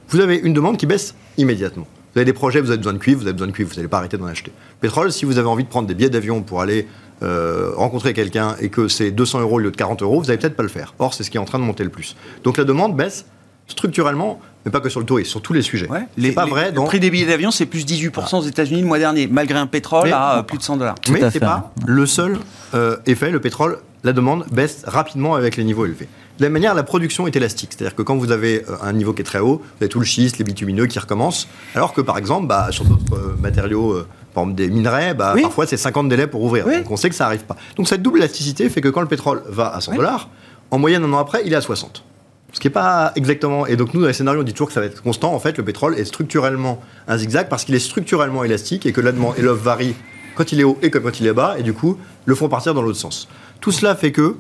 vous 0.10 0.20
avez 0.20 0.36
une 0.36 0.54
demande 0.54 0.78
qui 0.78 0.86
baisse 0.86 1.16
immédiatement. 1.38 1.88
Vous 2.14 2.20
avez 2.20 2.26
des 2.26 2.34
projets, 2.34 2.62
vous 2.62 2.70
avez 2.70 2.78
besoin 2.78 2.94
de 2.94 3.00
cuivre, 3.00 3.22
vous 3.22 3.26
avez 3.26 3.34
besoin 3.34 3.48
de 3.48 3.54
cuivre, 3.54 3.70
vous 3.72 3.76
n'allez 3.76 3.88
pas 3.88 3.98
arrêter 3.98 4.18
d'en 4.18 4.28
acheter. 4.28 4.52
Pétrole, 4.82 5.12
si 5.12 5.26
vous 5.26 5.40
avez 5.40 5.48
envie 5.48 5.64
de 5.64 5.70
prendre 5.70 5.88
des 5.88 5.96
billets 5.96 6.12
d'avion 6.12 6.44
pour 6.44 6.62
aller 6.62 6.88
euh, 7.24 7.72
rencontrer 7.76 8.14
quelqu'un 8.14 8.56
et 8.60 8.70
que 8.70 8.88
c'est 8.88 9.10
200 9.10 9.42
euros 9.42 9.56
au 9.56 9.60
lieu 9.60 9.72
de 9.72 9.76
40 9.76 10.04
euros, 10.04 10.20
vous 10.20 10.28
n'allez 10.28 10.38
peut-être 10.38 10.56
pas 10.56 10.64
le 10.64 10.70
faire. 10.70 10.94
Or, 11.00 11.14
c'est 11.16 11.24
ce 11.24 11.32
qui 11.32 11.38
est 11.38 11.40
en 11.40 11.46
train 11.46 11.58
de 11.58 11.64
monter 11.64 11.84
le 11.84 11.90
plus. 11.90 12.16
Donc 12.44 12.58
la 12.58 12.66
demande 12.66 12.96
baisse 12.96 13.26
structurellement, 13.68 14.40
mais 14.64 14.72
pas 14.72 14.80
que 14.80 14.90
sur 14.90 15.00
le 15.00 15.06
tourisme, 15.06 15.30
sur 15.30 15.42
tous 15.42 15.54
les 15.54 15.64
sujets. 15.64 15.88
c'est 16.20 16.32
pas 16.34 16.46
vrai. 16.46 16.72
Le 16.72 16.84
prix 16.84 17.00
des 17.00 17.10
billets 17.10 17.26
d'avion, 17.26 17.50
c'est 17.50 17.66
plus 17.66 17.86
18% 17.86 18.38
aux 18.38 18.42
États-Unis 18.44 18.82
le 18.82 18.88
mois 18.88 19.00
dernier, 19.00 19.28
malgré 19.28 19.58
un 19.58 19.68
pétrole 19.68 20.12
à 20.12 20.40
euh, 20.40 20.44
plus 20.44 20.58
de 20.60 20.64
100 20.64 20.78
dollars. 20.78 20.96
Mais 21.10 21.32
c'est 21.32 21.40
pas 21.40 21.74
le 21.88 22.06
seul 22.06 22.38
euh, 22.76 22.98
effet. 23.08 23.32
Le 23.32 23.40
pétrole, 23.40 23.80
la 24.04 24.14
demande 24.14 24.46
baisse 24.52 24.84
rapidement 24.86 25.34
avec 25.34 25.58
les 25.58 25.64
niveaux 25.64 25.86
élevés. 25.86 26.08
De 26.40 26.44
la 26.44 26.50
même 26.50 26.54
manière, 26.54 26.74
la 26.74 26.84
production 26.84 27.28
est 27.28 27.36
élastique. 27.36 27.74
C'est-à-dire 27.74 27.96
que 27.96 28.02
quand 28.02 28.16
vous 28.16 28.32
avez 28.32 28.66
un 28.82 28.94
niveau 28.94 29.14
qui 29.14 29.22
est 29.22 29.26
très 29.26 29.40
haut, 29.40 29.58
vous 29.58 29.84
avez 29.84 29.90
tout 29.90 30.00
le 30.00 30.06
schiste, 30.06 30.40
les 30.40 30.44
bitumineux 30.44 30.88
qui 30.88 30.98
recommencent. 30.98 31.48
Alors 31.76 31.94
que 31.94 32.02
par 32.02 32.18
exemple, 32.18 32.48
bah, 32.48 32.68
sur 32.72 32.86
d'autres 32.86 33.36
matériaux 33.40 34.04
par 34.34 34.44
exemple, 34.44 34.58
des 34.58 34.70
minerais, 34.70 35.14
bah, 35.14 35.36
parfois 35.40 35.68
c'est 35.68 35.78
50 35.78 36.10
délais 36.10 36.28
pour 36.28 36.42
ouvrir. 36.42 36.66
Donc 36.66 36.90
on 36.90 36.98
sait 36.98 37.10
que 37.10 37.16
ça 37.16 37.26
n'arrive 37.26 37.44
pas. 37.44 37.56
Donc 37.76 37.88
cette 37.88 38.02
double 38.02 38.18
élasticité 38.18 38.70
fait 38.70 38.82
que 38.82 38.90
quand 38.90 39.02
le 39.02 39.08
pétrole 39.08 39.44
va 39.48 39.74
à 39.74 39.80
100 39.80 39.96
dollars, 39.96 40.30
en 40.72 40.80
moyenne 40.80 41.04
un 41.04 41.14
an 41.14 41.20
après, 41.20 41.44
il 41.46 41.54
est 41.54 41.56
à 41.56 41.62
60. 41.62 42.04
Ce 42.52 42.60
qui 42.60 42.68
n'est 42.68 42.74
pas 42.74 43.12
exactement. 43.16 43.66
Et 43.66 43.76
donc 43.76 43.94
nous, 43.94 44.02
dans 44.02 44.08
les 44.08 44.14
scénarios, 44.14 44.42
on 44.42 44.44
dit 44.44 44.54
toujours 44.54 44.68
que 44.68 44.74
ça 44.74 44.80
va 44.80 44.86
être 44.86 45.02
constant. 45.02 45.34
En 45.34 45.40
fait, 45.40 45.58
le 45.58 45.64
pétrole 45.64 45.98
est 45.98 46.06
structurellement 46.06 46.82
un 47.08 47.18
zigzag 47.18 47.50
parce 47.50 47.66
qu'il 47.66 47.76
est 47.76 47.80
structurellement 47.80 48.44
élastique 48.44 48.86
et 48.86 48.94
que 48.94 49.02
la 49.02 49.12
demande 49.12 49.34
et 49.38 49.42
l'offre 49.42 49.64
varient 49.64 49.96
quand 50.36 50.52
il 50.52 50.60
est 50.60 50.64
haut 50.64 50.78
et 50.82 50.90
quand 50.90 51.20
il 51.20 51.28
est 51.28 51.34
bas, 51.34 51.56
et 51.58 51.64
du 51.64 51.74
coup, 51.74 51.98
le 52.26 52.36
font 52.36 52.50
partir 52.50 52.74
dans 52.74 52.82
l'autre 52.82 52.98
sens. 52.98 53.28
Tout 53.60 53.72
cela 53.72 53.96
fait 53.96 54.12
que 54.12 54.36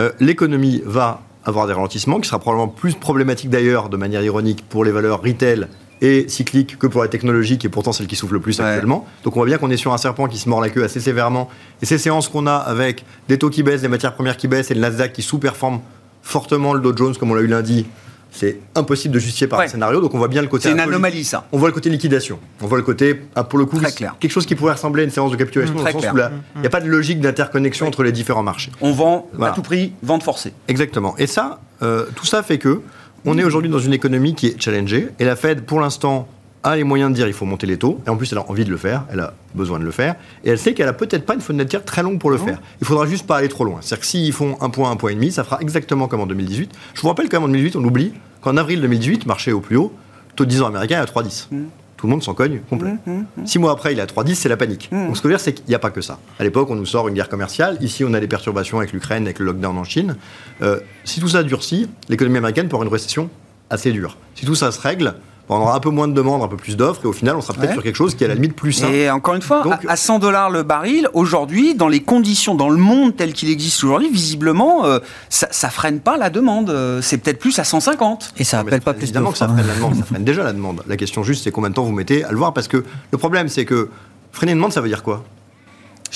euh, 0.00 0.10
l'économie 0.20 0.82
va 0.84 1.22
avoir 1.46 1.66
des 1.66 1.72
ralentissements, 1.72 2.20
qui 2.20 2.28
sera 2.28 2.38
probablement 2.38 2.68
plus 2.68 2.94
problématique 2.94 3.48
d'ailleurs, 3.48 3.88
de 3.88 3.96
manière 3.96 4.22
ironique, 4.22 4.68
pour 4.68 4.84
les 4.84 4.90
valeurs 4.90 5.22
retail 5.22 5.68
et 6.02 6.28
cyclique 6.28 6.78
que 6.78 6.86
pour 6.86 7.00
la 7.00 7.08
technologie, 7.08 7.56
qui 7.56 7.66
est 7.66 7.70
pourtant 7.70 7.92
celle 7.92 8.06
qui 8.06 8.16
souffle 8.16 8.34
le 8.34 8.40
plus 8.40 8.60
actuellement. 8.60 9.06
Donc 9.24 9.36
on 9.36 9.40
voit 9.40 9.46
bien 9.46 9.56
qu'on 9.56 9.70
est 9.70 9.78
sur 9.78 9.94
un 9.94 9.98
serpent 9.98 10.26
qui 10.26 10.36
se 10.36 10.48
mord 10.48 10.60
la 10.60 10.68
queue 10.68 10.84
assez 10.84 11.00
sévèrement. 11.00 11.48
Et 11.80 11.86
ces 11.86 11.96
séances 11.96 12.28
qu'on 12.28 12.46
a 12.46 12.56
avec 12.56 13.04
des 13.28 13.38
taux 13.38 13.48
qui 13.48 13.62
baissent, 13.62 13.80
des 13.80 13.88
matières 13.88 14.14
premières 14.14 14.36
qui 14.36 14.48
baissent 14.48 14.70
et 14.70 14.74
le 14.74 14.80
Nasdaq 14.80 15.14
qui 15.14 15.22
sous-performe 15.22 15.80
fortement 16.20 16.74
le 16.74 16.80
Dow 16.80 16.94
Jones, 16.94 17.16
comme 17.16 17.30
on 17.30 17.34
l'a 17.34 17.42
eu 17.42 17.46
lundi, 17.46 17.86
c'est 18.30 18.58
impossible 18.74 19.14
de 19.14 19.18
justifier 19.18 19.46
par 19.46 19.60
un 19.60 19.68
scénario. 19.68 20.00
Donc 20.00 20.14
on 20.14 20.18
voit 20.18 20.28
bien 20.28 20.42
le 20.42 20.48
côté. 20.48 20.64
C'est 20.64 20.72
une 20.72 20.80
anomalie, 20.80 21.24
ça. 21.24 21.46
On 21.52 21.58
voit 21.58 21.68
le 21.68 21.74
côté 21.74 21.90
liquidation. 21.90 22.38
On 22.62 22.66
voit 22.66 22.78
le 22.78 22.84
côté, 22.84 23.22
ah, 23.34 23.44
pour 23.44 23.58
le 23.58 23.66
coup, 23.66 23.78
quelque 24.20 24.32
chose 24.32 24.46
qui 24.46 24.54
pourrait 24.54 24.72
ressembler 24.72 25.02
à 25.02 25.04
une 25.04 25.10
séance 25.10 25.30
de 25.30 25.36
capitulation, 25.36 25.74
mmh, 25.74 25.78
dans 25.78 25.84
le 25.84 25.92
sens 25.92 26.04
où 26.04 26.18
il 26.56 26.60
n'y 26.60 26.66
a 26.66 26.70
pas 26.70 26.80
de 26.80 26.88
logique 26.88 27.20
d'interconnexion 27.20 27.86
entre 27.86 28.02
les 28.02 28.12
différents 28.12 28.42
marchés. 28.42 28.70
On 28.80 28.92
vend 28.92 29.28
à 29.40 29.50
tout 29.50 29.62
prix, 29.62 29.92
vente 30.02 30.22
forcée. 30.22 30.52
Exactement. 30.68 31.14
Et 31.18 31.26
ça, 31.26 31.60
euh, 31.82 32.06
tout 32.14 32.26
ça 32.26 32.42
fait 32.42 32.58
que 32.58 32.80
on 33.24 33.38
est 33.38 33.44
aujourd'hui 33.44 33.70
dans 33.70 33.80
une 33.80 33.92
économie 33.92 34.34
qui 34.34 34.46
est 34.46 34.60
challengée 34.62 35.08
et 35.18 35.24
la 35.24 35.34
Fed, 35.34 35.62
pour 35.62 35.80
l'instant, 35.80 36.28
a 36.66 36.76
les 36.76 36.84
moyens 36.84 37.10
de 37.10 37.14
dire 37.14 37.28
il 37.28 37.32
faut 37.32 37.44
monter 37.44 37.66
les 37.66 37.78
taux, 37.78 38.00
et 38.06 38.10
en 38.10 38.16
plus 38.16 38.32
elle 38.32 38.38
a 38.38 38.50
envie 38.50 38.64
de 38.64 38.70
le 38.70 38.76
faire, 38.76 39.04
elle 39.12 39.20
a 39.20 39.34
besoin 39.54 39.78
de 39.78 39.84
le 39.84 39.90
faire, 39.92 40.16
et 40.44 40.50
elle 40.50 40.58
sait 40.58 40.74
qu'elle 40.74 40.88
a 40.88 40.92
peut-être 40.92 41.24
pas 41.24 41.34
une 41.34 41.40
fenêtre 41.40 41.64
de 41.64 41.70
tir 41.70 41.84
très 41.84 42.02
longue 42.02 42.18
pour 42.18 42.30
le 42.30 42.38
faire. 42.38 42.60
Il 42.80 42.86
faudra 42.86 43.06
juste 43.06 43.26
pas 43.26 43.36
aller 43.36 43.48
trop 43.48 43.64
loin. 43.64 43.78
C'est-à-dire 43.80 44.00
que 44.00 44.06
s'ils 44.06 44.32
font 44.32 44.58
un 44.60 44.68
point, 44.68 44.90
un 44.90 44.96
point 44.96 45.10
et 45.10 45.14
demi, 45.14 45.30
ça 45.30 45.44
fera 45.44 45.58
exactement 45.60 46.08
comme 46.08 46.20
en 46.20 46.26
2018. 46.26 46.72
Je 46.94 47.00
vous 47.00 47.08
rappelle 47.08 47.28
quand 47.28 47.36
même 47.36 47.44
en 47.44 47.52
2018, 47.52 47.76
on 47.76 47.84
oublie 47.84 48.12
qu'en 48.40 48.56
avril 48.56 48.80
2018, 48.80 49.26
marché 49.26 49.52
au 49.52 49.60
plus 49.60 49.76
haut, 49.76 49.92
taux 50.34 50.44
de 50.44 50.50
10 50.50 50.62
ans 50.62 50.66
américain 50.66 50.96
est 50.96 51.02
à 51.02 51.04
3,10 51.04 51.48
tout 51.96 52.06
le 52.06 52.10
monde 52.10 52.22
s'en 52.22 52.34
cogne 52.34 52.60
complet. 52.68 52.92
Mmh, 53.06 53.12
mmh. 53.12 53.46
Six 53.46 53.58
mois 53.58 53.72
après, 53.72 53.94
il 53.94 53.98
est 53.98 54.02
à 54.02 54.06
3,10, 54.06 54.34
c'est 54.34 54.50
la 54.50 54.58
panique. 54.58 54.90
Donc 54.92 55.16
ce 55.16 55.22
que 55.22 55.28
je 55.28 55.32
veux 55.32 55.38
dire, 55.38 55.40
c'est 55.40 55.54
qu'il 55.54 55.64
n'y 55.66 55.74
a 55.74 55.78
pas 55.78 55.88
que 55.88 56.02
ça. 56.02 56.18
À 56.38 56.44
l'époque, 56.44 56.68
on 56.70 56.74
nous 56.74 56.84
sort 56.84 57.08
une 57.08 57.14
guerre 57.14 57.30
commerciale. 57.30 57.78
Ici, 57.80 58.04
on 58.04 58.12
a 58.12 58.20
des 58.20 58.28
perturbations 58.28 58.76
avec 58.76 58.92
l'Ukraine, 58.92 59.22
avec 59.22 59.38
le 59.38 59.46
lockdown 59.46 59.78
en 59.78 59.84
Chine. 59.84 60.16
Euh, 60.60 60.78
si 61.04 61.20
tout 61.20 61.28
ça 61.28 61.42
durcit, 61.42 61.88
l'économie 62.10 62.36
américaine 62.36 62.68
peut 62.68 62.76
avoir 62.76 62.86
une 62.86 62.92
récession 62.92 63.30
assez 63.70 63.92
dure. 63.92 64.18
Si 64.34 64.44
tout 64.44 64.54
ça 64.54 64.72
se 64.72 64.80
règle, 64.80 65.14
on 65.48 65.56
aura 65.56 65.76
un 65.76 65.80
peu 65.80 65.90
moins 65.90 66.08
de 66.08 66.12
demandes, 66.12 66.42
un 66.42 66.48
peu 66.48 66.56
plus 66.56 66.76
d'offres, 66.76 67.02
et 67.04 67.06
au 67.06 67.12
final, 67.12 67.36
on 67.36 67.40
sera 67.40 67.54
peut-être 67.54 67.72
sur 67.72 67.82
quelque 67.82 67.96
chose 67.96 68.14
qui 68.14 68.24
est 68.24 68.26
à 68.26 68.28
la 68.28 68.34
limite 68.34 68.56
plus 68.56 68.72
simple. 68.72 68.92
Et 68.92 69.10
encore 69.10 69.34
une 69.34 69.42
fois, 69.42 69.62
à 69.86 69.96
100 69.96 70.18
dollars 70.18 70.50
le 70.50 70.62
baril, 70.62 71.08
aujourd'hui, 71.14 71.74
dans 71.74 71.88
les 71.88 72.00
conditions, 72.00 72.54
dans 72.54 72.68
le 72.68 72.76
monde 72.76 73.16
tel 73.16 73.32
qu'il 73.32 73.50
existe 73.50 73.82
aujourd'hui, 73.84 74.10
visiblement, 74.10 74.84
euh, 74.84 74.98
ça, 75.28 75.48
ça, 75.50 75.70
freine 75.70 76.00
pas 76.00 76.16
la 76.16 76.30
demande. 76.30 76.70
Euh, 76.70 77.00
c'est 77.00 77.18
peut-être 77.18 77.38
plus 77.38 77.58
à 77.58 77.64
150. 77.64 78.34
Et 78.38 78.44
ça 78.44 78.60
appelle 78.60 78.80
pas 78.80 78.94
plus 78.94 79.04
Évidemment 79.04 79.30
que 79.30 79.38
ça 79.38 79.48
freine 79.48 79.66
la 79.66 79.74
demande, 79.74 79.94
ça 79.94 80.04
freine 80.04 80.24
déjà 80.24 80.42
la 80.42 80.52
demande. 80.52 80.82
La 80.88 80.96
question 80.96 81.22
juste, 81.22 81.44
c'est 81.44 81.52
combien 81.52 81.70
de 81.70 81.74
temps 81.74 81.84
vous 81.84 81.92
mettez 81.92 82.24
à 82.24 82.32
le 82.32 82.38
voir, 82.38 82.52
parce 82.52 82.68
que 82.68 82.84
le 83.12 83.18
problème, 83.18 83.48
c'est 83.48 83.64
que 83.64 83.90
freiner 84.32 84.52
une 84.52 84.58
demande, 84.58 84.72
ça 84.72 84.80
veut 84.80 84.88
dire 84.88 85.02
quoi? 85.02 85.24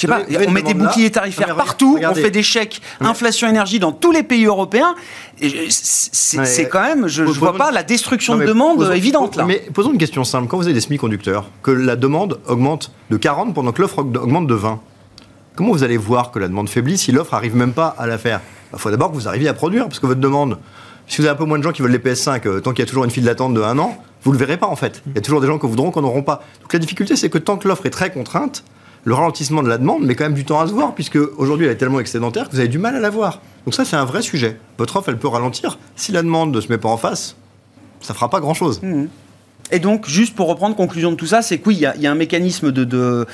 Je 0.00 0.06
sais 0.06 0.12
pas, 0.12 0.22
on 0.46 0.50
met 0.50 0.62
des 0.62 0.74
boucliers 0.74 1.10
tarifaires 1.10 1.54
partout, 1.54 1.98
on 2.02 2.14
fait 2.14 2.30
des 2.30 2.42
chèques 2.42 2.80
inflation 3.00 3.48
énergie 3.48 3.78
dans 3.78 3.92
tous 3.92 4.12
les 4.12 4.22
pays 4.22 4.46
européens. 4.46 4.94
C'est 5.68 6.68
quand 6.68 6.82
même, 6.82 7.06
je 7.06 7.22
ne 7.22 7.28
vois 7.28 7.56
pas 7.56 7.70
la 7.70 7.82
destruction 7.82 8.36
de 8.36 8.46
demande 8.46 8.90
évidente 8.94 9.36
là. 9.36 9.44
Mais 9.44 9.62
posons 9.72 9.92
une 9.92 9.98
question 9.98 10.24
simple. 10.24 10.48
Quand 10.48 10.56
vous 10.56 10.64
avez 10.64 10.74
des 10.74 10.80
semi-conducteurs, 10.80 11.50
que 11.62 11.70
la 11.70 11.96
demande 11.96 12.40
augmente 12.46 12.92
de 13.10 13.16
40 13.16 13.54
pendant 13.54 13.72
que 13.72 13.82
l'offre 13.82 13.98
augmente 13.98 14.46
de 14.46 14.54
20, 14.54 14.80
comment 15.54 15.72
vous 15.72 15.82
allez 15.82 15.96
voir 15.96 16.30
que 16.30 16.38
la 16.38 16.48
demande 16.48 16.68
faiblit 16.68 16.96
si 16.96 17.12
l'offre 17.12 17.34
n'arrive 17.34 17.56
même 17.56 17.72
pas 17.72 17.94
à 17.98 18.06
la 18.06 18.16
faire? 18.16 18.40
Il 18.72 18.78
faut 18.78 18.90
d'abord 18.90 19.10
que 19.10 19.16
vous 19.16 19.28
arriviez 19.28 19.48
à 19.48 19.54
produire, 19.54 19.86
parce 19.86 19.98
que 19.98 20.06
votre 20.06 20.20
demande, 20.20 20.58
si 21.08 21.18
vous 21.18 21.26
avez 21.26 21.34
un 21.34 21.38
peu 21.38 21.44
moins 21.44 21.58
de 21.58 21.64
gens 21.64 21.72
qui 21.72 21.82
veulent 21.82 21.90
les 21.90 21.98
PS5, 21.98 22.46
euh, 22.46 22.60
tant 22.60 22.70
qu'il 22.70 22.80
y 22.80 22.86
a 22.86 22.86
toujours 22.86 23.04
une 23.04 23.10
file 23.10 23.24
d'attente 23.24 23.52
de 23.52 23.60
1 23.60 23.78
an, 23.78 23.98
vous 24.22 24.30
ne 24.30 24.36
le 24.36 24.38
verrez 24.38 24.56
pas 24.56 24.68
en 24.68 24.76
fait. 24.76 25.02
Il 25.08 25.14
y 25.14 25.18
a 25.18 25.20
toujours 25.20 25.40
des 25.40 25.46
gens 25.46 25.58
qui 25.58 25.66
voudront, 25.66 25.90
qu'on 25.90 26.02
n'auront 26.02 26.22
pas. 26.22 26.42
Donc 26.62 26.72
la 26.72 26.78
difficulté, 26.78 27.16
c'est 27.16 27.30
que 27.30 27.38
tant 27.38 27.56
que 27.56 27.66
l'offre 27.66 27.86
est 27.86 27.90
très 27.90 28.10
contrainte, 28.10 28.64
le 29.04 29.14
ralentissement 29.14 29.62
de 29.62 29.68
la 29.68 29.78
demande 29.78 30.04
met 30.04 30.14
quand 30.14 30.24
même 30.24 30.34
du 30.34 30.44
temps 30.44 30.60
à 30.60 30.66
se 30.66 30.72
voir, 30.72 30.94
puisque 30.94 31.16
aujourd'hui 31.16 31.66
elle 31.66 31.72
est 31.72 31.76
tellement 31.76 32.00
excédentaire 32.00 32.48
que 32.48 32.52
vous 32.52 32.60
avez 32.60 32.68
du 32.68 32.78
mal 32.78 32.94
à 32.94 33.00
la 33.00 33.10
voir. 33.10 33.40
Donc 33.64 33.74
ça, 33.74 33.84
c'est 33.84 33.96
un 33.96 34.04
vrai 34.04 34.22
sujet. 34.22 34.58
Votre 34.78 34.96
offre, 34.96 35.08
elle 35.08 35.18
peut 35.18 35.28
ralentir. 35.28 35.78
Si 35.96 36.12
la 36.12 36.22
demande 36.22 36.54
ne 36.54 36.60
se 36.60 36.68
met 36.68 36.78
pas 36.78 36.88
en 36.88 36.96
face, 36.96 37.36
ça 38.00 38.14
fera 38.14 38.30
pas 38.30 38.40
grand-chose. 38.40 38.80
Mmh. 38.82 39.06
Et 39.72 39.78
donc, 39.78 40.08
juste 40.08 40.34
pour 40.34 40.48
reprendre 40.48 40.74
conclusion 40.74 41.12
de 41.12 41.16
tout 41.16 41.26
ça, 41.26 41.42
c'est 41.42 41.58
que 41.58 41.68
oui, 41.68 41.76
il 41.76 42.02
y, 42.02 42.06
a 42.06 42.10
un 42.10 42.16
mécanisme 42.16 42.72
de, 42.72 42.84
de, 42.84 43.26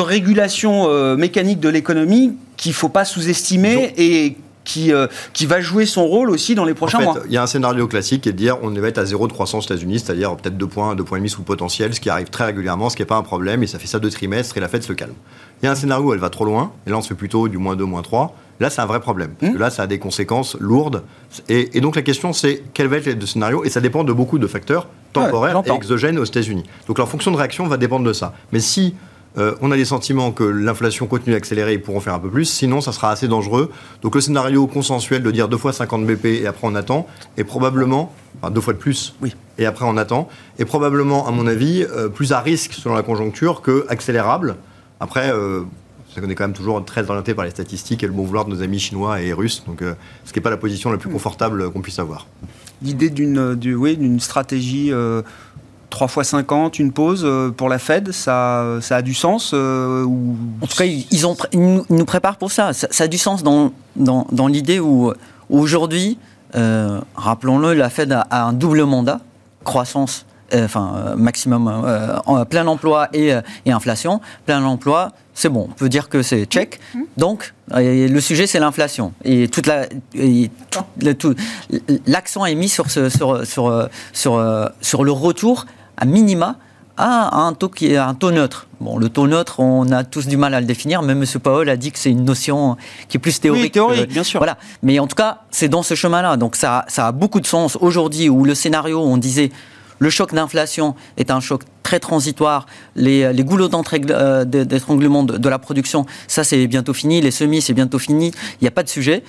régulation 0.00 0.88
euh, 0.88 1.16
mécanique 1.16 1.60
de 1.60 1.68
l'économie 1.68 2.36
qu'il 2.56 2.70
ne 2.70 2.76
faut 2.76 2.88
pas 2.88 3.04
sous-estimer 3.04 3.92
et 3.96 4.36
qui, 4.64 4.92
euh, 4.92 5.06
qui 5.32 5.46
va 5.46 5.60
jouer 5.60 5.86
son 5.86 6.06
rôle 6.06 6.30
aussi 6.30 6.54
dans 6.54 6.64
les 6.64 6.74
prochains 6.74 6.98
en 6.98 7.00
fait, 7.00 7.06
mois. 7.06 7.18
Il 7.26 7.32
y 7.32 7.36
a 7.36 7.42
un 7.42 7.46
scénario 7.46 7.86
classique 7.86 8.22
qui 8.22 8.28
est 8.28 8.32
de 8.32 8.38
dire 8.38 8.58
on 8.62 8.70
va 8.70 8.88
être 8.88 8.98
à 8.98 9.04
zéro 9.04 9.28
de 9.28 9.32
croissance 9.32 9.64
aux 9.64 9.74
États-Unis, 9.74 10.00
c'est-à-dire 10.00 10.36
peut-être 10.36 10.56
2 10.56 10.66
points, 10.66 10.94
2 10.94 11.04
points 11.04 11.18
et 11.18 11.20
demi 11.20 11.30
sous 11.30 11.40
le 11.40 11.46
potentiel, 11.46 11.94
ce 11.94 12.00
qui 12.00 12.10
arrive 12.10 12.30
très 12.30 12.44
régulièrement, 12.44 12.90
ce 12.90 12.96
qui 12.96 13.02
n'est 13.02 13.06
pas 13.06 13.16
un 13.16 13.22
problème, 13.22 13.62
et 13.62 13.66
ça 13.66 13.78
fait 13.78 13.86
ça 13.86 13.98
deux 13.98 14.10
trimestres 14.10 14.56
et 14.56 14.60
la 14.60 14.68
Fed 14.68 14.82
se 14.82 14.92
calme. 14.92 15.14
Il 15.62 15.66
y 15.66 15.68
a 15.68 15.72
un 15.72 15.76
scénario 15.76 16.06
où 16.06 16.12
elle 16.12 16.18
va 16.18 16.30
trop 16.30 16.44
loin, 16.44 16.72
et 16.86 16.90
là 16.90 16.98
on 16.98 17.02
se 17.02 17.08
fait 17.08 17.14
plutôt 17.14 17.48
du 17.48 17.58
moins 17.58 17.76
2, 17.76 17.84
moins 17.84 18.02
3. 18.02 18.34
Là, 18.60 18.70
c'est 18.70 18.80
un 18.80 18.86
vrai 18.86 19.00
problème. 19.00 19.34
Parce 19.40 19.52
que 19.52 19.58
mmh. 19.58 19.60
là, 19.60 19.70
ça 19.70 19.82
a 19.82 19.86
des 19.88 19.98
conséquences 19.98 20.56
lourdes. 20.60 21.02
Et, 21.48 21.80
donc, 21.80 21.96
la 21.96 22.02
question, 22.02 22.32
c'est 22.32 22.62
quel 22.74 22.86
va 22.86 22.98
être 22.98 23.06
le 23.06 23.26
scénario 23.26 23.64
Et 23.64 23.70
ça 23.70 23.80
dépend 23.80 24.04
de 24.04 24.12
beaucoup 24.12 24.38
de 24.38 24.46
facteurs 24.46 24.86
temporaires 25.12 25.62
et 25.66 25.70
exogènes 25.70 26.16
aux 26.16 26.24
États-Unis. 26.24 26.62
Donc, 26.86 26.98
leur 26.98 27.08
fonction 27.08 27.32
de 27.32 27.36
réaction 27.36 27.66
va 27.66 27.76
dépendre 27.76 28.04
de 28.04 28.12
ça. 28.12 28.34
Mais 28.52 28.60
si 28.60 28.94
euh, 29.38 29.54
on 29.62 29.70
a 29.70 29.76
des 29.76 29.84
sentiments 29.84 30.30
que 30.30 30.44
l'inflation 30.44 31.06
continue 31.06 31.34
d'accélérer, 31.34 31.74
ils 31.74 31.82
pourront 31.82 32.00
faire 32.00 32.14
un 32.14 32.18
peu 32.18 32.28
plus, 32.28 32.44
sinon 32.44 32.80
ça 32.80 32.92
sera 32.92 33.10
assez 33.10 33.28
dangereux. 33.28 33.70
Donc 34.02 34.14
le 34.14 34.20
scénario 34.20 34.66
consensuel 34.66 35.22
de 35.22 35.30
dire 35.30 35.48
deux 35.48 35.56
fois 35.56 35.72
50 35.72 36.06
BP 36.06 36.26
et 36.26 36.46
après 36.46 36.66
on 36.66 36.74
attend, 36.74 37.06
est 37.36 37.44
probablement, 37.44 38.12
enfin 38.38 38.50
deux 38.50 38.60
fois 38.60 38.74
de 38.74 38.78
plus, 38.78 39.14
oui. 39.22 39.34
et 39.58 39.64
après 39.64 39.86
on 39.86 39.96
attend, 39.96 40.28
est 40.58 40.64
probablement, 40.64 41.26
à 41.26 41.30
mon 41.30 41.46
avis, 41.46 41.82
euh, 41.82 42.08
plus 42.08 42.32
à 42.32 42.40
risque 42.40 42.74
selon 42.74 42.94
la 42.94 43.02
conjoncture 43.02 43.62
que 43.62 43.86
accélérable. 43.88 44.56
Après, 45.00 45.32
euh, 45.32 45.62
on 46.20 46.28
est 46.28 46.34
quand 46.34 46.44
même 46.44 46.52
toujours 46.52 46.84
très 46.84 47.08
orienté 47.08 47.32
par 47.32 47.46
les 47.46 47.50
statistiques 47.50 48.02
et 48.02 48.06
le 48.06 48.12
bon 48.12 48.24
vouloir 48.24 48.44
de 48.44 48.50
nos 48.50 48.62
amis 48.62 48.78
chinois 48.78 49.22
et 49.22 49.32
russes, 49.32 49.64
donc 49.66 49.82
ce 50.24 50.32
qui 50.32 50.38
n'est 50.38 50.42
pas 50.42 50.50
la 50.50 50.58
position 50.58 50.90
la 50.90 50.98
plus 50.98 51.08
mm. 51.08 51.14
confortable 51.14 51.70
qu'on 51.70 51.80
puisse 51.80 51.98
avoir. 51.98 52.26
L'idée 52.82 53.08
d'une 53.08 53.56
oui, 53.76 54.20
stratégie 54.20 54.92
3 55.92 56.08
fois 56.08 56.24
50, 56.24 56.78
une 56.78 56.90
pause 56.90 57.22
euh, 57.22 57.50
pour 57.50 57.68
la 57.68 57.78
Fed, 57.78 58.12
ça, 58.12 58.78
ça 58.80 58.96
a 58.96 59.02
du 59.02 59.12
sens 59.12 59.50
euh, 59.52 60.02
ou... 60.02 60.36
En 60.62 60.66
tout 60.66 60.76
cas, 60.76 60.86
ils, 60.86 61.26
ont, 61.26 61.36
nous 61.52 62.04
préparent 62.06 62.38
pour 62.38 62.50
ça. 62.50 62.72
Ça, 62.72 63.04
a 63.04 63.08
du 63.08 63.18
sens 63.18 63.42
dans, 63.42 63.72
dans, 63.94 64.26
dans 64.32 64.46
l'idée 64.46 64.80
où 64.80 65.12
aujourd'hui, 65.50 66.18
euh, 66.56 66.98
rappelons-le, 67.14 67.74
la 67.74 67.90
Fed 67.90 68.10
a, 68.10 68.26
un 68.30 68.54
double 68.54 68.84
mandat, 68.84 69.20
croissance 69.64 70.26
enfin 70.54 71.14
maximum 71.16 71.82
plein 72.50 72.66
emploi 72.66 73.08
et, 73.14 73.32
et 73.64 73.72
inflation. 73.72 74.20
Plein 74.44 74.62
emploi, 74.62 75.12
c'est 75.32 75.48
bon, 75.48 75.68
on 75.70 75.72
peut 75.72 75.88
dire 75.88 76.10
que 76.10 76.20
c'est 76.20 76.44
check. 76.44 76.78
Donc, 77.16 77.54
le 77.70 78.20
sujet, 78.20 78.46
c'est 78.46 78.60
l'inflation. 78.60 79.14
Et 79.24 79.48
toute 79.48 79.66
la, 79.66 79.86
l'accent 82.06 82.44
est 82.44 82.54
mis 82.54 82.68
sur, 82.68 82.90
ce, 82.90 83.08
sur, 83.08 83.46
sur, 83.46 83.88
sur, 84.12 84.70
sur, 84.82 85.04
le 85.04 85.12
retour 85.12 85.64
à 85.96 86.04
minima 86.04 86.56
à 86.96 87.38
un 87.38 87.54
taux 87.54 87.68
qui 87.68 87.92
est 87.92 87.96
un 87.96 88.14
taux 88.14 88.30
neutre. 88.30 88.66
Bon, 88.80 88.98
le 88.98 89.08
taux 89.08 89.26
neutre, 89.26 89.60
on 89.60 89.90
a 89.92 90.04
tous 90.04 90.26
du 90.26 90.36
mal 90.36 90.54
à 90.54 90.60
le 90.60 90.66
définir. 90.66 91.02
Même 91.02 91.22
M. 91.22 91.40
Powell 91.40 91.68
a 91.68 91.76
dit 91.76 91.90
que 91.90 91.98
c'est 91.98 92.10
une 92.10 92.24
notion 92.24 92.76
qui 93.08 93.16
est 93.16 93.20
plus 93.20 93.40
théorique. 93.40 93.62
Oui, 93.62 93.70
théorique, 93.70 94.08
bien 94.08 94.22
sûr. 94.22 94.40
Voilà. 94.40 94.58
Mais 94.82 94.98
en 94.98 95.06
tout 95.06 95.16
cas, 95.16 95.38
c'est 95.50 95.68
dans 95.68 95.82
ce 95.82 95.94
chemin-là. 95.94 96.36
Donc 96.36 96.54
ça, 96.56 96.84
ça 96.88 97.06
a 97.06 97.12
beaucoup 97.12 97.40
de 97.40 97.46
sens 97.46 97.78
aujourd'hui 97.80 98.28
où 98.28 98.44
le 98.44 98.54
scénario, 98.54 99.00
on 99.00 99.16
disait 99.16 99.50
le 99.98 100.10
choc 100.10 100.34
d'inflation 100.34 100.96
est 101.16 101.30
un 101.30 101.38
choc 101.40 101.62
très 101.84 102.00
transitoire. 102.00 102.66
Les, 102.96 103.32
les 103.32 103.44
goulots 103.44 103.70
euh, 104.10 104.44
d'étranglement 104.44 105.22
de, 105.22 105.38
de, 105.38 105.48
la 105.48 105.60
production, 105.60 106.06
ça 106.26 106.42
c'est 106.42 106.66
bientôt 106.66 106.92
fini. 106.92 107.20
Les 107.20 107.30
semis, 107.30 107.62
c'est 107.62 107.72
bientôt 107.72 108.00
fini. 108.00 108.32
Il 108.60 108.64
n'y 108.64 108.68
a 108.68 108.72
pas 108.72 108.82
de 108.82 108.88
sujet. 108.88 109.22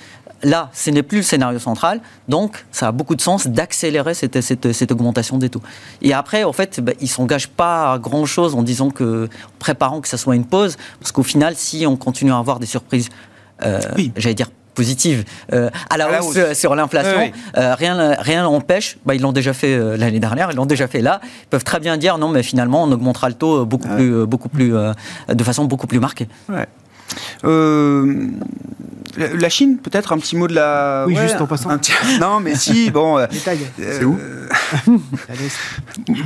Là, 0.44 0.70
ce 0.74 0.90
n'est 0.90 1.04
plus 1.04 1.18
le 1.18 1.24
scénario 1.24 1.58
central, 1.60 2.02
donc 2.28 2.66
ça 2.72 2.90
a 2.90 2.92
beaucoup 2.92 3.16
de 3.16 3.22
sens 3.22 3.48
d'accélérer 3.48 4.14
cette, 4.14 4.42
cette, 4.42 4.92
augmentation 4.92 5.38
des 5.38 5.50
taux. 5.50 5.62
Et 6.02 6.14
après, 6.14 6.44
en 6.44 6.54
fait, 6.54 6.82
ben, 6.82 6.94
ils 7.00 7.06
ne 7.06 7.10
s'engagent 7.10 7.48
pas 7.48 7.94
à 7.94 8.00
grand-chose 8.00 8.54
en 8.56 8.62
disant 8.62 8.90
que, 8.90 9.26
en 9.26 9.58
préparant 9.60 10.02
que 10.02 10.08
ça 10.08 10.18
soit 10.18 10.36
une 10.36 10.46
pause, 10.46 10.78
parce 11.00 11.12
qu'au 11.12 11.24
final, 11.24 11.56
si 11.56 11.86
on 11.88 11.96
continue 11.96 12.32
à 12.32 12.38
avoir 12.38 12.60
des 12.60 12.66
surprises, 12.66 13.10
euh, 13.64 13.80
j'allais 14.18 14.36
dire 14.36 14.50
positive 14.74 15.24
euh, 15.54 15.70
à 15.90 15.98
la, 15.98 16.22
hausse, 16.22 16.54
sur 16.54 16.76
l'inflation. 16.76 17.32
Euh, 17.58 17.76
rien 17.76 18.16
rien 18.20 18.44
n'empêche, 18.44 18.98
bah, 19.06 19.16
ils 19.16 19.22
l'ont 19.22 19.32
déjà 19.32 19.54
fait 19.54 19.74
euh, 19.74 19.98
l'année 19.98 20.20
dernière, 20.20 20.50
ils 20.52 20.56
l'ont 20.56 20.66
déjà 20.66 20.88
fait 20.88 21.02
là. 21.02 21.22
Ils 21.24 21.48
peuvent 21.48 21.64
très 21.64 21.80
bien 21.80 21.98
dire 21.98 22.18
non, 22.18 22.30
mais 22.30 22.44
finalement 22.44 22.84
on 22.84 22.92
augmentera 22.92 23.30
le 23.30 23.36
taux 23.36 23.66
beaucoup 23.66 23.88
plus, 23.88 24.26
beaucoup 24.26 24.50
plus, 24.50 24.74
de 25.30 25.44
façon 25.44 25.66
beaucoup 25.66 25.88
plus 25.88 26.00
marquée. 26.00 26.28
La 29.18 29.50
Chine, 29.50 29.78
peut-être 29.78 30.14
un 30.14 30.18
petit 30.18 30.36
mot 30.36 30.48
de 30.48 30.56
la. 30.56 31.06
Oui, 31.08 31.16
juste 31.16 31.42
en 31.42 31.48
passant. 31.48 31.70
Non, 32.20 32.40
mais 32.40 32.56
si, 32.56 32.92
bon. 32.92 33.26
C'est 33.78 34.04
où 34.04 34.18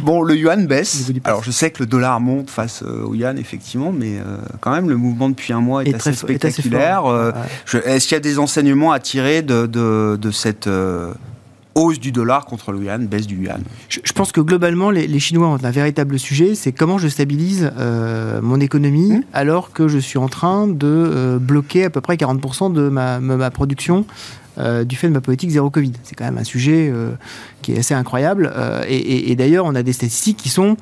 Bon, 0.04 0.22
le 0.22 0.36
yuan 0.36 0.68
baisse. 0.68 1.12
Alors, 1.24 1.44
je 1.44 1.52
sais 1.52 1.72
que 1.72 1.84
le 1.84 1.88
dollar 1.88 2.20
monte 2.20 2.50
face 2.50 2.82
au 2.82 3.14
yuan, 3.14 3.38
effectivement, 3.38 3.92
mais 3.92 4.18
quand 4.60 4.72
même, 4.72 4.90
le 4.90 4.98
mouvement 4.98 5.30
depuis 5.30 5.54
un 5.54 5.62
mois 5.62 5.84
est, 5.84 5.94
assez 5.94 6.14
spectaculaire. 6.14 7.34
Est-ce 7.86 8.08
qu'il 8.08 8.16
y 8.16 8.18
a 8.18 8.22
des 8.22 8.40
enseignements 8.40 8.92
à 8.92 9.00
tirer 9.00 9.42
de, 9.42 9.66
de, 9.66 10.32
cette 10.32 10.70
hausse 11.78 12.00
du 12.00 12.12
dollar 12.12 12.46
contre 12.46 12.72
le 12.72 12.84
yuan, 12.84 13.08
baisse 13.08 13.28
du 13.28 13.36
yuan 13.36 13.62
je, 13.88 14.00
pense 14.14 14.32
que 14.32 14.42
globalement, 14.42 14.90
les, 14.90 15.20
Chinois 15.20 15.48
ont 15.48 15.64
un 15.64 15.72
véritable 15.72 16.18
sujet, 16.20 16.56
c'est 16.56 16.72
comment 16.72 16.98
je 16.98 17.08
stabilise 17.08 17.72
mon 18.42 18.60
économie 18.60 19.14
mmh. 19.14 19.24
alors 19.34 19.72
que 19.72 19.88
je 19.88 19.98
suis 19.98 20.18
en 20.18 20.28
train 20.28 20.68
de 20.68 21.38
bloquer 21.40 21.86
à 21.86 21.90
peu 21.90 22.02
près 22.02 22.16
40% 22.16 22.74
de 22.74 22.90
ma, 22.90 23.20
ma 23.20 23.52
production 23.52 24.06
du 24.58 24.96
fait 24.96 25.08
de 25.08 25.14
ma 25.14 25.22
politique 25.22 25.52
zéro 25.52 25.70
Covid. 25.70 25.94
C'est 26.04 26.16
quand 26.16 26.26
même 26.26 26.40
un 26.40 26.44
sujet 26.44 26.92
qui 27.62 27.74
est 27.74 27.80
assez 27.80 27.94
incroyable. 27.94 28.52
et, 28.88 29.36
d'ailleurs, 29.36 29.66
on 29.66 29.76
a 29.76 29.84
des 29.84 29.94
statistiques 29.94 30.38
qui 30.38 30.50
sont 30.50 30.78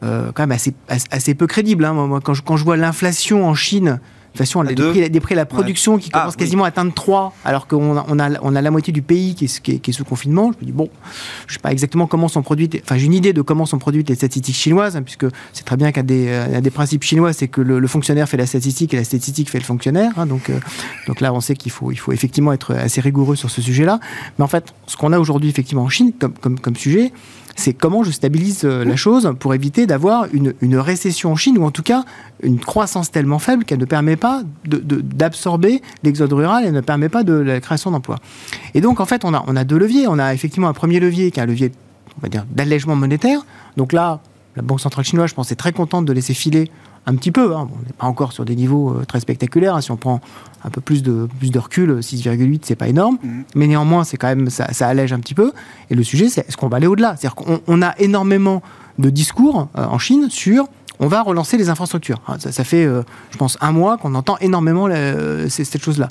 quand 0.00 0.38
même 0.38 0.52
assez, 0.52 0.72
assez, 1.10 1.34
peu 1.34 1.46
crédibles. 1.46 1.84
Hein. 1.84 1.92
Moi, 1.94 2.20
quand 2.22 2.34
je, 2.34 2.42
quand 2.42 2.56
je 2.56 2.64
vois 2.64 2.76
l'inflation 2.76 3.46
en 3.46 3.54
Chine 3.54 4.00
de 4.32 4.38
toute 4.38 4.46
façon, 4.46 4.60
on 4.60 4.62
a 4.62 4.72
des 4.72 5.20
prix, 5.20 5.34
de 5.34 5.36
la 5.36 5.44
production 5.44 5.98
qui 5.98 6.08
ah, 6.14 6.20
commence 6.20 6.36
quasiment 6.36 6.64
à 6.64 6.68
atteindre 6.68 6.94
3, 6.94 7.34
alors 7.44 7.66
qu'on 7.66 7.98
a, 7.98 8.06
on 8.08 8.18
a, 8.18 8.30
on 8.40 8.56
a 8.56 8.62
la 8.62 8.70
moitié 8.70 8.90
du 8.90 9.02
pays 9.02 9.34
qui 9.34 9.44
est, 9.44 9.60
qui 9.60 9.90
est, 9.90 9.92
sous 9.92 10.04
confinement. 10.04 10.52
Je 10.52 10.64
me 10.64 10.64
dis, 10.64 10.72
bon, 10.72 10.88
je 11.46 11.52
ne 11.52 11.56
sais 11.56 11.60
pas 11.60 11.70
exactement 11.70 12.06
comment 12.06 12.28
sont 12.28 12.40
produites, 12.40 12.80
enfin, 12.82 12.96
j'ai 12.96 13.04
une 13.04 13.12
idée 13.12 13.34
de 13.34 13.42
comment 13.42 13.66
sont 13.66 13.78
produites 13.78 14.08
les 14.08 14.14
statistiques 14.14 14.56
chinoises, 14.56 14.96
hein, 14.96 15.02
puisque 15.02 15.26
c'est 15.52 15.64
très 15.64 15.76
bien 15.76 15.92
qu'un 15.92 16.02
des, 16.02 16.28
euh, 16.28 16.62
des 16.62 16.70
principes 16.70 17.02
chinois, 17.02 17.34
c'est 17.34 17.48
que 17.48 17.60
le, 17.60 17.86
fonctionnaire 17.86 18.26
fait 18.26 18.38
la 18.38 18.46
statistique 18.46 18.94
et 18.94 18.96
la 18.96 19.04
statistique 19.04 19.50
fait 19.50 19.58
le 19.58 19.64
fonctionnaire. 19.64 20.12
Hein, 20.16 20.24
donc, 20.24 20.48
euh, 20.48 20.58
donc 21.06 21.20
là, 21.20 21.34
on 21.34 21.42
sait 21.42 21.54
qu'il 21.54 21.70
faut, 21.70 21.92
il 21.92 21.98
faut 21.98 22.12
effectivement 22.12 22.54
être 22.54 22.72
assez 22.72 23.02
rigoureux 23.02 23.36
sur 23.36 23.50
ce 23.50 23.60
sujet-là. 23.60 24.00
Mais 24.38 24.44
en 24.44 24.48
fait, 24.48 24.72
ce 24.86 24.96
qu'on 24.96 25.12
a 25.12 25.18
aujourd'hui, 25.18 25.50
effectivement, 25.50 25.82
en 25.82 25.90
Chine, 25.90 26.12
comme, 26.18 26.32
comme, 26.32 26.58
comme 26.58 26.76
sujet, 26.76 27.12
c'est 27.56 27.74
comment 27.74 28.02
je 28.02 28.10
stabilise 28.10 28.62
euh, 28.64 28.84
la 28.84 28.96
chose 28.96 29.32
pour 29.38 29.54
éviter 29.54 29.86
d'avoir 29.86 30.26
une, 30.32 30.54
une, 30.60 30.76
récession 30.76 31.32
en 31.32 31.36
Chine, 31.36 31.58
ou 31.58 31.64
en 31.64 31.70
tout 31.70 31.82
cas 31.82 32.04
une 32.42 32.58
croissance 32.58 33.10
tellement 33.10 33.38
faible 33.38 33.64
qu'elle 33.64 33.78
ne 33.78 33.84
permet 33.84 34.16
pas 34.16 34.42
d'absorber 34.64 35.78
de, 35.78 35.82
l'exode 36.02 36.32
rural 36.32 36.64
et 36.64 36.70
ne 36.70 36.80
permet 36.80 37.08
pas 37.08 37.22
de 37.24 37.34
la 37.34 37.60
création 37.60 37.90
d'emplois. 37.90 38.18
Et 38.74 38.80
donc, 38.80 39.00
en 39.00 39.06
fait, 39.06 39.24
on 39.24 39.34
a, 39.34 39.44
on 39.46 39.56
a 39.56 39.64
deux 39.64 39.78
leviers. 39.78 40.06
On 40.08 40.18
a 40.18 40.34
effectivement 40.34 40.68
un 40.68 40.72
premier 40.72 41.00
levier 41.00 41.30
qui 41.30 41.40
est 41.40 41.42
un 41.42 41.46
levier, 41.46 41.72
on 42.18 42.22
va 42.22 42.28
dire, 42.28 42.44
d'allègement 42.50 42.96
monétaire. 42.96 43.44
Donc 43.76 43.92
là, 43.92 44.20
la 44.56 44.62
Banque 44.62 44.80
centrale 44.80 45.04
chinoise, 45.04 45.30
je 45.30 45.34
pense, 45.34 45.50
est 45.52 45.56
très 45.56 45.72
contente 45.72 46.04
de 46.04 46.12
laisser 46.12 46.34
filer 46.34 46.70
un 47.06 47.16
petit 47.16 47.32
peu. 47.32 47.54
Hein. 47.54 47.68
on 47.72 47.86
n'est 47.86 47.92
pas 47.96 48.06
encore 48.06 48.32
sur 48.32 48.44
des 48.44 48.56
niveaux 48.56 48.90
euh, 48.90 49.04
très 49.04 49.20
spectaculaires. 49.20 49.74
Hein. 49.74 49.80
Si 49.80 49.90
on 49.90 49.96
prend 49.96 50.20
un 50.64 50.70
peu 50.70 50.80
plus 50.80 51.02
de, 51.02 51.28
plus 51.38 51.50
de 51.50 51.58
recul, 51.58 51.98
6,8, 51.98 52.60
c'est 52.62 52.76
pas 52.76 52.88
énorme. 52.88 53.18
Mmh. 53.22 53.42
Mais 53.54 53.66
néanmoins, 53.66 54.04
c'est 54.04 54.16
quand 54.16 54.28
même, 54.28 54.50
ça, 54.50 54.72
ça, 54.72 54.88
allège 54.88 55.12
un 55.12 55.20
petit 55.20 55.34
peu. 55.34 55.52
Et 55.90 55.94
le 55.94 56.04
sujet, 56.04 56.28
c'est 56.28 56.48
est-ce 56.48 56.56
qu'on 56.56 56.68
va 56.68 56.76
aller 56.76 56.86
au-delà? 56.86 57.16
C'est-à-dire 57.16 57.34
qu'on 57.34 57.82
a 57.82 57.94
énormément 57.98 58.62
de 58.98 59.10
discours 59.10 59.68
euh, 59.76 59.84
en 59.84 59.98
Chine 59.98 60.28
sur 60.30 60.66
on 61.00 61.08
va 61.08 61.22
relancer 61.22 61.56
les 61.56 61.68
infrastructures. 61.68 62.20
Ah, 62.28 62.36
ça, 62.38 62.64
fait, 62.64 62.84
euh, 62.84 63.02
je 63.30 63.36
pense, 63.36 63.58
un 63.60 63.72
mois 63.72 63.96
qu'on 63.98 64.14
entend 64.14 64.36
énormément 64.38 64.88
cette 65.48 65.82
chose-là. 65.82 66.08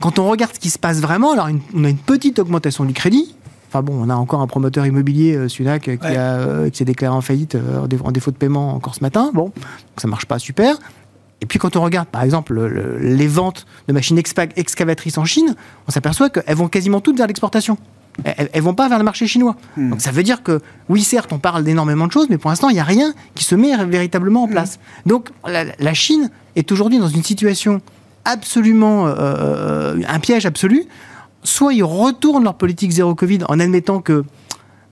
Quand 0.00 0.18
on 0.18 0.28
regarde 0.28 0.52
ce 0.52 0.58
qui 0.58 0.70
se 0.70 0.80
passe 0.80 1.00
vraiment, 1.00 1.32
alors 1.32 1.48
on 1.74 1.84
a 1.84 1.88
une 1.88 1.96
petite 1.96 2.40
augmentation 2.40 2.84
du 2.84 2.92
crédit, 2.92 3.36
Enfin 3.72 3.80
bon, 3.82 3.94
on 4.04 4.10
a 4.10 4.14
encore 4.14 4.42
un 4.42 4.46
promoteur 4.46 4.84
immobilier, 4.84 5.34
euh, 5.34 5.48
Sunac, 5.48 5.84
qui, 5.84 5.98
euh, 6.02 6.68
qui 6.68 6.76
s'est 6.76 6.84
déclaré 6.84 7.16
en 7.16 7.22
faillite 7.22 7.54
euh, 7.54 7.86
en 8.04 8.12
défaut 8.12 8.30
de 8.30 8.36
paiement 8.36 8.74
encore 8.74 8.94
ce 8.94 9.00
matin. 9.00 9.30
Bon, 9.32 9.50
ça 9.96 10.08
marche 10.08 10.26
pas 10.26 10.38
super. 10.38 10.76
Et 11.40 11.46
puis 11.46 11.58
quand 11.58 11.74
on 11.74 11.80
regarde 11.80 12.06
par 12.08 12.22
exemple 12.22 12.54
les 13.00 13.26
ventes 13.26 13.64
de 13.88 13.94
machines 13.94 14.18
excavatrices 14.18 15.16
en 15.16 15.24
Chine, 15.24 15.56
on 15.88 15.90
s'aperçoit 15.90 16.28
qu'elles 16.28 16.54
vont 16.54 16.68
quasiment 16.68 17.00
toutes 17.00 17.16
vers 17.16 17.26
l'exportation. 17.26 17.78
Elles, 18.24 18.50
ne 18.54 18.60
vont 18.60 18.74
pas 18.74 18.90
vers 18.90 18.98
le 18.98 19.04
marché 19.04 19.26
chinois. 19.26 19.56
Hmm. 19.78 19.88
Donc 19.88 20.02
ça 20.02 20.10
veut 20.10 20.22
dire 20.22 20.42
que 20.42 20.60
oui, 20.90 21.02
certes, 21.02 21.32
on 21.32 21.38
parle 21.38 21.64
d'énormément 21.64 22.06
de 22.06 22.12
choses, 22.12 22.26
mais 22.28 22.36
pour 22.36 22.50
l'instant, 22.50 22.68
il 22.68 22.74
n'y 22.74 22.80
a 22.80 22.84
rien 22.84 23.14
qui 23.34 23.44
se 23.44 23.54
met 23.54 23.74
véritablement 23.86 24.42
en 24.42 24.48
hmm. 24.48 24.50
place. 24.50 24.80
Donc 25.06 25.30
la, 25.46 25.94
Chine 25.94 26.28
est 26.56 26.70
aujourd'hui 26.70 26.98
dans 26.98 27.08
une 27.08 27.24
situation 27.24 27.80
absolument 28.26 29.06
un 29.06 30.18
piège 30.20 30.44
absolu 30.44 30.86
soit 31.42 31.74
ils 31.74 31.84
retournent 31.84 32.44
leur 32.44 32.54
politique 32.54 32.90
zéro 32.90 33.14
Covid 33.14 33.40
en 33.48 33.58
admettant 33.60 34.00
que, 34.00 34.24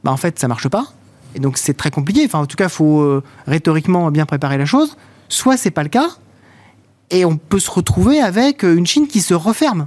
bah, 0.05 0.11
en 0.11 0.17
fait, 0.17 0.39
ça 0.39 0.49
marche 0.49 0.69
pas. 0.69 0.87
Et 1.35 1.41
donc, 1.41 1.59
c'est 1.59 1.75
très 1.75 1.91
compliqué. 1.91 2.25
Enfin, 2.25 2.41
en 2.41 2.47
tout 2.47 2.57
cas, 2.57 2.65
il 2.65 2.71
faut 2.71 3.01
euh, 3.01 3.23
rhétoriquement 3.47 4.11
bien 4.11 4.27
préparer 4.27 4.59
la 4.59 4.67
chose. 4.67 4.97
Soit 5.29 5.57
c'est 5.57 5.71
pas 5.71 5.85
le 5.85 5.89
cas, 5.89 6.09
et 7.11 7.25
on 7.25 7.37
peut 7.37 7.59
se 7.59 7.71
retrouver 7.71 8.21
avec 8.21 8.63
une 8.63 8.87
Chine 8.87 9.07
qui 9.07 9.21
se 9.21 9.35
referme. 9.35 9.87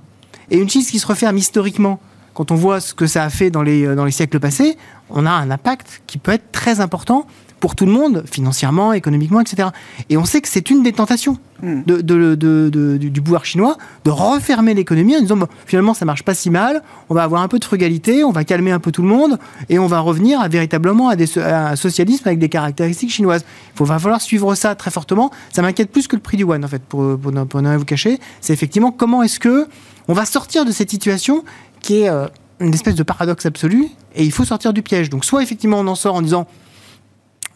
Et 0.50 0.58
une 0.58 0.70
Chine 0.70 0.84
qui 0.84 1.00
se 1.00 1.08
referme 1.08 1.38
historiquement, 1.38 2.00
quand 2.34 2.52
on 2.52 2.56
voit 2.56 2.80
ce 2.80 2.94
que 2.94 3.08
ça 3.08 3.24
a 3.24 3.30
fait 3.30 3.50
dans 3.50 3.62
les, 3.62 3.86
euh, 3.86 3.96
dans 3.96 4.06
les 4.06 4.12
siècles 4.12 4.40
passés, 4.40 4.78
on 5.10 5.26
a 5.26 5.32
un 5.32 5.52
impact 5.52 6.02
qui 6.08 6.18
peut 6.18 6.32
être 6.32 6.52
très 6.52 6.80
important 6.80 7.28
pour 7.64 7.76
tout 7.76 7.86
le 7.86 7.94
monde, 7.94 8.26
financièrement, 8.30 8.92
économiquement, 8.92 9.40
etc. 9.40 9.70
Et 10.10 10.18
on 10.18 10.26
sait 10.26 10.42
que 10.42 10.50
c'est 10.50 10.70
une 10.70 10.84
des 10.84 10.92
tentations 10.92 11.38
hmm. 11.62 11.84
de, 11.86 12.98
du 12.98 13.22
pouvoir 13.22 13.46
chinois 13.46 13.78
de 14.04 14.10
refermer 14.10 14.74
l'économie 14.74 15.16
en 15.16 15.22
disant 15.22 15.40
finalement 15.66 15.94
ça 15.94 16.04
marche 16.04 16.24
pas 16.24 16.34
si 16.34 16.50
mal, 16.50 16.84
on 17.08 17.14
va 17.14 17.24
avoir 17.24 17.42
un 17.42 17.48
peu 17.48 17.60
de 17.60 17.64
frugalité, 17.64 18.26
on 18.26 18.34
va 18.34 18.44
calmer 18.44 18.74
un 18.74 18.80
peu 18.80 18.92
tout 18.92 19.02
le 19.02 19.08
monde 19.08 19.40
et 19.70 19.80
on 19.80 19.88
va 19.88 20.02
revenir 20.02 20.42
à, 20.42 20.50
véritablement 20.50 21.08
à, 21.08 21.16
des, 21.16 21.40
un 21.40 21.78
socialisme 21.78 22.28
avec 22.28 22.38
des 22.38 22.50
caractéristiques 22.50 23.12
chinoises. 23.12 23.46
Il 23.80 23.86
va 23.86 23.98
falloir 23.98 24.20
suivre 24.20 24.56
ça 24.56 24.76
très 24.76 24.92
fortement. 24.92 25.32
Ça 25.54 25.62
m'inquiète 25.62 25.90
plus 25.90 26.10
que 26.10 26.18
le 26.18 26.22
prix 26.22 26.36
du 26.36 26.44
yuan 26.44 26.66
en 26.66 26.68
fait, 26.68 26.84
pour, 26.84 27.18
pour, 27.18 27.32
ne 27.32 27.68
rien 27.70 27.78
vous 27.78 27.86
cacher. 27.86 28.20
C'est 28.42 28.52
effectivement 28.52 28.92
comment 28.92 29.24
est-ce 29.24 29.40
que 29.40 29.68
on 30.10 30.14
va 30.14 30.26
sortir 30.26 30.66
de 30.66 30.74
cette 30.74 30.90
situation 30.90 31.46
qui 31.80 32.02
est 32.02 32.10
euh, 32.10 32.28
une 32.60 32.74
espèce 32.74 32.96
de 32.96 33.04
paradoxe 33.04 33.46
absolu 33.46 33.88
et 34.16 34.26
il 34.26 34.34
faut 34.34 34.44
sortir 34.44 34.74
du 34.74 34.82
piège. 34.82 35.10
Donc 35.10 35.24
soit 35.24 35.42
effectivement 35.42 35.80
on 35.80 35.88
en 35.88 35.96
sort 35.96 36.16
en 36.16 36.22
disant 36.22 36.46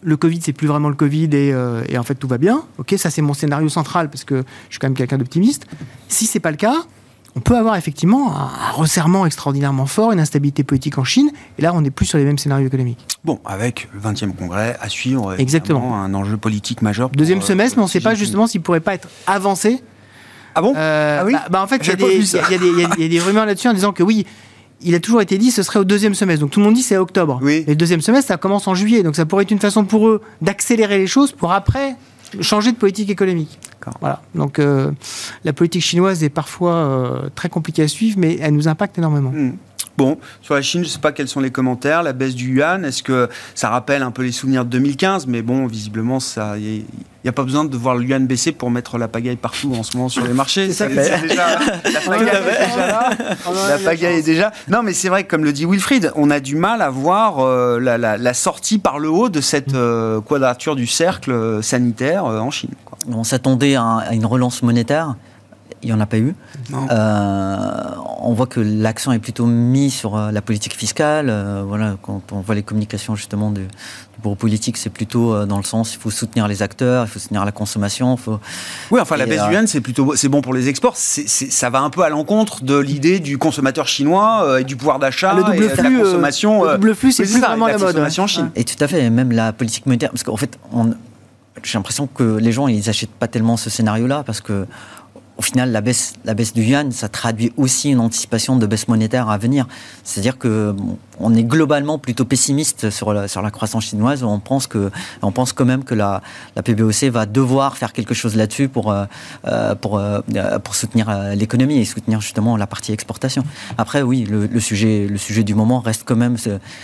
le 0.01 0.17
Covid, 0.17 0.41
c'est 0.41 0.53
plus 0.53 0.67
vraiment 0.67 0.89
le 0.89 0.95
Covid 0.95 1.29
euh, 1.33 1.83
et, 1.87 1.97
en 1.97 2.03
fait 2.03 2.15
tout 2.15 2.27
va 2.27 2.37
bien. 2.37 2.63
Ok, 2.77 2.93
ça 2.97 3.09
c'est 3.09 3.21
mon 3.21 3.33
scénario 3.33 3.69
central 3.69 4.09
parce 4.09 4.23
que 4.23 4.43
je 4.69 4.73
suis 4.73 4.79
quand 4.79 4.87
même 4.87 4.95
quelqu'un 4.95 5.17
d'optimiste. 5.17 5.67
Si 6.07 6.25
c'est 6.25 6.39
pas 6.39 6.51
le 6.51 6.57
cas, 6.57 6.75
on 7.35 7.39
peut 7.39 7.57
avoir 7.57 7.75
effectivement 7.75 8.35
un, 8.35 8.71
resserrement 8.71 9.25
extraordinairement 9.25 9.85
fort, 9.85 10.11
une 10.11 10.19
instabilité 10.19 10.63
politique 10.63 10.97
en 10.97 11.03
Chine, 11.03 11.31
et 11.57 11.61
là 11.61 11.73
on 11.73 11.81
n'est 11.81 11.91
plus 11.91 12.05
sur 12.05 12.17
les 12.17 12.25
mêmes 12.25 12.37
scénarios 12.37 12.67
économiques. 12.67 13.05
Bon, 13.23 13.39
avec 13.45 13.89
le 13.93 13.99
20e 13.99 14.33
congrès 14.33 14.77
à 14.81 14.89
suivre, 14.89 15.39
exactement 15.39 16.01
un 16.01 16.13
enjeu 16.13 16.37
politique 16.37 16.81
majeur. 16.81 17.09
Deuxième 17.09 17.39
euh, 17.39 17.43
semestre, 17.43 17.77
mais 17.77 17.83
on 17.83 17.85
ne 17.85 17.91
sait 17.91 18.01
pas 18.01 18.15
justement 18.15 18.47
s'il 18.47 18.61
pourrait 18.61 18.79
pas 18.79 18.93
être 18.93 19.07
avancé. 19.25 19.81
Ah 20.55 20.61
bon? 20.61 20.73
Euh, 20.75 21.19
ah 21.21 21.25
oui? 21.25 21.35
bah, 21.51 21.61
En 21.61 21.67
fait, 21.67 21.77
il 21.85 21.85
y, 21.85 23.01
y, 23.01 23.05
a 23.05 23.07
des 23.07 23.19
rumeurs 23.19 23.45
là-dessus 23.45 23.67
en 23.67 23.73
disant 23.73 23.93
que 23.93 24.01
oui, 24.01 24.25
il 24.81 24.95
a 24.95 24.99
toujours 24.99 25.21
été 25.21 25.37
dit 25.37 25.51
ce 25.51 25.63
serait 25.63 25.79
au 25.79 25.83
deuxième 25.83 26.13
semestre. 26.13 26.41
Donc 26.41 26.51
tout 26.51 26.59
le 26.59 26.65
monde 26.65 26.75
dit 26.75 26.83
c'est 26.83 26.97
octobre. 26.97 27.39
Oui. 27.41 27.63
Et 27.67 27.71
le 27.71 27.75
deuxième 27.75 28.01
semestre, 28.01 28.27
ça 28.27 28.37
commence 28.37 28.67
en 28.67 28.75
juillet. 28.75 29.03
Donc 29.03 29.15
ça 29.15 29.25
pourrait 29.25 29.43
être 29.43 29.51
une 29.51 29.59
façon 29.59 29.85
pour 29.85 30.07
eux 30.07 30.21
d'accélérer 30.41 30.97
les 30.97 31.07
choses 31.07 31.31
pour 31.31 31.51
après 31.51 31.95
changer 32.41 32.71
de 32.71 32.77
politique 32.77 33.09
économique. 33.09 33.59
Voilà. 34.01 34.21
Donc 34.35 34.59
euh, 34.59 34.91
la 35.45 35.53
politique 35.53 35.81
chinoise 35.81 36.23
est 36.23 36.29
parfois 36.29 36.73
euh, 36.73 37.29
très 37.35 37.49
compliquée 37.49 37.83
à 37.83 37.87
suivre, 37.87 38.17
mais 38.19 38.37
elle 38.41 38.53
nous 38.53 38.67
impacte 38.67 38.97
énormément. 38.97 39.31
Hmm. 39.31 39.53
Bon, 39.97 40.19
sur 40.43 40.53
la 40.53 40.61
Chine, 40.61 40.81
je 40.81 40.87
ne 40.87 40.91
sais 40.91 40.99
pas 40.99 41.11
quels 41.11 41.27
sont 41.27 41.39
les 41.39 41.49
commentaires. 41.49 42.03
La 42.03 42.13
baisse 42.13 42.35
du 42.35 42.57
yuan, 42.57 42.85
est-ce 42.85 43.01
que 43.01 43.29
ça 43.55 43.69
rappelle 43.69 44.03
un 44.03 44.11
peu 44.11 44.21
les 44.21 44.31
souvenirs 44.31 44.63
de 44.63 44.69
2015 44.69 45.25
Mais 45.25 45.41
bon, 45.41 45.65
visiblement, 45.65 46.19
ça, 46.19 46.55
il 46.59 46.85
n'y 47.23 47.29
a 47.29 47.31
pas 47.31 47.41
besoin 47.41 47.65
de 47.65 47.75
voir 47.75 47.95
le 47.95 48.03
yuan 48.03 48.27
baisser 48.27 48.51
pour 48.51 48.69
mettre 48.69 48.99
la 48.99 49.07
pagaille 49.07 49.37
partout 49.37 49.73
en 49.73 49.81
ce 49.81 49.97
moment 49.97 50.07
sur 50.07 50.23
les 50.23 50.33
marchés. 50.33 50.71
ça 50.71 50.87
déjà, 50.87 51.17
la 51.83 51.99
pagaille 52.05 52.27
est 52.27 52.69
déjà 52.69 52.87
là. 52.87 53.09
La 53.69 53.77
pagaille 53.79 54.19
est 54.19 54.21
déjà. 54.21 54.51
Non, 54.67 54.83
mais 54.83 54.93
c'est 54.93 55.09
vrai 55.09 55.23
que, 55.23 55.31
comme 55.31 55.43
le 55.43 55.51
dit 55.51 55.65
Wilfried, 55.65 56.11
on 56.15 56.29
a 56.29 56.39
du 56.39 56.55
mal 56.55 56.83
à 56.83 56.91
voir 56.91 57.39
euh, 57.39 57.79
la, 57.79 58.33
sortie 58.35 58.77
par 58.77 58.99
le 58.99 59.09
haut 59.09 59.29
de 59.29 59.41
cette 59.41 59.73
euh, 59.73 60.21
quadrature 60.21 60.75
du 60.75 60.85
cercle 60.85 61.31
euh, 61.31 61.63
sanitaire 61.63 62.25
en 62.25 62.51
Chine. 62.51 62.69
On 63.11 63.23
s'attendait 63.23 63.75
à, 63.75 64.09
une 64.11 64.27
relance 64.27 64.61
monétaire 64.61 65.15
il 65.83 65.89
n'y 65.89 65.93
en 65.93 65.99
a 65.99 66.05
pas 66.05 66.17
eu. 66.17 66.33
Euh, 66.73 67.55
on 68.21 68.33
voit 68.33 68.47
que 68.47 68.59
l'accent 68.59 69.11
est 69.11 69.19
plutôt 69.19 69.45
mis 69.45 69.91
sur 69.91 70.15
euh, 70.15 70.31
la 70.31 70.41
politique 70.41 70.75
fiscale. 70.75 71.27
Euh, 71.29 71.63
voilà, 71.65 71.97
quand 72.01 72.21
on 72.31 72.41
voit 72.41 72.55
les 72.55 72.63
communications 72.63 73.15
justement 73.15 73.51
du, 73.51 73.61
bureau 74.21 74.35
politique, 74.35 74.77
c'est 74.77 74.89
plutôt 74.89 75.45
dans 75.45 75.57
le 75.57 75.63
sens 75.63 75.93
il 75.93 75.99
faut 75.99 76.09
soutenir 76.09 76.47
les 76.47 76.63
acteurs, 76.63 77.05
il 77.05 77.07
faut 77.07 77.19
soutenir 77.19 77.45
la 77.45 77.51
consommation. 77.51 78.17
Faut... 78.17 78.39
Oui, 78.89 78.99
enfin 78.99 79.15
la 79.15 79.27
baisse 79.27 79.43
du 79.43 79.53
yuan, 79.53 79.67
c'est 79.67 79.81
plutôt 79.81 80.15
c'est 80.15 80.29
bon 80.29 80.41
pour 80.41 80.55
les 80.55 80.69
exports. 80.69 80.95
ça 80.95 81.69
va 81.69 81.81
un 81.81 81.91
peu 81.91 82.01
à 82.01 82.09
l'encontre 82.09 82.63
de 82.63 82.77
l'idée 82.77 83.19
du 83.19 83.37
consommateur 83.37 83.87
chinois 83.87 84.59
et 84.59 84.63
du 84.63 84.75
pouvoir 84.75 84.97
d'achat 84.97 85.35
ah, 85.35 85.53
et 85.53 85.59
de 85.59 85.65
la 85.65 86.03
consommation. 86.03 86.63
le 86.63 86.73
double 86.73 86.95
flux, 86.95 87.11
c'est 87.11 87.23
plus 87.23 87.39
vraiment 87.39 87.67
la, 87.67 87.77
mode. 87.77 87.97
En 88.17 88.27
Chine. 88.27 88.49
Et 88.55 88.63
tout 88.63 88.83
à 88.83 88.87
fait, 88.87 89.07
même 89.11 89.31
la 89.31 89.53
politique 89.53 89.85
monétaire, 89.85 90.09
parce 90.09 90.23
qu'en 90.23 90.37
fait, 90.37 90.57
j'ai 91.63 91.77
l'impression 91.77 92.07
que 92.07 92.37
les 92.37 92.51
gens 92.51 92.67
ils 92.67 92.85
n'achètent 92.85 93.11
pas 93.11 93.27
tellement 93.27 93.57
ce 93.57 93.69
scénario-là 93.69 94.23
parce 94.25 94.41
que 94.41 94.65
au 95.37 95.41
final, 95.41 95.71
la 95.71 95.81
baisse, 95.81 96.13
la 96.25 96.33
baisse 96.33 96.53
du 96.53 96.63
yuan, 96.63 96.91
ça 96.91 97.09
traduit 97.09 97.53
aussi 97.57 97.91
une 97.91 97.99
anticipation 97.99 98.55
de 98.55 98.65
baisse 98.65 98.87
monétaire 98.87 99.29
à 99.29 99.37
venir. 99.37 99.67
C'est-à-dire 100.03 100.37
que 100.37 100.75
on 101.19 101.33
est 101.35 101.43
globalement 101.43 101.97
plutôt 101.97 102.25
pessimiste 102.25 102.89
sur 102.89 103.13
la, 103.13 103.27
sur 103.27 103.41
la 103.41 103.51
croissance 103.51 103.85
chinoise. 103.85 104.23
On 104.23 104.39
pense 104.39 104.67
que, 104.67 104.91
on 105.21 105.31
pense 105.31 105.53
quand 105.53 105.65
même 105.65 105.83
que 105.83 105.95
la, 105.95 106.21
la 106.55 106.63
PBOC 106.63 107.05
va 107.05 107.25
devoir 107.25 107.77
faire 107.77 107.93
quelque 107.93 108.13
chose 108.13 108.35
là-dessus 108.35 108.67
pour, 108.67 108.91
euh, 108.91 109.05
euh, 109.45 109.75
pour, 109.75 109.97
euh, 109.97 110.21
pour 110.63 110.75
soutenir 110.75 111.09
l'économie 111.35 111.77
et 111.77 111.85
soutenir 111.85 112.21
justement 112.21 112.57
la 112.57 112.67
partie 112.67 112.91
exportation. 112.91 113.43
Après, 113.77 114.01
oui, 114.01 114.25
le, 114.25 114.59
sujet, 114.59 115.07
le 115.09 115.17
sujet 115.17 115.43
du 115.43 115.55
moment 115.55 115.79
reste 115.79 116.03
quand 116.05 116.15
même 116.15 116.37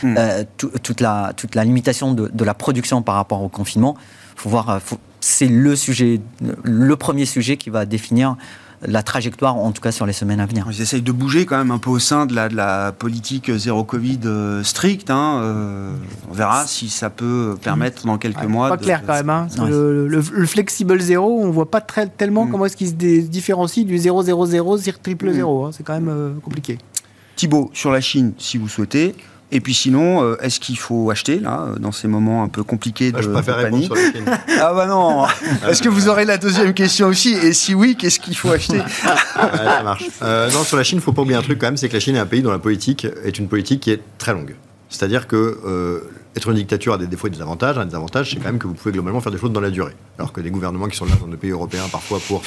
hmm. 0.04 0.16
toute, 0.58 1.02
la, 1.02 1.34
toute 1.36 1.56
la 1.56 1.64
limitation 1.64 2.14
de, 2.14 2.30
de, 2.34 2.44
la 2.44 2.54
production 2.54 3.02
par 3.02 3.16
rapport 3.16 3.42
au 3.42 3.50
confinement. 3.50 3.96
Faut 4.36 4.50
voir, 4.50 4.82
faut, 4.82 4.98
c'est 5.24 5.48
le 5.48 5.76
sujet, 5.76 6.20
le 6.64 6.96
premier 6.98 7.26
sujet 7.26 7.56
qui 7.56 7.70
va 7.70 7.86
définir 7.86 8.36
la 8.86 9.02
trajectoire, 9.04 9.56
en 9.56 9.72
tout 9.72 9.82
cas 9.82 9.94
sur 9.94 10.06
les 10.06 10.12
semaines 10.12 10.42
à 10.42 10.46
venir. 10.46 10.68
Ils 10.70 10.82
essayent 10.82 11.02
de 11.02 11.12
bouger 11.14 11.46
quand 11.46 11.58
même 11.58 11.72
un 11.72 11.78
peu 11.78 11.90
au 11.90 12.00
sein 12.00 12.26
de 12.26 12.36
la, 12.36 12.50
de 12.50 12.56
la 12.58 12.92
politique 12.92 13.50
zéro 13.56 13.86
Covid 13.86 14.20
euh, 14.26 14.62
stricte. 14.64 15.10
Hein, 15.10 15.40
euh, 15.42 15.96
on 16.30 16.34
verra 16.34 16.68
si 16.68 16.90
ça 16.90 17.10
peut 17.10 17.56
permettre 17.62 18.06
dans 18.06 18.18
quelques 18.18 18.44
mois. 18.44 18.68
Pas 18.68 18.78
clair 18.78 19.04
quand 19.08 19.14
même. 19.14 19.30
Hein, 19.30 19.48
le, 19.60 20.22
flexible 20.46 21.00
zéro, 21.00 21.40
on 21.42 21.52
voit 21.52 21.72
pas 21.72 21.80
très, 21.80 22.08
tellement 22.08 22.46
mm. 22.46 22.52
comment 22.52 22.66
est-ce 22.66 22.76
qu'il 22.76 22.90
se 22.90 22.94
différencie 22.94 23.86
du 23.86 23.98
000 23.98 24.22
triple 25.02 25.30
mm. 25.30 25.34
zéro. 25.34 25.66
Hein, 25.66 25.70
c'est 25.72 25.84
quand 25.84 25.94
même 25.94 26.10
euh, 26.10 26.34
compliqué. 26.42 26.78
Thibaut, 27.38 27.72
sur 27.74 27.92
la 27.92 28.02
Chine, 28.02 28.34
si 28.38 28.58
vous 28.58 28.68
souhaitez, 28.68 29.16
et 29.54 29.62
puis 29.62 29.76
sinon, 29.76 30.24
euh, 30.24 30.36
est-ce 30.42 30.60
qu'il 30.60 30.80
faut 30.80 31.12
acheter, 31.12 31.40
là, 31.40 31.76
dans 31.80 31.92
ces 31.92 32.08
moments 32.08 32.44
un 32.44 32.48
peu 32.48 32.64
compliqués 32.64 33.12
ah, 33.14 33.18
de, 33.18 33.22
Je 33.22 33.30
préfère 33.30 33.58
répondre 33.58 33.84
sur 33.84 33.94
la 33.94 34.12
Chine. 34.12 34.26
Ah 34.60 34.74
bah 34.74 34.88
non 34.88 35.26
Est-ce 35.70 35.84
que 35.84 35.90
vous 35.90 36.10
aurez 36.10 36.26
la 36.26 36.40
deuxième 36.40 36.74
question 36.74 37.08
aussi 37.08 37.34
Et 37.34 37.54
si 37.54 37.76
oui, 37.76 37.96
qu'est-ce 37.96 38.20
qu'il 38.20 38.36
faut 38.36 38.50
acheter 38.50 38.80
Ça 39.04 39.84
marche. 39.84 40.06
Euh, 40.24 40.50
non, 40.50 40.64
sur 40.64 40.76
la 40.76 40.84
Chine, 40.84 40.98
il 40.98 41.02
ne 41.02 41.04
faut 41.04 41.14
pas 41.14 41.22
oublier 41.22 41.38
un 41.38 41.44
truc 41.44 41.60
quand 41.60 41.68
même, 41.68 41.78
c'est 41.78 41.88
que 41.88 41.94
la 41.94 42.00
Chine 42.00 42.16
est 42.16 42.20
un 42.20 42.26
pays 42.26 42.42
dont 42.42 42.52
la 42.52 42.58
politique 42.58 43.06
est 43.24 43.38
une 43.38 43.48
politique 43.48 43.82
qui 43.82 43.92
est 43.92 44.02
très 44.18 44.34
longue. 44.34 44.56
C'est-à-dire 44.90 45.28
que 45.28 45.60
euh, 45.66 46.00
être 46.36 46.50
une 46.50 46.56
dictature 46.56 46.94
a 46.94 46.98
des 46.98 47.08
défauts 47.08 47.28
et 47.28 47.30
des 47.30 47.42
avantages. 47.42 47.78
Un 47.78 47.86
des 47.86 47.96
avantages, 47.96 48.32
c'est 48.32 48.38
quand 48.38 48.46
même 48.46 48.60
que 48.60 48.68
vous 48.68 48.74
pouvez 48.74 48.92
globalement 48.92 49.22
faire 49.22 49.32
des 49.32 49.38
choses 49.38 49.52
dans 49.52 49.62
la 49.62 49.70
durée. 49.70 49.94
Alors 50.18 50.34
que 50.34 50.42
des 50.42 50.50
gouvernements 50.50 50.88
qui 50.88 50.98
sont 50.98 51.06
là 51.06 51.12
dans 51.20 51.28
des 51.28 51.38
pays 51.38 51.52
européens, 51.52 51.84
parfois 51.92 52.20
pour 52.28 52.42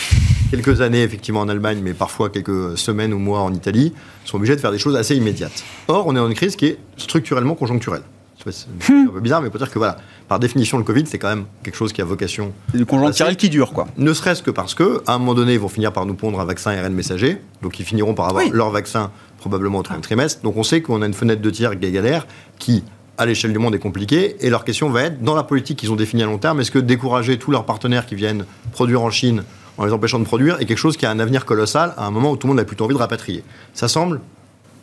quelques 0.51 0.81
années, 0.81 1.03
effectivement 1.03 1.41
en 1.41 1.49
Allemagne, 1.49 1.81
mais 1.83 1.95
parfois 1.95 2.31
quelques 2.31 2.77
semaines 2.77 3.13
ou 3.13 3.19
mois 3.19 3.41
en 3.41 3.53
Italie, 3.55 3.93
sont 4.25 4.37
obligés 4.37 4.57
de 4.57 4.61
faire 4.61 4.73
des 4.73 4.79
choses 4.79 4.97
assez 4.97 5.15
immédiates. 5.15 5.65
Or, 5.89 6.07
on 6.07 6.13
est 6.13 6.19
dans 6.19 6.29
une 6.29 6.35
crise 6.35 6.57
qui 6.57 6.67
est 6.67 6.79
structurellement 6.97 7.55
conjoncturelle. 7.55 8.03
C'est 8.49 8.69
un 8.69 9.07
peu 9.11 9.21
bizarre, 9.21 9.43
mais 9.43 9.51
peut 9.51 9.59
dire 9.59 9.71
que 9.71 9.79
voilà, 9.79 9.97
par 10.29 10.39
définition, 10.39 10.79
le 10.79 10.85
Covid, 10.85 11.05
c'est 11.07 11.19
quand 11.19 11.29
même 11.29 11.47
quelque 11.65 11.75
chose 11.75 11.93
qui 11.93 12.01
a 12.01 12.05
vocation. 12.05 12.53
C'est 12.71 12.79
du 12.79 12.87
conjoncturel 12.87 13.37
qui 13.37 13.49
dure, 13.49 13.73
quoi. 13.73 13.89
Ne 13.97 14.13
serait-ce 14.13 14.41
que 14.41 14.53
parce 14.53 14.75
que, 14.75 15.03
à 15.07 15.15
un 15.15 15.19
moment 15.19 15.35
donné, 15.35 15.55
ils 15.55 15.59
vont 15.59 15.69
finir 15.69 15.93
par 15.93 16.07
nous 16.07 16.15
pondre 16.15 16.39
un 16.39 16.45
vaccin 16.45 16.71
ARN 16.71 16.93
messager, 16.93 17.39
donc 17.63 17.81
ils 17.81 17.85
finiront 17.85 18.15
par 18.15 18.29
avoir 18.29 18.45
leur 18.53 18.71
vaccin 18.71 19.11
probablement 19.39 19.79
au 19.79 19.83
troisième 19.83 20.03
trimestre. 20.03 20.43
Donc 20.43 20.57
on 20.57 20.63
sait 20.63 20.81
qu'on 20.81 21.03
a 21.03 21.07
une 21.07 21.15
fenêtre 21.15 21.43
de 21.43 21.51
tir 21.51 21.75
galère 21.75 22.27
qui, 22.59 22.85
à 23.19 23.27
l'échelle 23.27 23.53
du 23.53 23.59
monde, 23.59 23.75
est 23.75 23.81
compliquée. 23.81 24.37
Et 24.41 24.51
leur 24.51 24.65
question 24.65 24.91
va 24.91 25.03
être, 25.05 25.23
dans 25.23 25.35
la 25.35 25.43
politique 25.43 25.79
qu'ils 25.79 25.93
ont 25.93 25.97
définie 25.97 26.23
à 26.23 26.27
long 26.27 26.39
terme, 26.39 26.61
est-ce 26.61 26.71
que 26.71 26.79
décourager 26.79 27.39
tous 27.39 27.51
leurs 27.51 27.65
partenaires 27.65 28.07
qui 28.07 28.15
viennent 28.15 28.45
produire 28.73 29.03
en 29.03 29.11
Chine 29.11 29.45
en 29.79 29.85
les 29.85 29.93
empêchant 29.93 30.19
de 30.19 30.25
produire 30.25 30.61
est 30.61 30.65
quelque 30.65 30.79
chose 30.79 30.97
qui 30.97 31.07
a 31.07 31.11
un 31.11 31.19
avenir 31.19 31.45
colossal 31.45 31.93
à 31.97 32.07
un 32.07 32.11
moment 32.11 32.31
où 32.31 32.37
tout 32.37 32.47
le 32.47 32.53
monde 32.53 32.61
a 32.61 32.65
plutôt 32.65 32.85
envie 32.85 32.95
de 32.95 32.99
rapatrier? 32.99 33.43
Ça 33.75 33.89
semble 33.89 34.21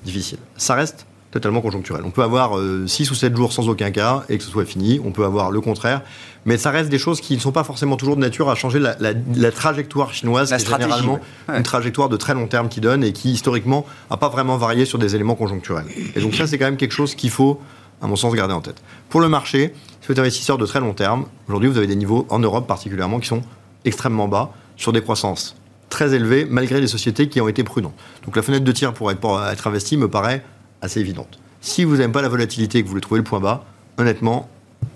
difficile. 0.05 0.39
Ça 0.57 0.75
reste 0.75 1.05
totalement 1.33 1.61
conjoncturel. 1.61 2.03
On 2.05 2.11
peut 2.11 2.21
avoir 2.21 2.51
6 2.85 3.09
euh, 3.09 3.11
ou 3.11 3.15
7 3.15 3.35
jours 3.35 3.53
sans 3.53 3.67
aucun 3.67 3.89
cas 3.89 4.23
et 4.29 4.37
que 4.37 4.43
ce 4.43 4.51
soit 4.51 4.65
fini. 4.65 5.01
On 5.03 5.11
peut 5.11 5.25
avoir 5.25 5.49
le 5.49 5.61
contraire. 5.61 6.01
Mais 6.45 6.57
ça 6.57 6.69
reste 6.69 6.89
des 6.89 6.99
choses 6.99 7.21
qui 7.21 7.35
ne 7.35 7.39
sont 7.39 7.51
pas 7.51 7.63
forcément 7.63 7.95
toujours 7.95 8.15
de 8.15 8.21
nature 8.21 8.49
à 8.49 8.55
changer 8.55 8.79
la, 8.79 9.51
trajectoire 9.51 10.13
chinoise, 10.13 10.49
qui 10.49 10.55
est 10.55 10.69
généralement 10.69 11.19
une 11.47 11.63
trajectoire 11.63 12.09
de 12.09 12.17
très 12.17 12.35
long 12.35 12.47
terme 12.47 12.69
qui 12.69 12.81
donne 12.81 13.03
et 13.03 13.13
qui, 13.13 13.31
historiquement, 13.31 13.85
n'a 14.11 14.17
pas 14.17 14.29
vraiment 14.29 14.57
varié 14.57 14.85
sur 14.85 14.99
des 14.99 15.15
éléments 15.15 15.35
conjoncturels. 15.35 15.85
Et 16.15 16.21
donc 16.21 16.35
ça, 16.35 16.45
c'est 16.45 16.57
quand 16.59 16.65
même 16.65 16.77
quelque 16.77 16.93
chose 16.93 17.15
qu'il 17.15 17.31
faut, 17.31 17.59
à 18.03 18.07
mon 18.07 18.17
sens, 18.17 18.35
garder 18.35 18.53
en 18.53 18.61
tête. 18.61 18.83
Pour 19.09 19.21
le 19.21 19.29
marché, 19.29 19.73
si 20.01 20.07
vous 20.07 20.11
êtes 20.11 20.19
investisseur 20.19 20.57
de 20.57 20.65
très 20.65 20.81
long 20.81 20.93
terme, 20.93 21.25
aujourd'hui, 21.47 21.69
vous 21.69 21.77
avez 21.77 21.87
des 21.87 21.95
niveaux, 21.95 22.27
en 22.29 22.39
Europe 22.39 22.67
particulièrement, 22.67 23.19
qui 23.19 23.27
sont 23.27 23.41
extrêmement 23.85 24.27
bas, 24.27 24.51
sur 24.75 24.91
des 24.91 25.01
croissances 25.01 25.55
très 25.89 26.13
élevées, 26.13 26.45
malgré 26.49 26.81
les 26.81 26.87
sociétés 26.87 27.29
qui 27.29 27.39
ont 27.39 27.47
été 27.47 27.63
prudentes. 27.63 27.93
Donc 28.25 28.35
la 28.35 28.41
fenêtre 28.41 28.65
de 28.65 28.71
tir 28.71 28.93
pour 28.93 29.11
être, 29.11 29.19
pour 29.19 29.41
être 29.43 29.67
investi 29.67 29.95
me 29.95 30.09
paraît 30.09 30.43
assez 30.81 30.99
évidente. 30.99 31.39
Si 31.61 31.83
vous 31.83 31.97
n'aimez 31.97 32.11
pas 32.11 32.21
la 32.21 32.29
volatilité 32.29 32.79
et 32.79 32.81
que 32.81 32.87
vous 32.87 32.91
voulez 32.91 33.01
trouver 33.01 33.19
le 33.19 33.23
point 33.23 33.39
bas, 33.39 33.63
honnêtement, 33.97 34.49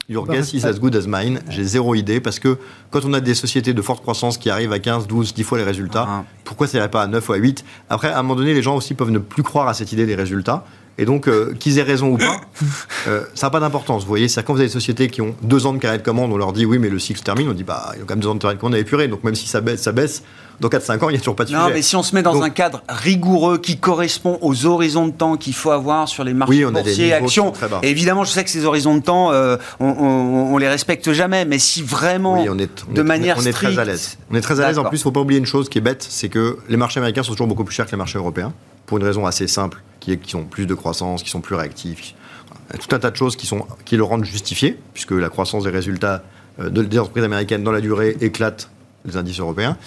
Your 0.09 0.25
guess 0.25 0.53
is 0.53 0.65
as 0.65 0.79
good 0.79 0.95
as 0.95 1.05
mine. 1.05 1.41
J'ai 1.49 1.63
zéro 1.63 1.93
idée 1.93 2.19
parce 2.19 2.39
que 2.39 2.57
quand 2.91 3.03
on 3.05 3.13
a 3.13 3.19
des 3.19 3.35
sociétés 3.35 3.73
de 3.73 3.81
forte 3.81 4.01
croissance 4.01 4.37
qui 4.37 4.49
arrivent 4.49 4.71
à 4.71 4.79
15, 4.79 5.05
12, 5.05 5.33
10 5.33 5.43
fois 5.43 5.57
les 5.57 5.63
résultats, 5.65 6.05
ah. 6.07 6.23
pourquoi 6.45 6.65
ça 6.65 6.77
n'irait 6.77 6.89
pas 6.89 7.03
à 7.03 7.07
9 7.07 7.27
ou 7.29 7.33
à 7.33 7.37
8 7.37 7.65
Après, 7.89 8.09
à 8.09 8.19
un 8.19 8.23
moment 8.23 8.35
donné, 8.35 8.53
les 8.53 8.61
gens 8.61 8.75
aussi 8.75 8.93
peuvent 8.93 9.11
ne 9.11 9.19
plus 9.19 9.43
croire 9.43 9.67
à 9.67 9.73
cette 9.73 9.91
idée 9.91 10.05
des 10.05 10.15
résultats. 10.15 10.65
Et 10.99 11.05
donc, 11.05 11.27
euh, 11.27 11.53
qu'ils 11.59 11.77
aient 11.77 11.83
raison 11.83 12.13
ou 12.13 12.17
pas, 12.17 12.41
euh, 13.07 13.21
ça 13.35 13.47
n'a 13.47 13.51
pas 13.51 13.59
d'importance. 13.59 14.01
Vous 14.01 14.07
voyez, 14.07 14.27
c'est 14.27 14.43
quand 14.43 14.53
vous 14.53 14.59
avez 14.59 14.67
des 14.67 14.73
sociétés 14.73 15.09
qui 15.09 15.21
ont 15.21 15.35
deux 15.43 15.65
ans 15.65 15.73
de 15.73 15.77
carrière 15.77 15.99
de 15.99 16.05
commande, 16.05 16.31
on 16.31 16.37
leur 16.37 16.53
dit 16.53 16.65
oui, 16.65 16.79
mais 16.79 16.89
le 16.89 16.99
cycle 16.99 17.19
se 17.19 17.23
termine, 17.23 17.49
on 17.49 17.53
dit 17.53 17.63
bah, 17.63 17.91
il 17.93 17.99
y 17.99 18.01
a 18.01 18.05
quand 18.05 18.15
même 18.15 18.19
deux 18.19 18.29
ans 18.29 18.35
de 18.35 18.39
carrière 18.39 18.57
de 18.57 18.61
commande 18.61 18.75
à 18.75 18.79
épurer. 18.79 19.07
Donc, 19.07 19.23
même 19.23 19.35
si 19.35 19.47
ça 19.47 19.61
baisse, 19.61 19.81
ça 19.81 19.91
baisse 19.91 20.23
dans 20.59 20.69
4-5 20.69 21.03
ans, 21.03 21.09
il 21.09 21.11
n'y 21.11 21.17
a 21.17 21.19
toujours 21.19 21.35
pas 21.35 21.43
de 21.43 21.49
sujet. 21.49 21.61
Non, 21.61 21.69
mais 21.71 21.83
si 21.83 21.95
on 21.95 22.01
se 22.01 22.15
met 22.15 22.23
dans 22.23 22.41
un 22.41 22.49
cadre 22.49 22.81
rigoureux 22.89 23.59
qui 23.59 23.77
correspond 23.77 24.39
aux 24.41 24.65
horizons 24.65 25.07
de 25.07 25.11
temps 25.11 25.37
qu'il 25.37 25.53
faut 25.53 25.69
avoir 25.69 26.07
sur 26.07 26.23
les 26.23 26.33
marchés 26.33 26.65
oui, 26.65 26.71
boursiers, 26.71 27.13
actions, 27.13 27.53
évidemment, 27.83 28.23
je 28.23 28.31
sais 28.31 28.43
que 28.43 28.49
ces 28.49 28.65
horizons 28.65 28.95
de 28.95 29.03
temps, 29.03 29.31
euh, 29.31 29.57
on, 29.79 30.55
ne 30.55 30.59
les 30.59 30.67
respecte 30.67 31.11
jamais, 31.11 31.45
mais 31.45 31.59
si 31.59 31.83
vraiment, 31.83 32.33
on 32.33 32.57
est, 32.57 32.91
de 32.91 33.01
manière 33.03 33.37
on 33.37 33.45
est, 33.45 33.51
très 33.51 33.77
à 33.77 33.85
l'aise. 33.85 34.17
On 34.31 34.35
est 34.35 34.41
très 34.41 34.59
à 34.59 34.67
l'aise. 34.67 34.79
En 34.79 34.85
plus, 34.85 34.97
il 34.97 35.01
ne 35.01 35.03
faut 35.03 35.11
pas 35.11 35.19
oublier 35.19 35.39
une 35.39 35.45
chose 35.45 35.69
qui 35.69 35.77
est 35.77 35.81
bête, 35.81 36.05
c'est 36.09 36.29
que 36.29 36.57
les 36.69 36.77
marchés 36.77 36.99
américains 36.99 37.21
sont 37.21 37.33
toujours 37.33 37.47
beaucoup 37.47 37.63
plus 37.63 37.75
chers 37.75 37.85
que 37.85 37.91
les 37.91 37.97
marchés 37.97 38.17
européens, 38.17 38.51
pour 38.87 38.97
une 38.97 39.03
raison 39.03 39.27
assez 39.27 39.47
simple 39.47 39.83
qui, 40.15 40.35
ont 40.35 40.45
plus 40.45 40.65
de 40.65 40.73
croissance, 40.73 41.23
qui 41.23 41.29
sont 41.29 41.41
plus 41.41 41.55
réactifs. 41.55 42.15
Tout 42.79 42.95
un 42.95 42.99
tas 42.99 43.11
de 43.11 43.15
choses 43.15 43.35
qui, 43.35 43.45
sont, 43.45 43.65
qui 43.85 43.97
le 43.97 44.03
rendent 44.03 44.25
justifié, 44.25 44.77
puisque 44.93 45.11
la 45.11 45.29
croissance 45.29 45.63
des 45.63 45.69
résultats 45.69 46.23
euh, 46.59 46.69
des 46.69 46.99
entreprises 46.99 47.23
américaines 47.23 47.63
dans 47.63 47.71
la 47.71 47.81
durée 47.81 48.15
éclate 48.21 48.69
les 49.05 49.17
indices 49.17 49.39
européens. 49.39 49.77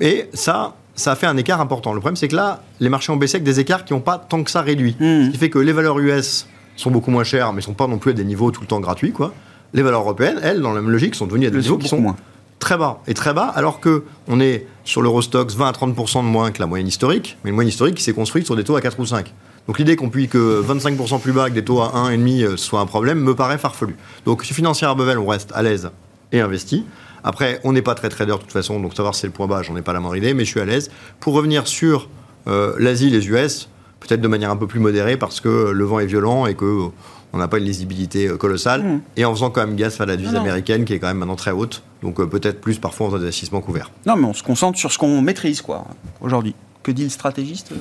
Et 0.00 0.28
ça, 0.34 0.74
ça 0.94 1.12
a 1.12 1.16
fait 1.16 1.26
un 1.26 1.36
écart 1.36 1.60
important. 1.60 1.92
Le 1.92 2.00
problème, 2.00 2.16
c'est 2.16 2.28
que 2.28 2.36
là, 2.36 2.62
les 2.80 2.88
marchés 2.88 3.12
ont 3.12 3.16
baissé 3.16 3.36
avec 3.36 3.44
des 3.44 3.60
écarts 3.60 3.84
qui 3.84 3.92
n'ont 3.92 4.00
pas 4.00 4.18
tant 4.18 4.42
que 4.42 4.50
ça 4.50 4.62
réduit. 4.62 4.96
Hmm. 4.98 5.26
Ce 5.26 5.30
qui 5.30 5.38
fait 5.38 5.50
que 5.50 5.58
les 5.58 5.72
valeurs 5.72 5.98
US 5.98 6.46
sont 6.76 6.90
beaucoup 6.90 7.10
moins 7.10 7.24
chères, 7.24 7.52
mais 7.52 7.58
ne 7.58 7.62
sont 7.62 7.74
pas 7.74 7.86
non 7.86 7.98
plus 7.98 8.12
à 8.12 8.14
des 8.14 8.24
niveaux 8.24 8.50
tout 8.50 8.60
le 8.60 8.66
temps 8.66 8.80
gratuits. 8.80 9.12
Quoi. 9.12 9.32
Les 9.74 9.82
valeurs 9.82 10.02
européennes, 10.02 10.38
elles, 10.42 10.60
dans 10.60 10.72
la 10.72 10.80
même 10.80 10.90
logique, 10.90 11.14
sont 11.14 11.26
devenues 11.26 11.46
à 11.46 11.50
des 11.50 11.58
niveaux 11.58 11.78
qui 11.78 11.88
sont 11.88 12.00
moins. 12.00 12.16
très 12.58 12.76
bas. 12.76 13.00
Et 13.06 13.14
très 13.14 13.34
bas, 13.34 13.46
alors 13.54 13.80
qu'on 13.80 14.40
est 14.40 14.66
sur 14.84 15.02
l'Eurostox 15.02 15.54
20 15.54 15.68
à 15.68 15.72
30% 15.72 16.18
de 16.18 16.28
moins 16.28 16.50
que 16.50 16.60
la 16.60 16.66
moyenne 16.66 16.88
historique, 16.88 17.38
mais 17.42 17.50
une 17.50 17.54
moyenne 17.54 17.70
historique 17.70 17.96
qui 17.96 18.02
s'est 18.02 18.12
construite 18.12 18.44
sur 18.44 18.56
des 18.56 18.64
taux 18.64 18.76
à 18.76 18.80
4 18.80 18.98
ou 19.00 19.06
5. 19.06 19.32
Donc 19.66 19.78
l'idée 19.78 19.96
qu'on 19.96 20.10
puisse 20.10 20.28
que 20.28 20.62
25% 20.62 21.20
plus 21.20 21.32
bas 21.32 21.42
avec 21.42 21.54
des 21.54 21.64
taux 21.64 21.80
à 21.80 21.92
1,5 22.10 22.44
euh, 22.44 22.56
soit 22.56 22.80
un 22.80 22.86
problème 22.86 23.20
me 23.20 23.34
paraît 23.34 23.58
farfelu. 23.58 23.96
Donc 24.24 24.44
si 24.44 24.54
financière 24.54 24.90
à 24.90 24.94
Bevel, 24.94 25.18
on 25.18 25.26
reste 25.26 25.50
à 25.54 25.62
l'aise 25.62 25.90
et 26.32 26.40
investi. 26.40 26.84
Après, 27.24 27.60
on 27.62 27.72
n'est 27.72 27.82
pas 27.82 27.94
très 27.94 28.08
trader 28.08 28.32
de 28.32 28.38
toute 28.38 28.52
façon, 28.52 28.80
donc 28.80 28.94
savoir 28.94 29.14
si 29.14 29.20
c'est 29.20 29.26
le 29.28 29.32
point 29.32 29.46
bas, 29.46 29.62
j'en 29.62 29.76
ai 29.76 29.82
pas 29.82 29.92
la 29.92 30.00
moindre 30.00 30.16
idée, 30.16 30.34
mais 30.34 30.44
je 30.44 30.50
suis 30.50 30.60
à 30.60 30.64
l'aise. 30.64 30.90
Pour 31.20 31.34
revenir 31.34 31.68
sur 31.68 32.08
euh, 32.48 32.74
l'Asie, 32.78 33.10
les 33.10 33.28
US, 33.28 33.68
peut-être 34.00 34.20
de 34.20 34.28
manière 34.28 34.50
un 34.50 34.56
peu 34.56 34.66
plus 34.66 34.80
modérée 34.80 35.16
parce 35.16 35.40
que 35.40 35.70
le 35.70 35.84
vent 35.84 36.00
est 36.00 36.06
violent 36.06 36.46
et 36.46 36.54
que 36.54 36.88
on 37.34 37.38
n'a 37.38 37.48
pas 37.48 37.58
une 37.58 37.64
lisibilité 37.64 38.26
euh, 38.26 38.36
colossale, 38.36 38.82
mmh. 38.82 39.00
et 39.16 39.24
en 39.24 39.32
faisant 39.32 39.50
quand 39.50 39.64
même 39.64 39.76
gaz 39.76 40.00
à 40.00 40.06
la 40.06 40.16
devise 40.16 40.34
américaine 40.34 40.84
qui 40.84 40.92
est 40.92 40.98
quand 40.98 41.06
même 41.06 41.18
maintenant 41.18 41.36
très 41.36 41.52
haute, 41.52 41.82
donc 42.02 42.22
peut-être 42.28 42.60
plus 42.60 42.78
parfois 42.78 43.06
en 43.06 43.10
faisant 43.10 43.18
des 43.18 43.24
investissements 43.24 43.62
couverts. 43.62 43.90
Non, 44.04 44.16
mais 44.16 44.26
on 44.26 44.34
se 44.34 44.42
concentre 44.42 44.78
sur 44.78 44.92
ce 44.92 44.98
qu'on 44.98 45.22
maîtrise, 45.22 45.62
quoi, 45.62 45.86
aujourd'hui. 46.20 46.54
Que 46.82 46.90
dit 46.90 47.04
le 47.04 47.08
stratégiste? 47.08 47.72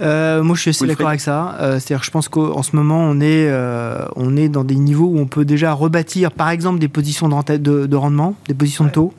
Euh, 0.00 0.42
Moi, 0.42 0.56
je 0.56 0.60
suis 0.60 0.70
assez 0.70 0.86
d'accord 0.86 1.08
avec 1.08 1.20
ça. 1.20 1.56
Euh, 1.60 1.72
c'est-à-dire 1.78 2.00
que 2.00 2.06
je 2.06 2.10
pense 2.10 2.28
qu'en 2.28 2.62
ce 2.62 2.76
moment, 2.76 3.00
on 3.00 3.20
est, 3.20 3.48
euh, 3.48 4.04
on 4.16 4.36
est 4.36 4.48
dans 4.48 4.64
des 4.64 4.76
niveaux 4.76 5.06
où 5.06 5.18
on 5.18 5.26
peut 5.26 5.44
déjà 5.44 5.72
rebâtir, 5.72 6.32
par 6.32 6.50
exemple, 6.50 6.78
des 6.78 6.88
positions 6.88 7.28
de, 7.28 7.56
de, 7.56 7.86
de 7.86 7.96
rendement, 7.96 8.34
des 8.48 8.54
positions 8.54 8.84
de 8.84 8.90
taux. 8.90 9.12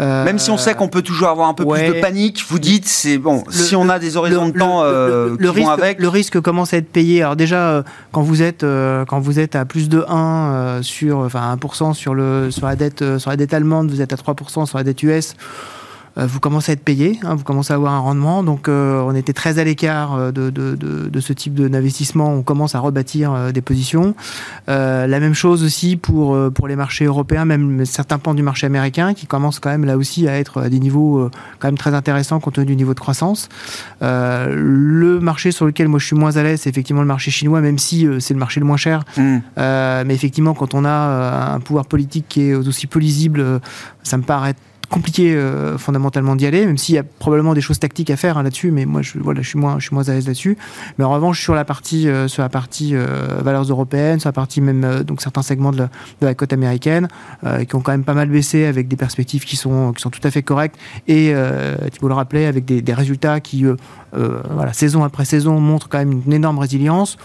Euh, 0.00 0.24
Même 0.24 0.40
si 0.40 0.50
on 0.50 0.56
sait 0.58 0.74
qu'on 0.74 0.88
peut 0.88 1.02
toujours 1.02 1.28
avoir 1.28 1.48
un 1.48 1.54
peu 1.54 1.64
plus 1.64 1.86
de 1.86 2.00
panique, 2.00 2.44
vous 2.48 2.58
dites, 2.58 2.86
c'est 2.88 3.16
bon, 3.16 3.44
si 3.48 3.76
on 3.76 3.88
a 3.88 4.00
des 4.00 4.16
horizons 4.16 4.48
de 4.48 4.58
temps 4.58 4.82
le, 4.82 5.36
qui 5.38 5.46
risque, 5.46 5.66
vont 5.66 5.70
avec. 5.70 6.00
Le 6.00 6.08
risque 6.08 6.40
commence 6.40 6.74
à 6.74 6.78
être 6.78 6.90
payé. 6.90 7.22
Alors, 7.22 7.36
déjà, 7.36 7.84
quand 8.10 8.22
vous 8.22 8.42
êtes, 8.42 8.66
quand 9.06 9.20
vous 9.20 9.38
êtes 9.38 9.54
à 9.54 9.64
plus 9.64 9.88
de 9.88 10.04
1 10.08 10.80
sur, 10.82 11.18
enfin 11.18 11.56
1% 11.56 11.94
sur, 11.94 12.14
le, 12.14 12.50
sur, 12.50 12.66
la 12.66 12.74
dette, 12.74 13.18
sur 13.18 13.30
la 13.30 13.36
dette 13.36 13.54
allemande, 13.54 13.88
vous 13.88 14.00
êtes 14.00 14.12
à 14.12 14.16
3% 14.16 14.66
sur 14.66 14.78
la 14.78 14.84
dette 14.84 15.00
US 15.04 15.36
vous 16.16 16.38
commencez 16.38 16.70
à 16.70 16.74
être 16.74 16.84
payé, 16.84 17.18
hein, 17.24 17.34
vous 17.34 17.42
commencez 17.42 17.72
à 17.72 17.76
avoir 17.76 17.92
un 17.92 17.98
rendement. 17.98 18.42
Donc 18.44 18.68
euh, 18.68 19.02
on 19.02 19.14
était 19.14 19.32
très 19.32 19.58
à 19.58 19.64
l'écart 19.64 20.14
euh, 20.14 20.32
de, 20.32 20.50
de, 20.50 20.76
de, 20.76 21.08
de, 21.08 21.20
ce 21.20 21.32
type 21.32 21.54
d'investissement. 21.54 22.32
On 22.32 22.42
commence 22.42 22.74
à 22.74 22.78
rebâtir 22.78 23.52
des 23.52 23.60
positions. 23.62 24.14
la 24.68 25.06
même 25.06 25.34
chose 25.34 25.64
aussi 25.64 25.96
pour, 25.96 26.38
pour 26.52 26.68
les 26.68 26.76
marchés 26.76 27.06
européens, 27.06 27.44
même 27.44 27.84
certains 27.84 28.18
pans 28.18 28.34
du 28.34 28.42
marché 28.42 28.66
américain 28.66 29.14
qui 29.14 29.26
commencent 29.26 29.58
quand 29.58 29.70
même 29.70 29.84
là 29.84 29.96
aussi 29.96 30.28
à 30.28 30.38
être 30.38 30.62
à 30.62 30.68
des 30.68 30.78
niveaux 30.78 31.28
quand 31.58 31.68
même 31.68 31.78
très 31.78 31.94
intéressants 31.94 32.40
compte 32.40 32.54
tenu 32.54 32.66
du 32.66 32.76
niveau 32.76 32.94
de 32.94 33.00
croissance. 33.00 33.48
le 34.00 35.18
marché 35.20 35.50
sur 35.50 35.66
lequel 35.66 35.88
moi 35.88 35.98
je 35.98 36.06
suis 36.06 36.16
moins 36.16 36.36
à 36.36 36.42
l'aise, 36.42 36.60
c'est 36.62 36.70
effectivement 36.70 37.02
le 37.02 37.08
marché 37.08 37.30
chinois, 37.30 37.60
même 37.60 37.78
si 37.78 38.06
c'est 38.20 38.34
le 38.34 38.40
marché 38.40 38.60
le 38.60 38.66
moins 38.66 38.76
cher. 38.76 39.04
Mmh. 39.16 39.38
mais 39.56 40.14
effectivement, 40.14 40.54
quand 40.54 40.74
on 40.74 40.84
a 40.84 41.54
un 41.54 41.60
pouvoir 41.60 41.86
politique 41.86 42.26
qui 42.28 42.42
est 42.42 42.54
aussi 42.54 42.86
peu 42.86 42.98
lisible, 42.98 43.60
ça 44.02 44.16
me 44.16 44.22
paraît 44.22 44.54
compliqué 44.94 45.34
euh, 45.34 45.76
fondamentalement 45.76 46.36
d'y 46.36 46.46
aller, 46.46 46.64
même 46.66 46.78
s'il 46.78 46.94
y 46.94 46.98
a 46.98 47.02
probablement 47.02 47.52
des 47.52 47.60
choses 47.60 47.80
tactiques 47.80 48.10
à 48.10 48.16
faire 48.16 48.38
hein, 48.38 48.44
là-dessus, 48.44 48.70
mais 48.70 48.84
moi 48.84 49.02
je, 49.02 49.18
voilà, 49.18 49.42
je, 49.42 49.48
suis 49.48 49.58
moins, 49.58 49.80
je 49.80 49.86
suis 49.86 49.94
moins 49.94 50.08
à 50.08 50.12
l'aise 50.12 50.28
là-dessus. 50.28 50.56
Mais 50.98 51.04
en 51.04 51.10
revanche, 51.10 51.42
sur 51.42 51.56
la 51.56 51.64
partie, 51.64 52.08
euh, 52.08 52.28
sur 52.28 52.44
la 52.44 52.48
partie 52.48 52.94
euh, 52.94 53.40
valeurs 53.42 53.64
européennes, 53.64 54.20
sur 54.20 54.28
la 54.28 54.32
partie 54.32 54.60
même 54.60 55.02
donc 55.02 55.20
certains 55.20 55.42
segments 55.42 55.72
de 55.72 55.88
la, 56.20 56.34
côte 56.34 56.52
américaine, 56.52 57.08
qui 57.68 57.74
ont 57.74 57.80
quand 57.80 57.90
même 57.92 58.04
pas 58.04 58.14
mal 58.14 58.28
baissé 58.28 58.66
avec 58.66 58.86
des 58.86 58.96
perspectives 58.96 59.44
qui 59.44 59.56
sont, 59.56 59.92
qui 59.92 60.00
sont 60.00 60.10
tout 60.10 60.20
à 60.22 60.30
fait 60.30 60.42
correctes, 60.42 60.76
et 61.08 61.34
Thibault 61.90 62.08
le 62.08 62.14
rappelait, 62.14 62.46
avec 62.46 62.64
des, 62.64 62.80
des 62.80 62.94
résultats 62.94 63.40
qui, 63.40 63.64
voilà, 64.12 64.72
saison 64.72 65.02
après 65.04 65.24
saison, 65.24 65.60
montrent 65.60 65.88
quand 65.88 65.98
même 65.98 66.22
une 66.24 66.32
énorme 66.32 66.58
résilience 66.58 67.16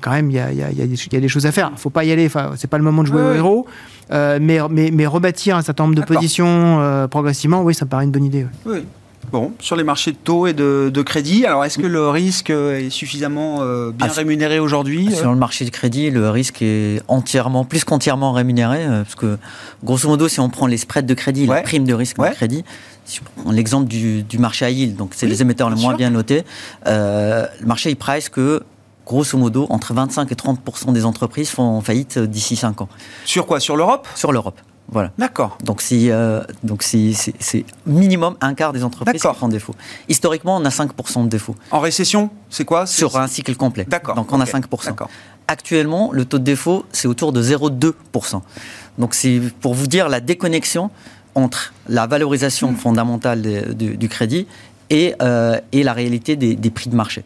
quand 0.00 0.10
même, 0.10 0.30
il 0.30 0.36
y 0.36 0.40
a, 0.40 0.52
y, 0.52 0.62
a, 0.62 0.70
y 0.70 0.82
a, 0.82 1.20
des 1.20 1.28
choses 1.28 1.46
à 1.46 1.52
faire. 1.52 1.68
Il 1.70 1.74
ne 1.74 1.78
faut 1.78 1.90
pas 1.90 2.04
y 2.04 2.12
aller. 2.12 2.26
Enfin, 2.26 2.52
c'est 2.56 2.68
pas 2.68 2.78
le 2.78 2.84
moment 2.84 3.02
de 3.02 3.08
jouer 3.08 3.22
au 3.22 3.32
héros. 3.32 3.66
Euh, 4.10 4.38
mais, 4.40 4.58
mais, 4.70 4.90
mais, 4.92 5.06
rebâtir 5.06 5.56
un 5.56 5.62
certain 5.62 5.84
nombre 5.84 5.96
de 5.96 6.02
positions 6.02 6.80
euh, 6.80 7.06
progressivement, 7.08 7.62
oui, 7.62 7.74
ça 7.74 7.84
me 7.84 7.90
paraît 7.90 8.04
une 8.04 8.10
bonne 8.10 8.24
idée. 8.24 8.46
Oui. 8.64 8.84
Bon, 9.30 9.52
sur 9.60 9.76
les 9.76 9.84
marchés 9.84 10.12
de 10.12 10.16
taux 10.16 10.46
et 10.46 10.54
de, 10.54 10.90
de 10.92 11.02
crédit, 11.02 11.44
alors 11.44 11.62
est-ce 11.62 11.76
que 11.76 11.86
le 11.86 12.08
risque 12.08 12.48
est 12.48 12.88
suffisamment 12.88 13.58
euh, 13.60 13.90
bien 13.90 14.06
ah, 14.08 14.12
rémunéré 14.14 14.58
aujourd'hui 14.58 15.12
Sur 15.12 15.32
le 15.32 15.36
marché 15.36 15.66
de 15.66 15.70
crédit, 15.70 16.10
le 16.10 16.30
risque 16.30 16.62
est 16.62 17.02
entièrement, 17.08 17.66
plus 17.66 17.84
qu'entièrement 17.84 18.32
rémunéré, 18.32 18.86
parce 18.86 19.16
que 19.16 19.36
grosso 19.84 20.08
modo, 20.08 20.28
si 20.28 20.40
on 20.40 20.48
prend 20.48 20.66
les 20.66 20.78
spreads 20.78 21.04
de 21.04 21.12
crédit, 21.12 21.44
la 21.44 21.60
prime 21.60 21.84
de 21.84 21.92
risque 21.92 22.18
de 22.18 22.32
crédit, 22.32 22.64
si 23.04 23.20
on 23.36 23.42
prend 23.42 23.52
l'exemple 23.52 23.86
du, 23.86 24.22
du, 24.22 24.38
marché 24.38 24.64
à 24.64 24.70
yield, 24.70 24.96
donc 24.96 25.10
c'est 25.14 25.26
les 25.26 25.42
émetteurs 25.42 25.68
les 25.68 25.76
moins 25.76 25.94
bien 25.94 26.08
notés, 26.08 26.44
le 26.86 27.66
marché 27.66 27.90
il 27.90 27.96
price 27.96 28.30
que 28.30 28.62
grosso 29.08 29.38
modo, 29.38 29.66
entre 29.70 29.94
25 29.94 30.30
et 30.30 30.34
30% 30.34 30.92
des 30.92 31.04
entreprises 31.04 31.50
font 31.50 31.80
faillite 31.80 32.18
d'ici 32.18 32.54
5 32.54 32.82
ans. 32.82 32.88
Sur 33.24 33.46
quoi? 33.46 33.58
Sur 33.58 33.76
l'Europe? 33.76 34.06
Sur 34.14 34.30
l'Europe. 34.32 34.60
Voilà. 34.90 35.10
D'accord. 35.18 35.58
Donc, 35.62 35.82
si, 35.82 36.10
euh, 36.10 36.42
donc 36.62 36.82
c'est 36.82 37.64
minimum 37.86 38.36
un 38.40 38.54
quart 38.54 38.72
des 38.72 38.84
entreprises 38.84 39.20
qui 39.20 39.34
font 39.34 39.48
défaut. 39.48 39.74
Historiquement, 40.08 40.56
on 40.56 40.64
a 40.64 40.70
5% 40.70 41.24
de 41.24 41.28
défaut. 41.28 41.54
En 41.70 41.80
récession, 41.80 42.30
c'est 42.48 42.64
quoi? 42.64 42.86
Sur 42.86 43.18
un 43.18 43.26
cycle 43.26 43.54
complet. 43.56 43.84
D'accord. 43.88 44.14
Donc, 44.14 44.32
on 44.32 44.40
a 44.40 44.44
5%. 44.44 44.94
Actuellement, 45.46 46.10
le 46.12 46.24
taux 46.24 46.38
de 46.38 46.44
défaut, 46.44 46.84
c'est 46.92 47.08
autour 47.08 47.32
de 47.32 47.42
0,2%. 47.42 48.40
Donc, 48.98 49.14
c'est 49.14 49.40
pour 49.60 49.74
vous 49.74 49.86
dire 49.86 50.08
la 50.08 50.20
déconnexion 50.20 50.90
entre 51.34 51.74
la 51.88 52.06
valorisation 52.06 52.72
hmm. 52.72 52.76
fondamentale 52.76 53.42
du 53.74 54.08
crédit 54.08 54.46
et, 54.90 55.14
euh, 55.20 55.60
et 55.72 55.82
la 55.82 55.92
réalité 55.92 56.36
des, 56.36 56.56
des 56.56 56.70
prix 56.70 56.88
de 56.88 56.96
marché. 56.96 57.24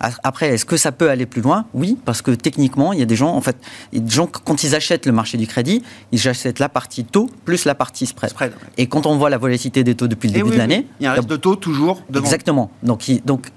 Après, 0.00 0.48
est-ce 0.50 0.64
que 0.64 0.76
ça 0.76 0.92
peut 0.92 1.10
aller 1.10 1.26
plus 1.26 1.42
loin? 1.42 1.66
Oui, 1.74 1.98
parce 2.04 2.22
que 2.22 2.30
techniquement, 2.30 2.92
il 2.92 2.98
y 2.98 3.02
a 3.02 3.06
des 3.06 3.16
gens, 3.16 3.34
en 3.34 3.40
fait, 3.40 3.56
des 3.92 4.10
gens, 4.10 4.26
quand 4.26 4.62
ils 4.62 4.74
achètent 4.74 5.06
le 5.06 5.12
marché 5.12 5.38
du 5.38 5.46
crédit, 5.46 5.82
ils 6.12 6.28
achètent 6.28 6.58
la 6.58 6.68
partie 6.68 7.04
taux 7.04 7.30
plus 7.44 7.64
la 7.64 7.74
partie 7.74 8.06
spread. 8.06 8.32
Et 8.76 8.86
quand 8.86 9.06
on 9.06 9.16
voit 9.16 9.30
la 9.30 9.38
volatilité 9.38 9.84
des 9.84 9.94
taux 9.94 10.08
depuis 10.08 10.28
le 10.28 10.36
eh 10.36 10.38
début 10.38 10.50
de 10.50 10.58
l'année. 10.58 10.86
Il 11.00 11.04
y 11.04 11.06
a 11.06 11.12
un 11.12 11.14
reste 11.14 11.28
de 11.28 11.36
taux 11.36 11.56
toujours 11.56 12.02
devant. 12.10 12.24
Exactement. 12.24 12.70
Donc, 12.82 13.10
donc 13.24 13.50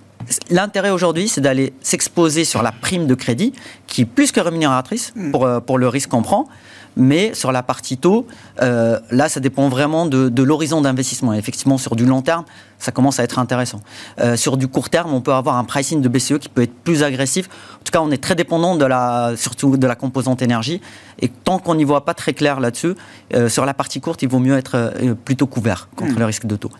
L'intérêt 0.50 0.90
aujourd'hui, 0.90 1.28
c'est 1.28 1.42
d'aller 1.42 1.74
s'exposer 1.82 2.44
sur 2.44 2.62
la 2.62 2.72
prime 2.72 3.08
de 3.08 3.16
crédit, 3.16 3.54
qui 3.88 4.02
est 4.02 4.06
plus 4.06 4.32
que 4.32 4.40
rémunératrice 4.40 5.14
hmm. 5.16 5.32
pour, 5.32 5.46
euh, 5.46 5.60
pour 5.60 5.78
le 5.78 5.88
risque 5.88 6.10
qu'on 6.10 6.22
prend, 6.22 6.48
mais 6.96 7.34
sur 7.34 7.52
la 7.52 7.64
partie 7.64 7.98
taux, 7.98 8.28
euh, 8.62 9.00
là, 9.10 9.30
ça 9.30 9.40
dépend 9.40 9.70
vraiment 9.70 10.06
de, 10.06 10.44
l'horizon 10.44 10.82
d'investissement. 10.82 11.34
Effectivement, 11.34 11.78
sur 11.78 11.96
du 11.96 12.06
long 12.06 12.22
terme, 12.22 12.46
ça 12.80 12.92
commence 12.92 13.20
à 13.20 13.24
être 13.24 13.38
intéressant. 13.38 13.82
Euh, 14.20 14.36
sur 14.38 14.58
du 14.58 14.68
court 14.68 14.90
terme, 14.90 15.14
on 15.14 15.22
peut 15.22 15.34
avoir 15.34 15.58
un 15.58 15.66
pricing 15.66 16.02
de 16.02 16.08
BCE 16.08 16.40
qui 16.40 16.50
peut 16.50 16.64
être 16.64 16.74
plus 16.74 17.04
agressif. 17.04 17.48
En 17.76 17.84
tout 17.84 17.92
cas, 17.92 18.02
on 18.02 18.10
est 18.10 18.24
très 18.24 18.36
dépendant 18.36 18.76
de 18.76 18.86
la, 18.86 19.34
surtout 19.36 19.78
de 19.78 19.88
la 19.88 19.96
composante 19.96 20.42
énergie. 20.42 20.82
Et 21.20 21.28
tant 21.28 21.60
qu'on 21.60 21.76
n'y 21.76 21.84
voit 21.84 22.06
pas 22.06 22.14
très 22.14 22.34
clair 22.34 22.60
là-dessus, 22.60 22.96
euh, 23.36 23.50
sur 23.50 23.66
la 23.66 23.74
partie 23.74 24.00
courte, 24.00 24.22
il 24.24 24.30
vaut 24.30 24.40
mieux 24.40 24.58
être 24.58 24.94
plutôt 25.26 25.46
couvert 25.46 25.90
contre 25.96 26.14
hmm. 26.14 26.20
le 26.20 26.26
risque 26.26 26.46
de 26.46 26.56
taux 26.56 26.72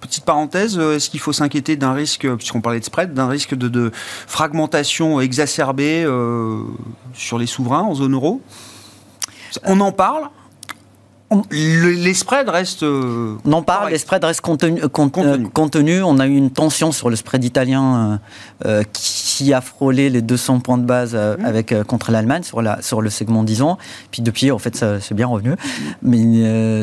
petite 0.00 0.24
parenthèse, 0.24 0.76
est-ce 0.78 1.08
qu'il 1.08 1.20
faut 1.20 1.32
s'inquiéter 1.32 1.76
d'un 1.76 1.92
risque, 1.92 2.28
puisqu'on 2.34 2.60
parlait 2.60 2.80
de 2.80 2.84
spread, 2.84 3.14
d'un 3.14 3.28
risque 3.28 3.54
de, 3.54 3.92
fragmentation 4.26 5.20
exacerbée 5.20 6.04
sur 7.14 7.38
les 7.38 7.46
souverains 7.46 7.82
en 7.82 7.94
zone 7.94 8.14
euro? 8.14 8.42
On 9.64 9.78
en 9.80 9.92
parle 9.92 10.28
les 11.50 12.14
spreads 12.14 12.48
restent. 12.48 12.82
Euh, 12.82 13.36
on 13.44 13.52
en 13.52 13.62
parle, 13.62 13.90
les 13.90 13.98
spreads 13.98 14.24
restent 14.24 14.40
contenus. 14.40 14.82
Euh, 14.82 16.02
on 16.04 16.18
a 16.18 16.26
eu 16.26 16.36
une 16.36 16.50
tension 16.50 16.92
sur 16.92 17.10
le 17.10 17.16
spread 17.16 17.44
italien 17.44 18.20
euh, 18.64 18.82
qui 18.92 19.52
a 19.52 19.60
frôlé 19.60 20.10
les 20.10 20.22
200 20.22 20.60
points 20.60 20.78
de 20.78 20.84
base 20.84 21.14
mmh. 21.14 21.44
avec, 21.44 21.82
contre 21.84 22.10
l'Allemagne 22.10 22.42
sur, 22.42 22.62
sur 22.80 23.02
le 23.02 23.10
segment 23.10 23.42
10 23.44 23.62
ans. 23.62 23.78
Puis 24.10 24.22
depuis, 24.22 24.50
en 24.50 24.58
fait, 24.58 24.76
ça 24.76 25.00
c'est 25.00 25.14
bien 25.14 25.26
revenu. 25.26 25.54
Mais 26.02 26.82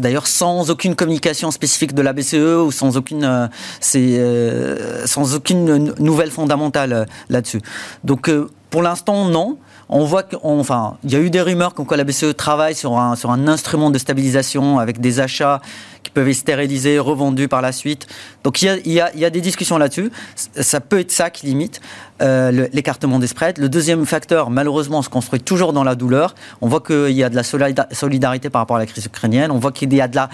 d'ailleurs, 0.00 0.26
sans 0.26 0.70
aucune 0.70 0.94
communication 0.94 1.50
spécifique 1.50 1.94
de 1.94 2.02
la 2.02 2.12
BCE 2.12 2.34
ou 2.34 2.72
sans 2.72 2.96
aucune, 2.96 3.48
sans 3.80 5.34
aucune 5.34 5.94
nouvelle 5.98 6.30
fondamentale 6.30 7.06
là-dessus. 7.28 7.60
Donc, 8.04 8.30
pour 8.70 8.82
l'instant, 8.82 9.24
non. 9.24 9.58
On 9.90 10.04
voit 10.04 10.24
enfin, 10.42 10.98
il 11.04 11.12
y 11.12 11.16
a 11.16 11.20
eu 11.20 11.30
des 11.30 11.40
rumeurs 11.40 11.72
comme 11.72 11.86
quoi 11.86 11.96
la 11.96 12.04
BCE 12.04 12.36
travaille 12.36 12.74
sur 12.74 12.98
un, 12.98 13.48
instrument 13.48 13.90
de 13.90 13.96
stabilisation 13.96 14.78
avec 14.78 15.00
des 15.00 15.18
achats 15.18 15.62
qui 16.02 16.10
peuvent 16.10 16.28
être 16.28 16.36
stérilisés, 16.36 16.98
revendus 16.98 17.48
par 17.48 17.62
la 17.62 17.72
suite. 17.72 18.06
Donc 18.44 18.60
il 18.60 18.66
y 18.66 19.00
a, 19.00 19.10
il 19.14 19.20
y 19.20 19.24
a, 19.24 19.30
des 19.30 19.40
discussions 19.40 19.78
là-dessus. 19.78 20.10
Ça 20.36 20.80
peut 20.80 20.98
être 21.00 21.10
ça 21.10 21.30
qui 21.30 21.46
limite 21.46 21.80
euh, 22.20 22.68
l'écartement 22.74 23.18
des 23.18 23.26
spreads. 23.26 23.58
Le 23.58 23.70
deuxième 23.70 24.04
facteur, 24.04 24.50
malheureusement, 24.50 25.00
se 25.00 25.08
construit 25.08 25.40
toujours 25.40 25.72
dans 25.72 25.84
la 25.84 25.94
douleur. 25.94 26.34
On 26.60 26.68
voit 26.68 26.80
qu'il 26.80 27.12
y 27.12 27.24
a 27.24 27.30
de 27.30 27.36
la 27.36 27.42
solidarité 27.42 28.50
par 28.50 28.60
rapport 28.60 28.76
à 28.76 28.80
la 28.80 28.86
crise 28.86 29.06
ukrainienne. 29.06 29.50
On 29.50 29.58
voit 29.58 29.72
qu'il 29.72 29.92
y 29.94 30.00
a 30.02 30.08
de 30.08 30.16
la 30.16 30.28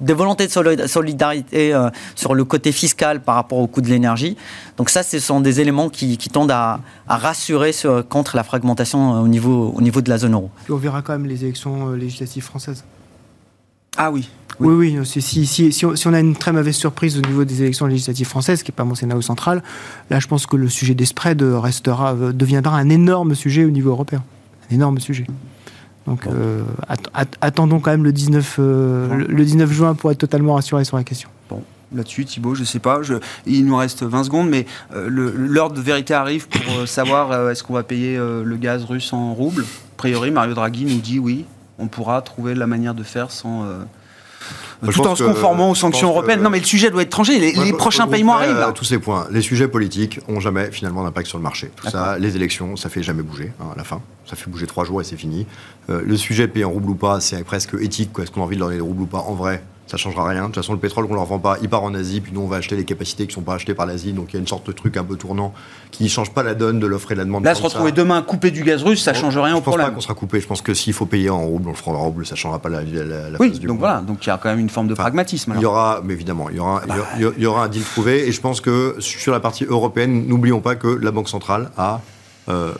des 0.00 0.12
volontés 0.12 0.46
de 0.46 0.86
solidarité 0.86 1.74
euh, 1.74 1.90
sur 2.14 2.34
le 2.34 2.44
côté 2.44 2.72
fiscal 2.72 3.20
par 3.20 3.34
rapport 3.34 3.58
au 3.58 3.66
coût 3.66 3.80
de 3.80 3.88
l'énergie. 3.88 4.36
Donc 4.76 4.90
ça, 4.90 5.02
ce 5.02 5.18
sont 5.18 5.40
des 5.40 5.60
éléments 5.60 5.88
qui, 5.88 6.16
tendent 6.32 6.50
à, 6.50 6.80
rassurer 7.06 7.72
contre 8.08 8.36
la 8.36 8.44
fragmentation 8.44 9.16
euh, 9.16 9.20
au 9.20 9.28
niveau, 9.28 9.72
au 9.74 9.80
niveau 9.80 10.00
de 10.00 10.10
la 10.10 10.18
zone 10.18 10.34
euro. 10.34 10.50
on 10.68 10.76
verra 10.76 11.02
quand 11.02 11.12
même 11.12 11.26
les 11.26 11.44
élections 11.44 11.90
euh, 11.90 11.96
législatives 11.96 12.44
françaises. 12.44 12.84
Ah 13.96 14.10
oui. 14.10 14.28
Oui, 14.60 14.74
oui, 14.74 15.06
si, 15.06 15.46
si, 15.46 15.72
si, 15.72 15.86
on, 15.86 16.12
a 16.12 16.18
une 16.18 16.34
très 16.34 16.50
mauvaise 16.50 16.74
surprise 16.74 17.16
au 17.16 17.20
niveau 17.20 17.44
des 17.44 17.62
élections 17.62 17.86
législatives 17.86 18.26
françaises, 18.26 18.64
qui 18.64 18.72
n'est 18.72 18.76
pas 18.76 18.82
mon 18.82 18.96
scénario 18.96 19.22
central, 19.22 19.62
là 20.10 20.18
je 20.18 20.26
pense 20.26 20.46
que 20.46 20.56
le 20.56 20.68
sujet 20.68 20.94
des 20.94 21.04
spreads 21.04 21.60
restera, 21.60 22.14
deviendra 22.14 22.76
un 22.76 22.88
énorme 22.88 23.36
sujet 23.36 23.64
au 23.64 23.70
niveau 23.70 23.90
européen. 23.90 24.24
Un 24.68 24.74
énorme 24.74 24.98
sujet. 24.98 25.26
Donc 26.08 26.26
euh, 26.26 26.62
attendons 27.42 27.80
quand 27.80 27.90
même 27.90 28.04
le 28.04 28.12
19, 28.12 28.56
euh, 28.58 29.26
le 29.28 29.44
19 29.44 29.70
juin 29.70 29.94
pour 29.94 30.10
être 30.10 30.16
totalement 30.16 30.54
rassuré 30.54 30.82
sur 30.86 30.96
la 30.96 31.04
question. 31.04 31.28
Bon, 31.50 31.62
là-dessus, 31.94 32.24
Thibault, 32.24 32.54
je 32.54 32.60
ne 32.60 32.66
sais 32.66 32.78
pas. 32.78 33.02
il 33.44 33.66
nous 33.66 33.76
reste 33.76 34.04
20 34.04 34.24
secondes, 34.24 34.48
mais 34.48 34.64
euh, 34.94 35.06
l'heure 35.10 35.70
de 35.70 35.82
vérité 35.82 36.14
arrive 36.14 36.48
pour 36.48 36.88
savoir 36.88 37.50
est-ce 37.50 37.62
qu'on 37.62 37.74
va 37.74 37.82
payer 37.82 38.16
le 38.16 38.56
gaz 38.56 38.84
russe 38.84 39.12
en 39.12 39.34
roubles. 39.34 39.64
A 39.64 39.96
priori, 39.98 40.30
Mario 40.30 40.54
Draghi 40.54 40.86
nous 40.86 41.00
dit 41.00 41.18
oui, 41.18 41.44
on 41.78 41.88
pourra 41.88 42.22
trouver 42.22 42.54
la 42.54 42.66
manière 42.66 42.94
de 42.94 43.02
faire 43.02 43.30
sans 43.30 43.66
tout 44.84 45.06
en 45.06 45.16
se 45.16 45.24
conformant 45.24 45.70
aux 45.70 45.74
sanctions 45.74 46.08
européennes. 46.08 46.42
Non, 46.42 46.50
mais 46.50 46.60
le 46.60 46.64
sujet 46.64 46.90
doit 46.90 47.02
être 47.02 47.10
tranché. 47.10 47.38
Les, 47.38 47.72
prochains 47.72 48.06
paiements 48.06 48.36
arrivent. 48.36 48.72
tous 48.74 48.84
ces 48.84 48.98
points. 48.98 49.26
Les 49.30 49.42
sujets 49.42 49.68
politiques 49.68 50.20
ont 50.28 50.40
jamais 50.40 50.70
finalement 50.70 51.04
d'impact 51.04 51.28
sur 51.28 51.38
le 51.38 51.42
marché. 51.42 51.70
Tout 51.76 51.88
ça, 51.88 52.18
les 52.18 52.36
élections, 52.36 52.76
ça 52.76 52.88
fait 52.88 53.02
jamais 53.02 53.22
bouger 53.22 53.52
hein, 53.60 53.66
à 53.74 53.76
la 53.76 53.84
fin. 53.84 54.00
Ça 54.26 54.36
fait 54.36 54.50
bouger 54.50 54.66
trois 54.66 54.84
jours 54.84 55.00
et 55.00 55.04
c'est 55.04 55.16
fini. 55.16 55.46
Euh, 55.88 56.02
le 56.04 56.16
sujet 56.16 56.46
de 56.46 56.52
payer 56.52 56.64
en 56.64 56.70
rouble 56.70 56.90
ou 56.90 56.94
pas, 56.94 57.20
c'est 57.20 57.42
presque 57.44 57.74
éthique. 57.80 58.10
Est-ce 58.20 58.30
qu'on 58.30 58.42
a 58.42 58.44
envie 58.44 58.56
de 58.56 58.60
leur 58.60 58.68
donner 58.68 58.78
des 58.78 58.86
roubles 58.86 59.02
ou 59.02 59.06
pas 59.06 59.20
En 59.20 59.32
vrai, 59.32 59.62
ça 59.90 59.96
changera 59.96 60.28
rien. 60.28 60.42
De 60.42 60.46
toute 60.46 60.56
façon, 60.56 60.72
le 60.72 60.78
pétrole 60.78 61.08
qu'on 61.08 61.14
leur 61.14 61.24
vend 61.24 61.38
pas, 61.38 61.56
il 61.62 61.68
part 61.68 61.82
en 61.82 61.94
Asie, 61.94 62.20
puis 62.20 62.32
nous 62.32 62.40
on 62.40 62.46
va 62.46 62.56
acheter 62.56 62.76
les 62.76 62.84
capacités 62.84 63.26
qui 63.26 63.34
sont 63.34 63.42
pas 63.42 63.54
achetées 63.54 63.74
par 63.74 63.86
l'Asie. 63.86 64.12
Donc 64.12 64.26
il 64.30 64.34
y 64.34 64.36
a 64.36 64.40
une 64.40 64.46
sorte 64.46 64.66
de 64.66 64.72
truc 64.72 64.96
un 64.96 65.04
peu 65.04 65.16
tournant 65.16 65.52
qui 65.90 66.04
ne 66.04 66.08
change 66.08 66.32
pas 66.32 66.42
la 66.42 66.54
donne 66.54 66.78
de 66.78 66.86
l'offre 66.86 67.12
et 67.12 67.14
de 67.14 67.18
la 67.20 67.24
demande. 67.24 67.44
Là, 67.44 67.54
se 67.54 67.62
retrouver 67.62 67.92
demain 67.92 68.22
coupé 68.22 68.50
du 68.50 68.62
gaz 68.62 68.82
russe, 68.82 69.02
ça 69.02 69.14
change 69.14 69.36
rien 69.38 69.56
au 69.56 69.60
problème. 69.60 69.86
Je 69.88 69.92
pense 69.92 69.92
pas 69.92 69.94
qu'on 69.94 70.00
sera 70.00 70.14
coupé. 70.14 70.40
Je 70.40 70.46
pense 70.46 70.62
que 70.62 70.74
s'il 70.74 70.92
faut 70.92 71.06
payer 71.06 71.30
en 71.30 71.40
rouble, 71.40 71.68
on 71.68 71.72
le 71.72 71.76
fera 71.76 71.92
en 71.92 72.04
rouble, 72.04 72.26
ça 72.26 72.34
changera 72.34 72.58
pas 72.58 72.68
la, 72.68 72.82
la, 72.82 73.30
la 73.30 73.40
oui, 73.40 73.50
du 73.50 73.66
donc 73.66 73.78
voilà. 73.78 74.00
Donc 74.00 74.24
il 74.24 74.28
y 74.28 74.32
a 74.32 74.38
quand 74.38 74.48
même 74.50 74.58
une 74.58 74.70
forme 74.70 74.88
de 74.88 74.94
pragmatisme. 74.94 75.54
Il 75.56 75.62
y 75.62 75.66
aura, 75.66 76.00
mais 76.04 76.14
évidemment, 76.14 76.48
il 76.50 76.56
y 76.56 76.60
aura, 76.60 76.82
il 77.18 77.42
y 77.42 77.46
aura 77.46 77.64
un 77.64 77.68
deal 77.68 77.82
trouvé. 77.82 78.28
Et 78.28 78.32
je 78.32 78.40
pense 78.40 78.60
que 78.60 78.96
sur 78.98 79.32
la 79.32 79.40
partie 79.40 79.64
européenne, 79.64 80.26
n'oublions 80.26 80.60
pas 80.60 80.76
que 80.76 80.88
la 80.88 81.10
Banque 81.10 81.28
centrale 81.28 81.70
a 81.76 82.00
euh, 82.48 82.72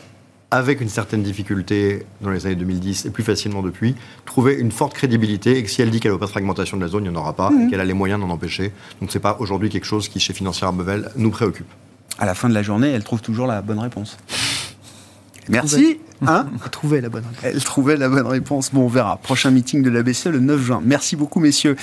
avec 0.50 0.80
une 0.80 0.88
certaine 0.88 1.22
difficulté 1.22 2.06
dans 2.20 2.30
les 2.30 2.46
années 2.46 2.56
2010 2.56 3.06
et 3.06 3.10
plus 3.10 3.22
facilement 3.22 3.62
depuis, 3.62 3.94
trouver 4.24 4.54
une 4.54 4.72
forte 4.72 4.94
crédibilité 4.94 5.58
et 5.58 5.62
que 5.62 5.70
si 5.70 5.82
elle 5.82 5.90
dit 5.90 6.00
qu'elle 6.00 6.12
n'a 6.12 6.18
pas 6.18 6.26
de 6.26 6.30
fragmentation 6.30 6.76
de 6.76 6.82
la 6.82 6.88
zone, 6.88 7.04
il 7.04 7.10
n'y 7.10 7.16
en 7.16 7.20
aura 7.20 7.34
pas 7.34 7.50
et 7.52 7.70
qu'elle 7.70 7.80
a 7.80 7.84
les 7.84 7.94
moyens 7.94 8.20
d'en 8.20 8.30
empêcher. 8.30 8.72
Donc 9.00 9.10
ce 9.10 9.18
n'est 9.18 9.22
pas 9.22 9.36
aujourd'hui 9.40 9.68
quelque 9.68 9.84
chose 9.84 10.08
qui, 10.08 10.20
chez 10.20 10.32
Financière 10.32 10.72
Bevel, 10.72 11.10
nous 11.16 11.30
préoccupe. 11.30 11.68
À 12.18 12.26
la 12.26 12.34
fin 12.34 12.48
de 12.48 12.54
la 12.54 12.62
journée, 12.62 12.88
elle 12.88 13.04
trouve 13.04 13.20
toujours 13.20 13.46
la 13.46 13.62
bonne 13.62 13.78
réponse. 13.78 14.16
Merci. 15.48 16.00
Hein 16.26 16.46
Elle 16.64 16.70
trouvait 16.70 17.00
la 17.00 17.08
bonne 17.08 17.24
réponse. 17.24 17.44
Elle 17.44 17.64
trouvait 17.64 17.96
la 17.96 18.08
bonne 18.08 18.26
réponse. 18.26 18.70
Bon, 18.72 18.82
on 18.82 18.88
verra. 18.88 19.16
Prochain 19.16 19.50
meeting 19.50 19.82
de 19.82 19.90
la 19.90 20.02
BCE 20.02 20.26
le 20.26 20.40
9 20.40 20.60
juin. 20.60 20.80
Merci 20.84 21.16
beaucoup, 21.16 21.40
messieurs. 21.40 21.76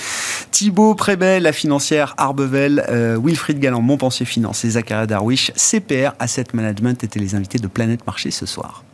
Thibaut 0.50 0.94
Prébet, 0.94 1.40
la 1.40 1.52
financière 1.52 2.14
Arbevel, 2.16 2.84
euh, 2.88 3.18
Wilfried 3.22 3.58
Galland, 3.58 3.82
Montpensier 3.82 4.26
Finance 4.26 4.64
et 4.64 4.70
Zachary 4.70 5.06
Darwish, 5.06 5.52
CPR 5.54 6.12
Asset 6.18 6.46
Management 6.52 7.02
étaient 7.02 7.20
les 7.20 7.34
invités 7.34 7.58
de 7.58 7.66
Planète 7.66 8.06
Marché 8.06 8.30
ce 8.30 8.46
soir. 8.46 8.84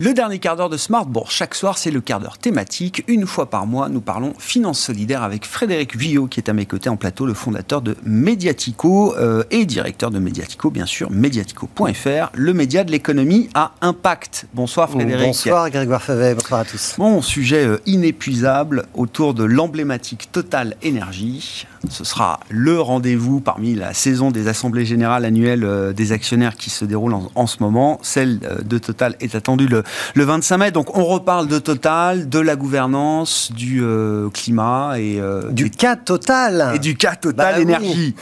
Le 0.00 0.14
dernier 0.14 0.38
quart 0.38 0.54
d'heure 0.54 0.68
de 0.68 0.76
Smart 0.76 1.06
Bourse, 1.06 1.34
chaque 1.34 1.56
soir, 1.56 1.76
c'est 1.76 1.90
le 1.90 2.00
quart 2.00 2.20
d'heure 2.20 2.38
thématique. 2.38 3.02
Une 3.08 3.26
fois 3.26 3.50
par 3.50 3.66
mois, 3.66 3.88
nous 3.88 4.00
parlons 4.00 4.32
finance 4.38 4.78
solidaire 4.78 5.24
avec 5.24 5.44
Frédéric 5.44 5.96
Vuillot, 5.96 6.28
qui 6.28 6.38
est 6.38 6.48
à 6.48 6.52
mes 6.52 6.66
côtés 6.66 6.88
en 6.88 6.96
plateau, 6.96 7.26
le 7.26 7.34
fondateur 7.34 7.82
de 7.82 7.96
Mediatico 8.04 9.16
euh, 9.16 9.42
et 9.50 9.66
directeur 9.66 10.12
de 10.12 10.20
Mediatico, 10.20 10.70
bien 10.70 10.86
sûr, 10.86 11.10
mediatico.fr, 11.10 12.30
le 12.32 12.54
média 12.54 12.84
de 12.84 12.92
l'économie 12.92 13.50
à 13.54 13.72
impact. 13.80 14.46
Bonsoir 14.54 14.88
Frédéric. 14.88 15.26
Bonsoir 15.26 15.68
Grégoire 15.68 16.00
Favet, 16.00 16.36
bonsoir 16.36 16.60
à 16.60 16.64
tous. 16.64 16.94
Bon, 16.96 17.20
sujet 17.20 17.66
euh, 17.66 17.80
inépuisable 17.86 18.84
autour 18.94 19.34
de 19.34 19.42
l'emblématique 19.42 20.30
Total 20.30 20.76
Énergie. 20.80 21.66
Ce 21.90 22.04
sera 22.04 22.38
le 22.50 22.80
rendez-vous 22.80 23.40
parmi 23.40 23.74
la 23.74 23.94
saison 23.94 24.30
des 24.30 24.46
assemblées 24.46 24.86
générales 24.86 25.24
annuelles 25.24 25.64
euh, 25.64 25.92
des 25.92 26.12
actionnaires 26.12 26.54
qui 26.54 26.70
se 26.70 26.84
déroule 26.84 27.14
en, 27.34 27.46
ce 27.48 27.56
moment. 27.64 27.98
Celle 28.02 28.38
de 28.64 28.78
Total 28.78 29.16
est 29.18 29.34
attendue 29.34 29.66
le 29.66 29.82
le 30.14 30.24
25 30.24 30.58
mai. 30.58 30.70
Donc 30.70 30.96
on 30.96 31.04
reparle 31.04 31.48
de 31.48 31.58
Total, 31.58 32.28
de 32.28 32.38
la 32.38 32.56
gouvernance, 32.56 33.50
du 33.52 33.82
euh, 33.82 34.28
climat 34.30 34.94
et 34.98 35.20
euh, 35.20 35.50
du 35.50 35.70
cas 35.70 35.96
Total 35.96 36.72
et 36.74 36.78
du 36.78 36.96
cas 36.96 37.14
Total 37.14 37.54
bah 37.54 37.60
énergie. 37.60 38.14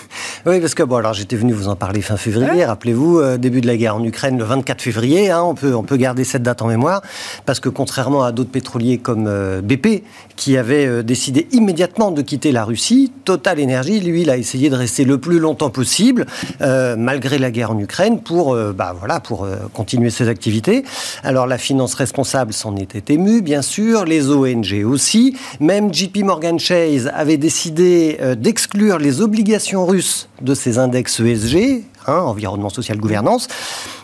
Oui. 0.47 0.61
parce 0.61 0.75
que 0.75 0.83
bon 0.83 0.97
alors 0.97 1.13
j'étais 1.13 1.37
venu 1.37 1.53
vous 1.53 1.69
en 1.69 1.77
parler 1.77 2.03
fin 2.03 2.17
février. 2.17 2.65
Rappelez-vous 2.65 3.19
euh, 3.19 3.37
début 3.37 3.61
de 3.61 3.67
la 3.67 3.77
guerre 3.77 3.97
en 3.97 4.05
Ukraine 4.05 4.39
le 4.39 4.45
24 4.45 4.83
février. 4.83 5.31
Hein, 5.31 5.43
on 5.43 5.55
peut 5.55 5.75
on 5.75 5.83
peut 5.83 5.97
garder 5.97 6.25
cette 6.25 6.43
date 6.43 6.63
en 6.63 6.67
mémoire 6.67 7.03
parce 7.45 7.61
que 7.61 7.69
contrairement 7.69 8.25
à 8.25 8.33
d'autres 8.33 8.51
pétroliers 8.51 8.99
comme 8.99 9.31
BP 9.63 10.03
qui 10.37 10.57
avaient 10.57 11.03
décidé 11.03 11.49
immédiatement 11.53 12.11
de 12.11 12.23
quitter 12.23 12.53
la 12.53 12.65
Russie, 12.65 13.13
Total 13.25 13.59
Énergie 13.59 14.01
lui 14.01 14.23
il 14.23 14.31
a 14.31 14.37
essayé 14.37 14.71
de 14.71 14.77
rester 14.77 15.05
le 15.05 15.19
plus 15.19 15.39
longtemps 15.39 15.71
possible 15.71 16.27
malgré 16.61 17.39
la 17.39 17.51
guerre 17.51 17.71
en 17.71 17.79
Ukraine 17.79 18.21
pour 18.21 18.57
bah 18.75 18.95
voilà 18.99 19.21
pour 19.21 19.47
continuer 19.73 20.11
ses 20.11 20.29
activités. 20.29 20.85
Alors 21.23 21.47
la 21.47 21.59
finance 21.59 21.95
responsable 21.95 22.53
s'en 22.53 22.77
était 22.77 23.15
émue, 23.15 23.43
bien 23.43 23.63
sûr, 23.63 24.05
les 24.05 24.31
ONG 24.31 24.85
aussi. 24.85 25.37
Même 25.61 25.93
JP 25.93 26.19
Morgan 26.19 26.59
Chase 26.59 27.11
avait 27.15 27.37
décidé 27.37 28.19
euh, 28.21 28.35
d'exclure 28.35 28.99
les 28.99 29.21
obligations 29.21 29.87
russes 29.87 30.29
de 30.43 30.55
ses 30.55 30.79
index 30.79 31.21
ESG, 31.21 31.85
hein, 32.07 32.19
environnement 32.19 32.69
social 32.69 32.99
gouvernance. 32.99 33.49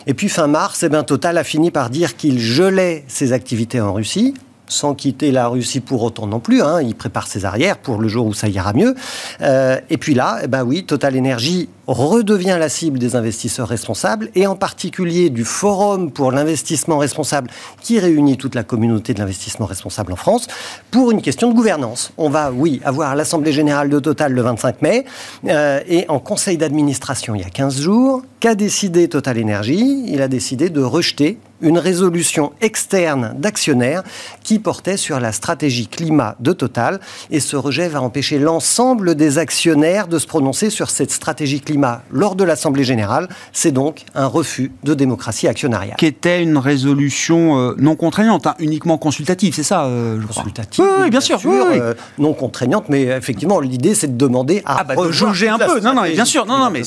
Et 0.07 0.13
puis 0.13 0.29
fin 0.29 0.47
mars, 0.47 0.83
eh 0.83 0.89
ben, 0.89 1.03
Total 1.03 1.37
a 1.37 1.43
fini 1.43 1.71
par 1.71 1.89
dire 1.89 2.15
qu'il 2.15 2.39
gelait 2.39 3.03
ses 3.07 3.33
activités 3.33 3.81
en 3.81 3.93
Russie 3.93 4.33
sans 4.73 4.95
quitter 4.95 5.31
la 5.31 5.47
Russie 5.47 5.79
pour 5.79 6.03
autant 6.03 6.27
non 6.27 6.39
plus. 6.39 6.61
Hein. 6.61 6.81
Il 6.81 6.95
prépare 6.95 7.27
ses 7.27 7.45
arrières 7.45 7.77
pour 7.77 7.99
le 7.99 8.07
jour 8.07 8.25
où 8.25 8.33
ça 8.33 8.47
ira 8.47 8.73
mieux. 8.73 8.95
Euh, 9.41 9.79
et 9.89 9.97
puis 9.97 10.13
là, 10.13 10.39
eh 10.43 10.47
ben 10.47 10.63
oui, 10.63 10.83
Total 10.83 11.17
Energy 11.17 11.69
redevient 11.87 12.55
la 12.59 12.69
cible 12.69 12.97
des 12.97 13.15
investisseurs 13.15 13.67
responsables 13.67 14.29
et 14.35 14.47
en 14.47 14.55
particulier 14.55 15.29
du 15.29 15.43
Forum 15.43 16.11
pour 16.11 16.31
l'investissement 16.31 16.97
responsable 16.97 17.49
qui 17.81 17.99
réunit 17.99 18.37
toute 18.37 18.55
la 18.55 18.63
communauté 18.63 19.13
de 19.13 19.19
l'investissement 19.19 19.65
responsable 19.65 20.13
en 20.13 20.15
France 20.15 20.47
pour 20.91 21.11
une 21.11 21.21
question 21.21 21.49
de 21.49 21.53
gouvernance. 21.53 22.13
On 22.17 22.29
va, 22.29 22.51
oui, 22.51 22.81
avoir 22.85 23.15
l'Assemblée 23.15 23.51
générale 23.51 23.89
de 23.89 23.99
Total 23.99 24.31
le 24.31 24.41
25 24.41 24.81
mai 24.81 25.05
euh, 25.47 25.81
et 25.87 26.05
en 26.07 26.19
conseil 26.19 26.57
d'administration 26.57 27.35
il 27.35 27.41
y 27.41 27.45
a 27.45 27.49
15 27.49 27.81
jours, 27.81 28.23
qu'a 28.39 28.55
décidé 28.55 29.07
Total 29.09 29.41
Energy? 29.41 30.05
Il 30.07 30.21
a 30.21 30.27
décidé 30.27 30.69
de 30.69 30.81
rejeter 30.81 31.37
une 31.63 31.79
résolution 31.79 32.53
externe 32.61 33.33
d'actionnaires 33.37 34.03
qui 34.43 34.59
portait 34.59 34.97
sur 34.97 35.19
la 35.19 35.31
stratégie 35.31 35.87
climat 35.87 36.35
de 36.39 36.53
Total. 36.53 36.99
Et 37.31 37.39
ce 37.39 37.55
rejet 37.55 37.87
va 37.87 38.01
empêcher 38.01 38.37
l'ensemble 38.37 39.15
des 39.15 39.37
actionnaires 39.39 40.07
de 40.07 40.19
se 40.19 40.27
prononcer 40.27 40.69
sur 40.69 40.89
cette 40.89 41.11
stratégie 41.11 41.61
climat 41.61 42.03
lors 42.11 42.35
de 42.35 42.43
l'Assemblée 42.43 42.83
générale. 42.83 43.27
C'est 43.51 43.71
donc 43.71 44.03
un 44.13 44.27
refus 44.27 44.71
de 44.83 44.93
démocratie 44.93 45.47
actionnariale. 45.47 45.95
Qui 45.97 46.05
était 46.05 46.43
une 46.43 46.57
résolution 46.57 47.57
euh, 47.57 47.75
non 47.77 47.95
contraignante, 47.95 48.45
hein, 48.47 48.55
uniquement 48.59 48.97
consultative, 48.97 49.53
c'est 49.55 49.63
ça 49.63 49.85
euh, 49.85 50.19
Consultative, 50.27 50.85
oui, 51.01 51.09
bien, 51.09 51.21
sûr. 51.21 51.39
Euh, 51.45 51.93
non 52.17 52.33
contraignante, 52.33 52.85
mais 52.89 53.03
effectivement, 53.03 53.59
l'idée, 53.59 53.95
c'est 53.95 54.07
de 54.07 54.17
demander 54.17 54.61
à 54.65 54.79
ah, 54.79 54.83
bah, 54.83 54.93
un 54.93 55.57
peu. 55.57 55.79
Non, 55.81 55.93
non, 55.93 56.03
bien 56.03 56.25
sûr. 56.25 56.45
Non, 56.45 56.57
non, 56.57 56.69
mais, 56.69 56.81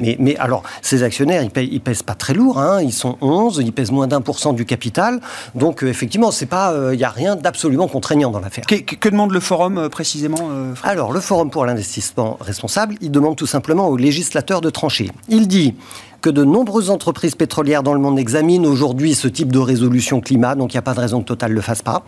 mais, 0.00 0.16
mais, 0.18 0.36
alors, 0.36 0.62
ces 0.82 1.02
actionnaires, 1.02 1.42
ils, 1.42 1.50
pèsent, 1.50 1.80
pèsent 1.82 2.02
pas 2.02 2.14
très 2.14 2.34
lourd. 2.34 2.58
Hein, 2.58 2.82
ils 2.82 2.92
sont 2.92 3.16
11, 3.20 3.60
ils 3.64 3.72
pèsent 3.72 3.90
moins 3.90 4.06
d'un 4.06 4.19
du 4.54 4.64
capital. 4.64 5.20
Donc, 5.54 5.82
effectivement, 5.82 6.30
c'est 6.30 6.46
pas, 6.46 6.74
il 6.92 6.96
n'y 6.96 7.04
a 7.04 7.10
rien 7.10 7.36
d'absolument 7.36 7.88
contraignant 7.88 8.30
dans 8.30 8.40
l'affaire. 8.40 8.64
Que, 8.66 9.08
demande 9.08 9.32
le 9.32 9.40
forum 9.40 9.88
précisément 9.88 10.50
Alors, 10.82 11.12
le 11.12 11.20
forum 11.20 11.50
pour 11.50 11.66
l'investissement 11.66 12.38
responsable, 12.40 12.94
il 13.00 13.10
demande 13.10 13.36
tout 13.36 13.46
simplement 13.46 13.88
aux 13.88 13.96
législateurs 13.96 14.60
de 14.60 14.70
trancher. 14.70 15.10
Il 15.28 15.48
dit 15.48 15.74
que 16.20 16.30
de 16.30 16.44
nombreuses 16.44 16.90
entreprises 16.90 17.34
pétrolières 17.34 17.82
dans 17.82 17.94
le 17.94 18.00
monde 18.00 18.18
examinent 18.18 18.66
aujourd'hui 18.66 19.14
ce 19.14 19.28
type 19.28 19.52
de 19.52 19.58
résolution 19.58 20.20
climat, 20.20 20.54
donc 20.54 20.72
il 20.72 20.76
n'y 20.76 20.80
a 20.80 20.82
pas 20.82 20.94
de 20.94 21.00
raison 21.00 21.20
que 21.20 21.26
Total 21.26 21.50
ne 21.50 21.56
le 21.56 21.60
fasse 21.60 21.82
pas. 21.82 22.02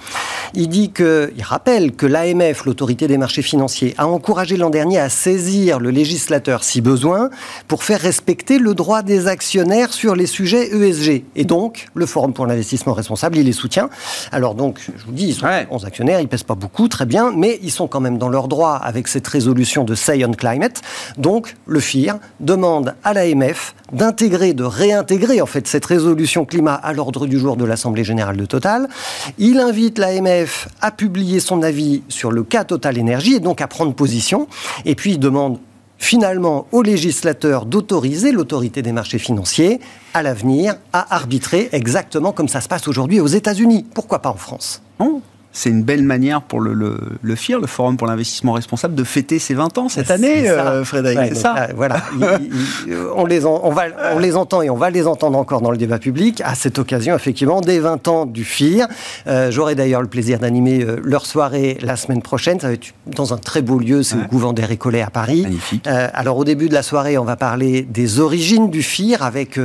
Il 0.55 0.69
dit 0.69 0.91
que, 0.91 1.33
il 1.37 1.43
rappelle 1.43 1.93
que 1.93 2.07
l'AMF, 2.07 2.65
l'autorité 2.65 3.07
des 3.07 3.19
marchés 3.19 3.43
financiers, 3.43 3.95
a 3.99 4.07
encouragé 4.07 4.57
l'an 4.57 4.71
dernier 4.71 4.99
à 4.99 5.09
saisir 5.09 5.79
le 5.79 5.91
législateur 5.91 6.65
si 6.65 6.81
besoin 6.81 7.31
pour 7.69 7.85
faire 7.85 8.01
respecter 8.01 8.59
le 8.59 8.75
droit 8.75 9.03
des 9.03 9.29
actionnaires 9.29 9.93
sur 9.93 10.15
les 10.15 10.27
sujets 10.27 10.75
ESG. 10.75 11.25
Et 11.37 11.45
donc, 11.45 11.87
le 11.95 12.07
Forum 12.07 12.33
pour 12.33 12.47
l'investissement 12.47 12.93
responsable, 12.93 13.39
il 13.39 13.47
les 13.47 13.53
soutient. 13.53 13.89
Alors 14.31 14.55
donc, 14.55 14.81
je 14.97 15.05
vous 15.05 15.13
dis, 15.13 15.29
ils 15.29 15.35
sont 15.35 15.47
11 15.71 15.85
actionnaires, 15.85 16.21
ils 16.21 16.29
pèsent 16.29 16.43
pas 16.43 16.55
beaucoup, 16.55 16.89
très 16.89 17.07
bien, 17.07 17.33
mais 17.35 17.59
ils 17.63 17.71
sont 17.71 17.87
quand 17.87 18.01
même 18.01 18.19
dans 18.19 18.29
leur 18.29 18.49
droit 18.49 18.75
avec 18.75 19.09
cette 19.09 19.27
résolution 19.27 19.85
de 19.85 19.95
Say 19.95 20.25
on 20.25 20.33
Climate. 20.33 20.83
Donc, 21.19 21.55
le 21.67 21.81
FIR 21.81 22.17
demande 22.41 22.95
à 23.05 23.15
l'AMF 23.15 23.75
d'intégrer, 24.03 24.53
de 24.53 24.65
réintégrer 24.65 25.41
en 25.41 25.47
fait 25.47 25.69
cette 25.69 25.87
résolution 25.87 26.45
climat 26.45 26.75
à 26.75 26.93
l'ordre 26.93 27.29
du 27.29 27.39
jour 27.39 27.57
de 27.57 27.65
l'Assemblée 27.65 28.03
générale 28.03 28.37
de 28.37 28.45
Total. 28.45 28.89
Il 29.39 29.61
invite 29.61 29.97
l'AMF 29.97 30.69
à 30.81 30.91
publier 30.91 31.39
son 31.39 31.63
avis 31.63 32.03
sur 32.09 32.33
le 32.33 32.43
cas 32.43 32.65
Total 32.65 32.99
Énergie 32.99 33.35
et 33.35 33.39
donc 33.39 33.61
à 33.61 33.69
prendre 33.69 33.95
position. 33.95 34.49
Et 34.85 34.97
puis 34.97 35.13
il 35.13 35.21
demande 35.21 35.61
finalement 35.99 36.67
aux 36.73 36.83
législateurs 36.83 37.65
d'autoriser 37.65 38.33
l'autorité 38.33 38.83
des 38.83 38.91
marchés 38.91 39.21
financiers 39.21 39.79
à 40.15 40.25
l'avenir 40.25 40.75
à 40.93 41.15
arbitrer 41.15 41.69
exactement 41.71 42.33
comme 42.33 42.49
ça 42.49 42.61
se 42.61 42.67
passe 42.67 42.89
aujourd'hui 42.89 43.21
aux 43.21 43.29
États-Unis. 43.29 43.87
Pourquoi 43.95 44.19
pas 44.19 44.31
en 44.31 44.37
France? 44.37 44.83
C'est 45.53 45.69
une 45.69 45.83
belle 45.83 46.03
manière 46.03 46.41
pour 46.43 46.61
le, 46.61 46.73
le, 46.73 46.97
le, 47.21 47.37
FIR, 47.37 47.61
le 47.61 47.67
Forum 47.67 47.99
pour 47.99 48.07
l'investissement 48.07 48.53
responsable, 48.53 48.95
de 48.95 49.05
fêter 49.05 49.39
ses 49.39 49.53
20 49.53 49.77
ans 49.77 49.89
cette 49.91 50.11
année, 50.11 50.49
euh, 50.49 50.83
Frédéric. 50.85 51.35
c'est 51.35 51.35
ça. 51.35 51.55
Euh, 51.59 51.67
voilà. 51.77 52.03
on, 53.15 53.27
les 53.27 53.45
on, 53.45 53.71
va, 53.71 53.85
on 54.15 54.19
les 54.19 54.37
entend 54.37 54.63
et 54.63 54.71
on 54.71 54.77
va 54.77 54.89
les 54.89 55.07
entendre 55.07 55.39
encore 55.39 55.61
dans 55.61 55.71
le 55.71 55.77
débat 55.77 55.99
public. 55.99 56.41
À 56.45 56.55
cette 56.55 56.79
occasion, 56.79 57.15
effectivement, 57.15 57.61
des 57.61 57.81
20 57.81 58.09
ans 58.09 58.27
du 58.27 58.45
FIR. 58.45 58.87
Euh, 59.27 59.51
j'aurai 59.51 59.75
d'ailleurs 59.75 60.01
le 60.01 60.09
plaisir 60.09 60.39
d'animer 60.39 60.87
leur 61.05 61.27
soirée 61.27 61.77
la 61.83 61.97
semaine 61.97 62.23
prochaine. 62.23 62.59
Ça 62.59 62.69
va 62.69 62.73
être 62.73 62.95
dans 63.07 63.35
un 63.35 63.39
très 63.39 63.61
beau 63.61 63.79
lieu, 63.79 64.03
c'est 64.03 64.17
au 64.17 64.27
couvent 64.29 64.55
des 64.55 64.65
Récollets 64.65 65.03
à 65.03 65.11
Paris. 65.11 65.43
Magnifique. 65.43 65.87
alors, 65.87 66.39
au 66.39 66.45
début 66.45 66.71
de 66.71 66.75
la 66.75 66.83
soirée, 66.83 67.19
on 67.19 67.25
va 67.25 67.37
parler 67.37 67.83
des 67.83 68.21
origines 68.21 68.71
du 68.71 68.83
FIR 68.83 69.23
avec 69.23 69.59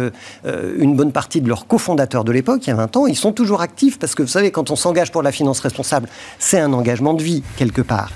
une 0.43 0.95
bonne 0.95 1.13
partie 1.13 1.39
de 1.39 1.47
leurs 1.47 1.65
cofondateurs 1.65 2.25
de 2.25 2.31
l'époque, 2.33 2.67
il 2.67 2.71
y 2.71 2.73
a 2.73 2.75
20 2.75 2.97
ans. 2.97 3.07
Ils 3.07 3.15
sont 3.15 3.31
toujours 3.31 3.61
actifs 3.61 3.99
parce 3.99 4.15
que, 4.15 4.21
vous 4.21 4.27
savez, 4.27 4.51
quand 4.51 4.69
on 4.69 4.75
s'engage 4.75 5.11
pour 5.11 5.21
la 5.21 5.31
finance 5.31 5.59
responsable, 5.61 5.76
responsable. 5.78 6.09
C'est 6.39 6.59
un 6.59 6.73
engagement 6.73 7.13
de 7.13 7.21
vie, 7.21 7.43
quelque 7.55 7.82
part. 7.82 8.11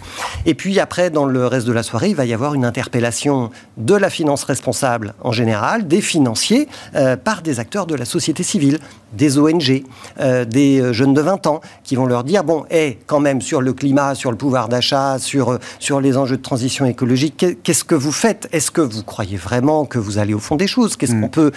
Et 0.45 0.55
puis 0.55 0.79
après, 0.79 1.11
dans 1.11 1.25
le 1.25 1.45
reste 1.45 1.67
de 1.67 1.73
la 1.73 1.83
soirée, 1.83 2.09
il 2.09 2.15
va 2.15 2.25
y 2.25 2.33
avoir 2.33 2.55
une 2.55 2.65
interpellation 2.65 3.51
de 3.77 3.93
la 3.93 4.09
finance 4.09 4.43
responsable 4.43 5.13
en 5.21 5.31
général, 5.31 5.87
des 5.87 6.01
financiers, 6.01 6.67
euh, 6.95 7.15
par 7.15 7.43
des 7.43 7.59
acteurs 7.59 7.85
de 7.85 7.93
la 7.95 8.05
société 8.05 8.41
civile, 8.41 8.79
des 9.13 9.37
ONG, 9.37 9.83
euh, 10.19 10.45
des 10.45 10.79
euh, 10.79 10.93
jeunes 10.93 11.13
de 11.13 11.21
20 11.21 11.45
ans, 11.47 11.61
qui 11.83 11.95
vont 11.95 12.07
leur 12.07 12.23
dire, 12.23 12.43
bon, 12.43 12.65
hé, 12.71 12.97
quand 13.05 13.19
même, 13.19 13.41
sur 13.41 13.61
le 13.61 13.73
climat, 13.73 14.15
sur 14.15 14.31
le 14.31 14.37
pouvoir 14.37 14.67
d'achat, 14.67 15.19
sur, 15.19 15.59
sur 15.77 16.01
les 16.01 16.17
enjeux 16.17 16.37
de 16.37 16.41
transition 16.41 16.85
écologique, 16.85 17.45
qu'est-ce 17.61 17.83
que 17.83 17.95
vous 17.95 18.11
faites? 18.11 18.47
Est-ce 18.51 18.71
que 18.71 18.81
vous 18.81 19.03
croyez 19.03 19.37
vraiment 19.37 19.85
que 19.85 19.99
vous 19.99 20.17
allez 20.17 20.33
au 20.33 20.39
fond 20.39 20.55
des 20.55 20.67
choses? 20.67 20.95
Qu'est-ce 20.95 21.13
mm. 21.13 21.21
qu'on 21.21 21.29
peut 21.29 21.51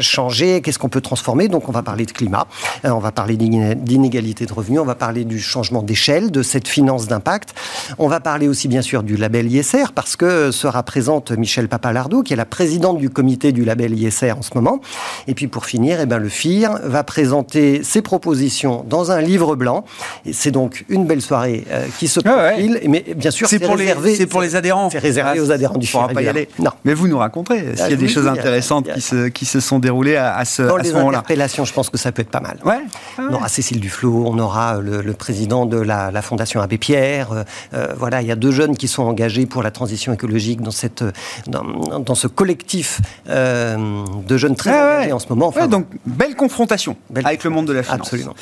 changer? 0.00 0.62
Qu'est-ce 0.62 0.78
qu'on 0.78 0.88
peut 0.88 1.00
transformer? 1.00 1.48
Donc 1.48 1.68
on 1.68 1.72
va 1.72 1.82
parler 1.82 2.06
de 2.06 2.12
climat, 2.12 2.46
on 2.84 2.98
va 2.98 3.12
parler 3.12 3.36
d'inégalité 3.36 4.46
de 4.46 4.52
revenus, 4.52 4.80
on 4.80 4.84
va 4.84 4.94
parler 4.94 5.24
du 5.24 5.35
changement 5.40 5.82
d'échelle, 5.82 6.30
de 6.30 6.42
cette 6.42 6.68
finance 6.68 7.06
d'impact. 7.06 7.54
On 7.98 8.08
va 8.08 8.20
parler 8.20 8.48
aussi 8.48 8.68
bien 8.68 8.82
sûr 8.82 9.02
du 9.02 9.16
label 9.16 9.50
ISR, 9.50 9.92
parce 9.94 10.16
que 10.16 10.50
sera 10.50 10.82
présente 10.82 11.32
Michel 11.32 11.68
Papalardo, 11.68 12.22
qui 12.22 12.32
est 12.32 12.36
la 12.36 12.44
présidente 12.44 12.98
du 12.98 13.10
comité 13.10 13.52
du 13.52 13.64
label 13.64 13.98
ISR 13.98 14.32
en 14.32 14.42
ce 14.42 14.50
moment. 14.54 14.80
Et 15.26 15.34
puis 15.34 15.48
pour 15.48 15.66
finir, 15.66 16.00
eh 16.00 16.06
ben, 16.06 16.18
le 16.18 16.28
FIR 16.28 16.78
va 16.84 17.04
présenter 17.04 17.82
ses 17.82 18.02
propositions 18.02 18.84
dans 18.88 19.10
un 19.10 19.20
livre 19.20 19.56
blanc. 19.56 19.84
Et 20.24 20.32
c'est 20.32 20.50
donc 20.50 20.84
une 20.88 21.06
belle 21.06 21.22
soirée 21.22 21.64
euh, 21.70 21.86
qui 21.98 22.08
se 22.08 22.20
ah 22.24 22.50
profile. 22.50 22.80
Mais 22.88 23.04
bien 23.16 23.30
sûr, 23.30 23.48
c'est 23.48 23.58
pour, 23.58 23.76
les, 23.76 24.26
pour 24.26 24.40
les 24.40 24.56
adhérents. 24.56 24.90
C'est 24.90 24.98
réservé 24.98 25.38
ah, 25.38 25.42
aux 25.42 25.50
adhérents 25.50 25.78
du 25.78 25.86
FIR. 25.86 26.08
pas 26.08 26.22
y 26.22 26.28
aller. 26.28 26.48
Non. 26.58 26.70
Mais 26.84 26.94
vous 26.94 27.08
nous 27.08 27.18
raconterez 27.18 27.74
s'il 27.74 27.78
y 27.78 27.82
a 27.82 27.86
ah, 27.86 27.96
des 27.96 28.08
choses 28.08 28.26
intéressantes 28.26 28.92
qui, 28.92 29.00
se, 29.00 29.28
qui 29.28 29.44
se 29.44 29.60
sont 29.60 29.78
déroulées 29.78 30.16
à, 30.16 30.44
ce, 30.44 30.62
dans 30.62 30.76
à 30.76 30.84
ce 30.84 30.92
moment-là. 30.92 31.18
interpellations, 31.18 31.64
je 31.64 31.72
pense 31.72 31.90
que 31.90 31.98
ça 31.98 32.12
peut 32.12 32.22
être 32.22 32.30
pas 32.30 32.40
mal. 32.40 32.58
Ouais. 32.64 32.80
On 33.18 33.34
aura 33.34 33.48
Cécile 33.48 33.80
Duflot, 33.80 34.24
on 34.26 34.38
aura 34.38 34.80
le, 34.80 35.14
président 35.26 35.66
de 35.66 35.76
la, 35.76 36.22
Fondation 36.22 36.60
Abbé 36.60 36.78
Pierre. 36.78 37.32
Euh, 37.32 37.42
euh, 37.74 37.94
voilà, 37.98 38.22
il 38.22 38.28
y 38.28 38.30
a 38.30 38.36
deux 38.36 38.52
jeunes 38.52 38.76
qui 38.76 38.86
sont 38.86 39.02
engagés 39.02 39.44
pour 39.44 39.64
la 39.64 39.72
transition 39.72 40.12
écologique 40.12 40.60
dans, 40.60 40.70
cette, 40.70 41.02
dans, 41.48 41.98
dans 41.98 42.14
ce 42.14 42.28
collectif 42.28 43.00
de 43.26 44.36
jeunes 44.36 44.54
très 44.54 44.70
engagés 44.70 45.12
en 45.12 45.18
ce 45.18 45.26
moment. 45.28 45.48
Enfin, 45.48 45.66
donc, 45.66 45.86
belle 46.06 46.36
confrontation 46.36 46.96
avec 47.12 47.42
le 47.42 47.50
monde 47.50 47.66
de 47.66 47.72
la 47.72 47.82
finance. 47.82 48.00
Absolument. 48.02 48.36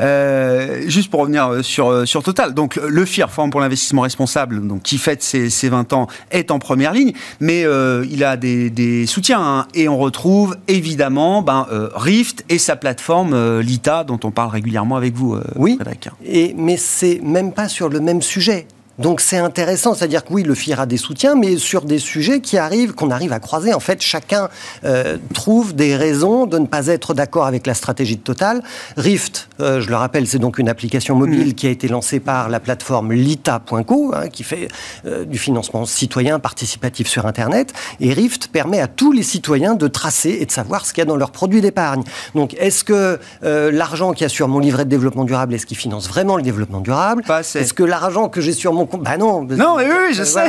Euh, 0.00 0.82
juste 0.86 1.10
pour 1.10 1.20
revenir 1.20 1.46
euh, 1.46 1.62
sur, 1.62 1.88
euh, 1.88 2.04
sur 2.04 2.22
Total, 2.22 2.54
donc 2.54 2.76
le 2.76 3.04
FIR, 3.04 3.30
Forum 3.30 3.50
pour 3.50 3.60
l'investissement 3.60 4.02
responsable, 4.02 4.66
donc, 4.66 4.82
qui 4.82 4.98
fête 4.98 5.22
ses, 5.22 5.50
ses, 5.50 5.68
20 5.68 5.92
ans, 5.92 6.08
est 6.30 6.50
en 6.50 6.58
première 6.58 6.92
ligne, 6.92 7.12
mais 7.40 7.64
il 8.08 8.24
a 8.24 8.36
des, 8.36 8.70
des 8.70 9.06
soutiens. 9.06 9.40
Hein, 9.40 9.66
et 9.74 9.88
on 9.88 9.98
retrouve 9.98 10.56
évidemment 10.68 11.42
ben, 11.42 11.66
Rift 11.94 12.44
et 12.48 12.58
sa 12.58 12.76
plateforme 12.76 13.60
Lita, 13.60 14.04
dont 14.04 14.18
on 14.24 14.30
parle 14.30 14.50
régulièrement 14.50 14.96
avec 14.96 15.14
vous, 15.14 15.36
oui, 15.56 15.78
Et, 16.24 16.54
mais 16.56 16.76
c'est 16.76 17.20
même 17.22 17.52
pas 17.52 17.68
sur 17.68 17.88
le 17.88 18.00
même 18.00 18.22
sujet. 18.22 18.66
Donc 18.98 19.20
c'est 19.20 19.38
intéressant, 19.38 19.94
c'est-à-dire 19.94 20.24
que 20.24 20.32
oui, 20.32 20.42
le 20.42 20.54
FIR 20.54 20.80
a 20.80 20.86
des 20.86 20.96
soutiens, 20.96 21.34
mais 21.34 21.56
sur 21.56 21.82
des 21.82 21.98
sujets 21.98 22.40
qui 22.40 22.58
arrivent, 22.58 22.94
qu'on 22.94 23.10
arrive 23.10 23.32
à 23.32 23.40
croiser. 23.40 23.74
En 23.74 23.80
fait, 23.80 24.00
chacun 24.00 24.48
euh, 24.84 25.16
trouve 25.32 25.74
des 25.74 25.96
raisons 25.96 26.46
de 26.46 26.58
ne 26.58 26.66
pas 26.66 26.86
être 26.86 27.12
d'accord 27.14 27.46
avec 27.46 27.66
la 27.66 27.74
stratégie 27.74 28.16
de 28.16 28.22
Total. 28.22 28.62
Rift, 28.96 29.48
euh, 29.60 29.80
je 29.80 29.90
le 29.90 29.96
rappelle, 29.96 30.26
c'est 30.26 30.38
donc 30.38 30.58
une 30.58 30.68
application 30.68 31.16
mobile 31.16 31.48
mm. 31.48 31.54
qui 31.54 31.66
a 31.66 31.70
été 31.70 31.88
lancée 31.88 32.20
par 32.20 32.48
la 32.48 32.60
plateforme 32.60 33.12
lita.co, 33.12 34.12
hein, 34.14 34.28
qui 34.28 34.44
fait 34.44 34.68
euh, 35.06 35.24
du 35.24 35.38
financement 35.38 35.86
citoyen 35.86 36.38
participatif 36.38 37.08
sur 37.08 37.26
Internet. 37.26 37.72
Et 38.00 38.12
Rift 38.12 38.48
permet 38.48 38.80
à 38.80 38.86
tous 38.86 39.10
les 39.10 39.24
citoyens 39.24 39.74
de 39.74 39.88
tracer 39.88 40.38
et 40.40 40.46
de 40.46 40.52
savoir 40.52 40.86
ce 40.86 40.92
qu'il 40.92 41.02
y 41.02 41.06
a 41.06 41.06
dans 41.06 41.16
leurs 41.16 41.32
produits 41.32 41.60
d'épargne. 41.60 42.04
Donc 42.34 42.54
est-ce 42.58 42.84
que 42.84 43.18
l'argent 43.42 44.12
qu'il 44.12 44.22
y 44.22 44.26
a 44.26 44.28
sur 44.28 44.48
mon 44.48 44.58
livret 44.58 44.84
de 44.84 44.90
développement 44.90 45.24
durable, 45.24 45.54
est-ce 45.54 45.66
qu'il 45.66 45.76
finance 45.76 46.08
vraiment 46.08 46.36
le 46.36 46.42
développement 46.42 46.80
durable? 46.80 47.24
Est-ce 47.28 47.74
que 47.74 47.82
l'argent 47.82 48.28
que 48.28 48.40
j'ai 48.40 48.52
sur 48.52 48.72
mon 48.72 48.83
bah 49.00 49.16
non. 49.16 49.44
Non, 49.44 49.76
mais 49.76 49.86
oui, 49.86 50.12
je, 50.14 50.22
sais, 50.22 50.40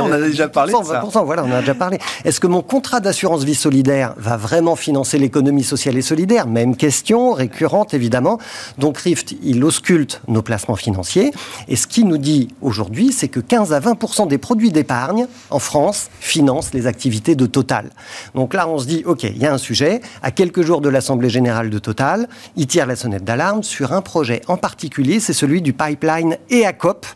on 0.00 0.12
a 0.12 0.16
euh, 0.16 0.26
déjà 0.28 0.48
parlé 0.48 0.72
de 0.72 0.84
ça. 0.84 1.22
voilà, 1.22 1.44
on 1.44 1.52
a 1.52 1.60
déjà 1.60 1.74
parlé. 1.74 1.98
Est-ce 2.24 2.40
que 2.40 2.46
mon 2.46 2.62
contrat 2.62 3.00
d'assurance 3.00 3.44
vie 3.44 3.54
solidaire 3.54 4.14
va 4.16 4.36
vraiment 4.36 4.76
financer 4.76 5.18
l'économie 5.18 5.64
sociale 5.64 5.96
et 5.96 6.02
solidaire? 6.02 6.46
Même 6.46 6.76
question, 6.76 7.32
récurrente 7.32 7.94
évidemment. 7.94 8.38
Donc 8.78 8.98
Rift, 8.98 9.34
il 9.42 9.62
ausculte 9.64 10.20
nos 10.28 10.42
placements 10.42 10.76
financiers. 10.76 11.32
Et 11.68 11.76
ce 11.76 11.86
qu'il 11.86 12.06
nous 12.06 12.18
dit 12.18 12.48
aujourd'hui, 12.62 13.12
c'est 13.12 13.28
que 13.28 13.40
15 13.40 13.72
à 13.72 13.80
20% 13.80 14.28
des 14.28 14.38
produits 14.38 14.70
d'épargne 14.70 15.26
en 15.50 15.58
France 15.58 16.08
financent 16.20 16.72
les 16.72 16.86
activités 16.86 17.34
de 17.34 17.46
Total. 17.46 17.90
Donc 18.34 18.54
là, 18.54 18.68
on 18.68 18.78
se 18.78 18.86
dit, 18.86 19.02
OK, 19.06 19.24
il 19.24 19.38
y 19.38 19.46
a 19.46 19.52
un 19.52 19.58
sujet. 19.58 20.00
À 20.22 20.30
quelques 20.30 20.62
jours 20.62 20.80
de 20.80 20.88
l'Assemblée 20.88 21.30
générale 21.30 21.70
de 21.70 21.78
Total, 21.78 22.28
il 22.56 22.66
tire 22.66 22.86
la 22.86 22.96
sonnette 22.96 23.24
d'alarme 23.24 23.62
sur 23.62 23.92
un 23.92 24.02
projet 24.02 24.42
en 24.48 24.56
particulier, 24.56 25.20
c'est 25.20 25.32
celui 25.32 25.62
du 25.62 25.72
pipeline 25.72 26.36
EACOP, 26.50 27.06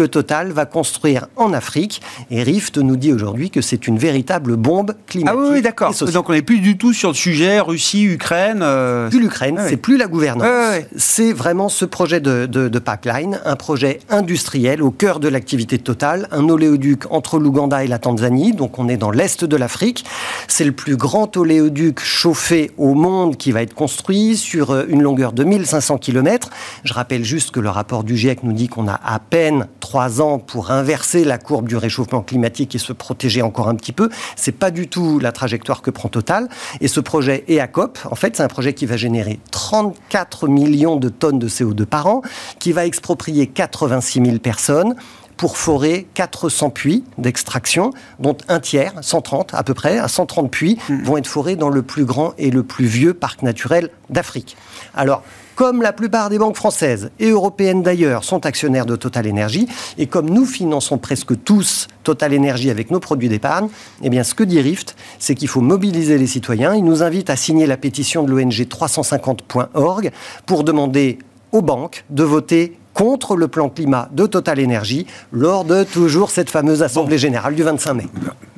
que 0.00 0.04
Total 0.06 0.50
va 0.50 0.64
construire 0.64 1.26
en 1.36 1.52
Afrique. 1.52 2.00
Et 2.30 2.42
Rift 2.42 2.78
nous 2.78 2.96
dit 2.96 3.12
aujourd'hui 3.12 3.50
que 3.50 3.60
c'est 3.60 3.86
une 3.86 3.98
véritable 3.98 4.56
bombe 4.56 4.94
climatique. 5.06 5.38
Ah 5.38 5.50
oui, 5.52 5.60
d'accord. 5.60 5.94
Donc 6.10 6.30
on 6.30 6.32
n'est 6.32 6.40
plus 6.40 6.60
du 6.60 6.78
tout 6.78 6.94
sur 6.94 7.10
le 7.10 7.14
sujet 7.14 7.60
Russie, 7.60 8.04
Ukraine. 8.04 8.60
Euh... 8.62 9.10
Plus 9.10 9.20
l'Ukraine, 9.20 9.60
c'est 9.68 9.76
plus 9.76 9.98
la 9.98 10.06
gouvernance. 10.06 10.46
c'est 10.96 11.34
vraiment 11.34 11.68
ce 11.68 11.84
projet 11.84 12.18
de, 12.20 12.46
de, 12.46 12.78
pipeline, 12.78 13.40
un 13.44 13.56
projet 13.56 13.98
industriel 14.08 14.82
au 14.82 14.90
cœur 14.90 15.20
de 15.20 15.28
l'activité 15.28 15.76
de 15.76 15.82
Total, 15.82 16.28
un 16.30 16.48
oléoduc 16.48 17.04
entre 17.10 17.38
l'Ouganda 17.38 17.84
et 17.84 17.86
la 17.86 17.98
Tanzanie. 17.98 18.54
Donc 18.54 18.78
on 18.78 18.88
est 18.88 18.96
dans 18.96 19.10
l'est 19.10 19.44
de 19.44 19.56
l'Afrique. 19.56 20.06
C'est 20.48 20.64
le 20.64 20.72
plus 20.72 20.96
grand 20.96 21.36
oléoduc 21.36 22.00
chauffé 22.00 22.70
au 22.78 22.94
monde 22.94 23.36
qui 23.36 23.52
va 23.52 23.60
être 23.60 23.74
construit 23.74 24.38
sur 24.38 24.70
euh, 24.70 24.84
une 24.88 25.02
longueur 25.02 25.34
de 25.34 25.44
1500 25.44 25.98
km. 25.98 26.48
Je 26.84 26.94
rappelle 26.94 27.22
juste 27.22 27.50
que 27.50 27.60
le 27.60 27.68
rapport 27.68 28.02
du 28.02 28.16
GIEC 28.16 28.44
nous 28.44 28.54
dit 28.54 28.68
qu'on 28.68 28.88
a 28.88 28.98
à 29.04 29.18
peine 29.18 29.66
trois 29.90 30.20
ans 30.20 30.38
pour 30.38 30.70
inverser 30.70 31.24
la 31.24 31.36
courbe 31.36 31.66
du 31.66 31.76
réchauffement 31.76 32.22
climatique 32.22 32.76
et 32.76 32.78
se 32.78 32.92
protéger 32.92 33.42
encore 33.42 33.66
un 33.66 33.74
petit 33.74 33.90
peu. 33.90 34.08
C'est 34.36 34.52
pas 34.52 34.70
du 34.70 34.86
tout 34.86 35.18
la 35.18 35.32
trajectoire 35.32 35.82
que 35.82 35.90
prend 35.90 36.08
Total. 36.08 36.48
Et 36.80 36.86
ce 36.86 37.00
projet 37.00 37.44
EACOP, 37.48 37.98
en 38.08 38.14
fait, 38.14 38.36
c'est 38.36 38.44
un 38.44 38.48
projet 38.48 38.72
qui 38.72 38.86
va 38.86 38.96
générer 38.96 39.40
34 39.50 40.46
millions 40.46 40.94
de 40.94 41.08
tonnes 41.08 41.40
de 41.40 41.48
CO2 41.48 41.86
par 41.86 42.06
an, 42.06 42.22
qui 42.60 42.70
va 42.70 42.86
exproprier 42.86 43.48
86 43.48 44.24
000 44.24 44.38
personnes 44.38 44.94
pour 45.36 45.56
forer 45.56 46.06
400 46.14 46.70
puits 46.70 47.02
d'extraction, 47.18 47.92
dont 48.20 48.36
un 48.46 48.60
tiers, 48.60 48.92
130 49.00 49.54
à 49.54 49.64
peu 49.64 49.74
près, 49.74 49.98
à 49.98 50.06
130 50.06 50.52
puits, 50.52 50.78
mmh. 50.88 51.02
vont 51.02 51.16
être 51.16 51.26
forés 51.26 51.56
dans 51.56 51.68
le 51.68 51.82
plus 51.82 52.04
grand 52.04 52.34
et 52.38 52.52
le 52.52 52.62
plus 52.62 52.86
vieux 52.86 53.12
parc 53.12 53.42
naturel 53.42 53.90
d'Afrique. 54.08 54.56
Alors, 54.94 55.24
comme 55.60 55.82
la 55.82 55.92
plupart 55.92 56.30
des 56.30 56.38
banques 56.38 56.56
françaises 56.56 57.10
et 57.18 57.28
européennes 57.28 57.82
d'ailleurs 57.82 58.24
sont 58.24 58.46
actionnaires 58.46 58.86
de 58.86 58.96
Total 58.96 59.28
Energy, 59.28 59.68
et 59.98 60.06
comme 60.06 60.30
nous 60.30 60.46
finançons 60.46 60.96
presque 60.96 61.44
tous 61.44 61.86
Total 62.02 62.34
Energy 62.34 62.70
avec 62.70 62.90
nos 62.90 62.98
produits 62.98 63.28
d'épargne, 63.28 63.68
eh 64.02 64.08
bien 64.08 64.24
ce 64.24 64.32
que 64.32 64.42
dit 64.42 64.58
Rift, 64.58 64.96
c'est 65.18 65.34
qu'il 65.34 65.48
faut 65.48 65.60
mobiliser 65.60 66.16
les 66.16 66.26
citoyens. 66.26 66.74
Il 66.74 66.84
nous 66.84 67.02
invite 67.02 67.28
à 67.28 67.36
signer 67.36 67.66
la 67.66 67.76
pétition 67.76 68.22
de 68.22 68.30
l'ONG 68.30 68.52
350.org 68.52 70.12
pour 70.46 70.64
demander 70.64 71.18
aux 71.52 71.60
banques 71.60 72.06
de 72.08 72.22
voter 72.22 72.78
contre 73.00 73.34
le 73.34 73.48
plan 73.48 73.70
climat 73.70 74.10
de 74.12 74.26
Total 74.26 74.62
Energy 74.62 75.06
lors 75.32 75.64
de 75.64 75.84
toujours 75.84 76.30
cette 76.30 76.50
fameuse 76.50 76.82
Assemblée 76.82 77.16
générale 77.16 77.54
du 77.54 77.62
25 77.62 77.94
mai. 77.94 78.06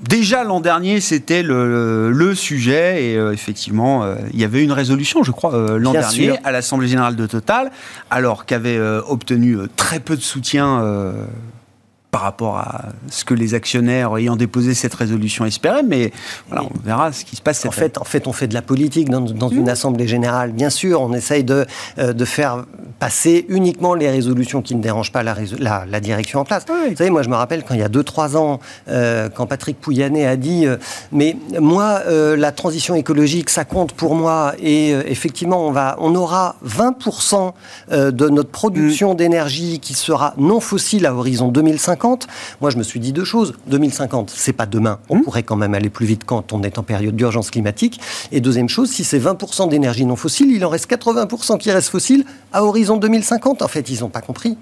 Déjà 0.01 0.43
l'an 0.43 0.59
dernier, 0.59 1.01
c'était 1.01 1.45
le, 1.45 2.32
sujet 2.34 3.05
et 3.05 3.16
euh, 3.16 3.32
effectivement, 3.32 4.03
euh, 4.03 4.16
il 4.32 4.40
y 4.40 4.45
avait 4.45 4.64
une 4.64 4.72
résolution, 4.72 5.22
je 5.22 5.30
crois, 5.30 5.55
euh, 5.55 5.78
l'an 5.78 5.93
dernier 5.93 6.32
à 6.43 6.51
l'Assemblée 6.51 6.88
générale 6.88 7.14
de 7.14 7.24
Total, 7.24 7.70
alors 8.11 8.45
qu'avait 8.45 8.80
obtenu 8.80 9.59
très 9.76 10.01
peu 10.01 10.16
de 10.16 10.22
soutien 10.22 10.82
par 12.13 12.21
rapport 12.21 12.59
à 12.59 12.83
ce 13.09 13.25
que 13.25 13.33
les 13.33 13.55
actionnaires 13.55 14.15
ayant 14.19 14.37
déposé 14.37 14.75
cette 14.75 14.93
résolution 14.93 15.47
espéraient, 15.47 15.83
mais 15.83 16.13
voilà, 16.47 16.65
on 16.65 16.87
verra 16.87 17.11
ce 17.11 17.25
qui 17.25 17.37
se 17.37 17.41
passe. 17.41 17.65
En 17.65 17.71
fait, 17.71 17.97
en 17.97 18.05
fait, 18.05 18.27
on 18.27 18.35
fait 18.35 18.49
de 18.49 18.55
la 18.55 18.61
politique 18.61 19.09
dans, 19.09 19.25
une 19.27 19.65
mmh. 19.65 19.69
assemblée 19.71 20.07
générale. 20.07 20.53
Bien 20.53 20.69
sûr, 20.69 21.01
on 21.01 21.15
essaye 21.15 21.43
de, 21.43 21.65
euh, 21.99 22.13
de 22.13 22.25
faire 22.27 22.67
passer 22.99 23.47
uniquement 23.49 23.95
les 23.95 24.11
résolutions 24.11 24.61
qui 24.61 24.75
ne 24.75 24.83
dérangent 24.83 25.11
pas 25.11 25.23
la, 25.23 25.35
la, 25.59 26.01
direction 26.01 26.41
en 26.41 26.45
place. 26.45 26.67
Vous 26.69 26.97
savez, 26.97 27.09
moi, 27.09 27.23
je 27.23 27.31
me 27.31 27.35
rappelle 27.35 27.65
quand 27.65 27.73
il 27.73 27.81
y 27.81 27.83
a 27.83 27.89
2-3 27.89 28.37
ans, 28.37 28.61
euh, 28.89 29.31
quand 29.31 29.47
Patrick 29.47 29.81
Pouyanné 29.81 30.27
a 30.27 30.37
dit 30.37 30.67
euh, 30.67 30.77
Mais 31.13 31.35
moi, 31.59 32.03
la 32.37 32.53
transition 32.53 32.95
écologique, 32.95 33.49
ça 33.49 33.65
compte 33.65 33.93
pour 33.93 34.15
moi, 34.15 34.53
et 34.63 34.91
effectivement, 34.91 35.67
on, 35.67 35.73
va, 35.73 35.97
on 35.99 36.15
aura 36.15 36.57
20% 36.67 37.53
de 37.91 38.29
notre 38.29 38.51
production 38.51 39.15
mmh. 39.15 39.17
d'énergie 39.17 39.81
qui 39.81 39.95
sera 39.95 40.35
non 40.37 40.61
fossile 40.61 41.07
à 41.07 41.15
horizon 41.15 41.49
2050 41.49 42.02
moi, 42.61 42.71
je 42.71 42.77
me 42.77 42.83
suis 42.83 43.01
dit 43.01 43.13
deux 43.13 43.25
choses. 43.25 43.55
2050, 43.67 44.31
c'est 44.35 44.53
pas 44.53 44.67
demain. 44.67 44.99
On 45.09 45.17
mmh. 45.17 45.23
pourrait 45.23 45.43
quand 45.43 45.57
même 45.57 45.75
aller 45.75 45.91
plus 45.91 46.07
vite 46.07 46.25
quand 46.25 46.53
on 46.53 46.63
est 46.63 46.79
en 46.79 46.83
période 46.83 47.17
d'urgence 47.17 47.51
climatique. 47.51 48.01
Et 48.31 48.41
deuxième 48.41 48.69
chose, 48.69 48.91
si 48.91 49.05
c'est 49.05 49.19
20% 49.19 49.69
d'énergie 49.69 50.07
non 50.07 50.17
fossile, 50.17 50.51
il 50.51 50.65
en 50.65 50.69
reste 50.69 50.91
80% 50.91 51.59
qui 51.59 51.71
reste 51.71 51.89
fossile 51.89 52.25
à 52.53 52.65
horizon 52.65 52.97
2050. 52.97 53.63
En 53.63 53.69
fait, 53.69 53.89
ils 53.89 54.01
n'ont 54.01 54.09
pas 54.09 54.21
compris. 54.21 54.57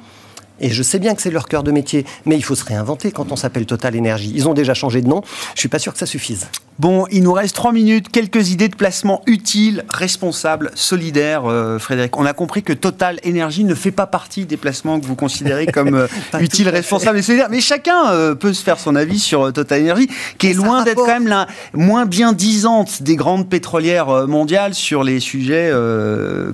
Et 0.61 0.71
je 0.71 0.83
sais 0.83 0.99
bien 0.99 1.15
que 1.15 1.23
c'est 1.23 1.31
leur 1.31 1.49
cœur 1.49 1.63
de 1.63 1.73
métier, 1.73 2.05
mais 2.27 2.37
il 2.37 2.43
faut 2.43 2.55
se 2.55 2.65
réinventer 2.65 3.13
quand 3.13 3.33
on 3.33 3.37
s'appelle 3.37 3.67
Total 3.67 3.97
Energy. 3.97 4.33
Ils 4.35 4.49
ont 4.49 4.55
déjà 4.55 4.75
changé 4.75 5.03
de 5.03 5.09
nom. 5.09 5.23
Je 5.55 5.61
suis 5.61 5.69
pas 5.69 5.79
sûr 5.79 5.93
que 5.93 5.99
ça 5.99 6.07
suffise. 6.07 6.47
Bon, 6.81 7.07
il 7.11 7.23
nous 7.23 7.35
reste 7.35 7.55
trois 7.55 7.73
minutes. 7.73 8.09
Quelques 8.11 8.53
idées 8.53 8.69
de 8.69 8.75
placement 8.75 9.21
utiles, 9.27 9.85
responsables, 9.93 10.71
solidaires, 10.75 11.45
euh, 11.45 11.79
Frédéric. 11.79 12.17
On 12.17 12.25
a 12.25 12.33
compris 12.33 12.63
que 12.63 12.73
Total 12.73 13.21
Energy 13.27 13.65
ne 13.65 13.75
fait 13.75 13.91
pas 13.91 14.07
partie 14.07 14.47
des 14.47 14.57
placements 14.57 14.99
que 14.99 15.05
vous 15.05 15.15
considérez 15.15 15.67
comme 15.75 15.95
euh, 15.95 16.07
utiles, 16.41 16.71
responsables 16.71 17.19
et 17.19 17.23
solidaires. 17.23 17.49
Mais 17.51 17.61
chacun 17.61 18.09
euh, 18.13 18.35
peut 18.35 18.55
se 18.55 18.63
faire 18.65 18.79
son 18.79 18.97
avis 18.97 19.19
sur 19.19 19.53
Total 19.53 19.83
Energy, 19.83 20.09
qui 20.39 20.47
est 20.47 20.55
loin 20.55 20.83
d'être 20.83 20.97
quand 20.97 21.07
même 21.07 21.29
la 21.29 21.49
moins 21.75 22.07
bien 22.07 22.33
disante 22.33 23.03
des 23.03 23.17
grandes 23.17 23.51
pétrolières 23.51 24.27
mondiales 24.27 24.73
sur 24.73 25.05
les 25.05 25.21
sujets 25.21 25.71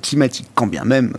climatiques. 0.03 0.49
Quand 0.57 0.67
bien 0.67 0.85
même 0.85 1.13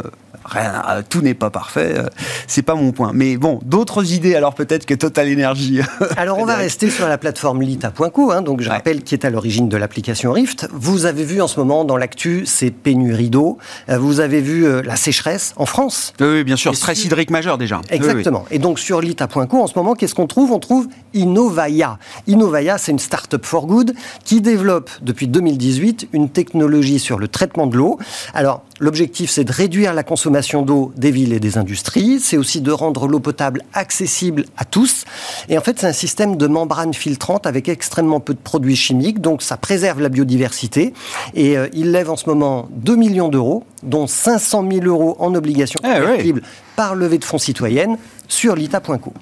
euh, 0.55 1.01
tout 1.07 1.21
n'est 1.21 1.33
pas 1.33 1.49
parfait, 1.49 1.95
euh, 1.97 2.07
c'est 2.47 2.61
pas 2.61 2.75
mon 2.75 2.91
point. 2.91 3.11
Mais 3.13 3.37
bon, 3.37 3.59
d'autres 3.65 4.13
idées 4.13 4.35
alors 4.35 4.53
peut-être 4.53 4.85
que 4.85 4.93
Total 4.93 5.31
Energy. 5.31 5.81
alors 6.17 6.39
on 6.39 6.45
va 6.45 6.55
rester 6.55 6.89
sur 6.89 7.07
la 7.07 7.17
plateforme 7.17 7.61
Lita.co, 7.61 8.31
hein, 8.31 8.41
donc 8.41 8.61
je 8.61 8.69
rappelle 8.69 9.03
qui 9.03 9.15
est 9.15 9.25
à 9.25 9.29
l'origine 9.29 9.69
de 9.69 9.77
l'application 9.77 10.31
Rift. 10.31 10.67
Vous 10.73 11.05
avez 11.05 11.23
vu 11.23 11.41
en 11.41 11.47
ce 11.47 11.59
moment 11.59 11.85
dans 11.85 11.97
l'actu 11.97 12.45
ces 12.45 12.71
pénuries 12.71 13.29
d'eau, 13.29 13.57
euh, 13.89 13.97
vous 13.97 14.19
avez 14.19 14.41
vu 14.41 14.81
la 14.81 14.95
sécheresse 14.95 15.53
en 15.57 15.65
France. 15.65 16.13
Oui, 16.19 16.43
bien 16.43 16.55
sûr, 16.55 16.75
stress 16.75 17.03
hydrique 17.03 17.29
majeur 17.29 17.57
déjà. 17.57 17.81
Exactement. 17.89 18.45
Et 18.51 18.59
donc 18.59 18.79
sur 18.79 19.01
Lita.co 19.01 19.61
en 19.61 19.67
ce 19.67 19.73
moment, 19.75 19.95
qu'est-ce 19.95 20.15
qu'on 20.15 20.27
trouve? 20.27 20.51
On 20.51 20.59
trouve 20.59 20.87
Innovaya. 21.13 21.97
Innovaya, 22.27 22.77
c'est 22.77 22.91
une 22.91 22.99
start-up 22.99 23.45
for 23.45 23.67
good 23.67 23.93
qui 24.23 24.41
développe 24.41 24.89
depuis 25.01 25.27
2018 25.27 26.09
une 26.13 26.29
technologie 26.29 26.99
sur 26.99 27.19
le 27.19 27.27
traitement 27.27 27.67
de 27.67 27.77
l'eau. 27.77 27.99
Alors 28.33 28.63
l'objectif 28.79 29.29
c'est 29.29 29.43
de 29.43 29.51
réduire 29.51 29.93
la 29.93 30.03
consommation 30.03 30.61
d'eau 30.61 30.91
des 30.95 31.11
villes 31.11 31.33
et 31.33 31.39
des 31.39 31.57
industries, 31.57 32.19
c'est 32.19 32.37
aussi 32.37 32.61
de 32.61 32.71
rendre 32.71 33.07
l'eau 33.07 33.19
potable 33.19 33.63
accessible 33.73 34.45
à 34.57 34.65
tous. 34.65 35.05
Et 35.49 35.57
en 35.57 35.61
fait, 35.61 35.79
c'est 35.79 35.87
un 35.87 35.93
système 35.93 36.35
de 36.37 36.47
membrane 36.47 36.93
filtrante 36.93 37.47
avec 37.47 37.69
extrêmement 37.69 38.19
peu 38.19 38.33
de 38.33 38.39
produits 38.39 38.75
chimiques, 38.75 39.21
donc 39.21 39.41
ça 39.41 39.57
préserve 39.57 40.01
la 40.01 40.09
biodiversité. 40.09 40.93
Et 41.33 41.57
euh, 41.57 41.67
il 41.73 41.91
lève 41.91 42.09
en 42.09 42.15
ce 42.15 42.29
moment 42.29 42.67
2 42.71 42.95
millions 42.95 43.29
d'euros, 43.29 43.63
dont 43.83 44.07
500 44.07 44.65
000 44.71 44.85
euros 44.85 45.15
en 45.19 45.33
obligations 45.35 45.79
eh 45.83 45.99
convertibles 45.99 46.41
par 46.75 46.95
levée 46.95 47.17
de 47.17 47.25
fonds 47.25 47.37
citoyenne 47.37 47.97
sur 48.27 48.55
l'ITA.co. 48.55 49.13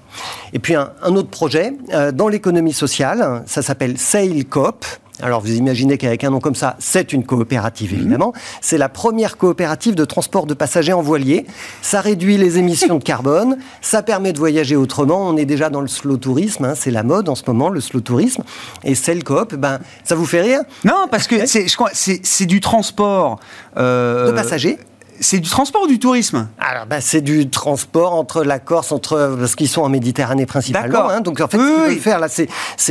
Et 0.53 0.60
puis 0.60 0.76
un, 0.76 0.89
autre 1.03 1.30
projet 1.30 1.74
euh, 1.93 2.12
dans 2.12 2.28
l'économie 2.28 2.74
sociale, 2.74 3.43
ça 3.45 3.62
s'appelle 3.62 3.97
SailCop. 3.97 4.86
Alors 5.22 5.41
vous 5.41 5.53
imaginez 5.53 5.97
qu'avec 5.97 6.24
un 6.24 6.30
nom 6.30 6.39
comme 6.39 6.55
ça, 6.55 6.76
c'est 6.80 7.13
une 7.13 7.26
coopérative 7.26 7.93
mhm. 7.93 7.99
évidemment. 7.99 8.34
C'est 8.61 8.78
la 8.78 8.89
première 8.89 9.38
coopérative 9.38 9.95
de 9.95 10.05
transport 10.05 10.45
de 10.45 10.53
passagers 10.53 10.93
en 10.93 11.01
voilier. 11.01 11.45
Ça 11.82 12.01
réduit 12.01 12.38
les 12.38 12.57
émissions 12.57 12.97
de 12.97 13.03
carbone, 13.05 13.57
ça 13.82 14.01
permet 14.03 14.34
de 14.34 14.39
voyager 14.39 14.76
autrement. 14.76 15.28
On 15.28 15.38
est 15.38 15.45
déjà 15.45 15.70
dans 15.70 15.82
le 15.82 15.88
slow 15.88 16.18
tourisme, 16.18 16.66
hein. 16.66 16.74
c'est 16.76 16.91
la 16.91 17.03
mode 17.03 17.30
en 17.30 17.36
ce 17.36 17.43
moment, 17.47 17.70
le 17.70 17.82
slow 17.82 18.01
tourisme. 18.01 18.43
Et 18.84 18.95
c'est 18.95 19.16
le 19.16 19.22
coop, 19.22 19.55
ben, 19.55 19.80
ça 20.03 20.16
vous 20.16 20.26
fait 20.26 20.41
rire? 20.41 20.61
Non, 20.84 21.07
parce 21.09 21.28
que 21.28 21.45
c'est 21.45 22.45
du 22.45 22.59
transport. 22.59 23.39
Euh, 23.78 24.28
de 24.28 24.32
passagers 24.32 24.78
c'est 25.20 25.39
du 25.39 25.49
transport 25.49 25.84
ou 25.84 25.88
du 25.88 25.99
tourisme 25.99 26.47
Alors, 26.59 26.86
bah, 26.86 27.01
c'est 27.01 27.22
du 27.22 27.49
transport 27.49 28.13
entre 28.13 28.43
la 28.43 28.59
Corse, 28.59 28.91
entre 28.91 29.36
parce 29.39 29.55
qu'ils 29.55 29.70
sont 29.70 29.82
en 29.82 29.89
Méditerranée 29.89 30.45
principalement. 30.45 31.09
Hein, 31.09 31.22
donc, 31.22 31.39
en 31.39 31.47
fait, 31.47 31.57
ce 31.57 31.63
qu'ils 31.63 31.93
veulent 31.93 31.99
faire 32.01 32.20
là, 32.20 32.28
c'est, 32.30 32.47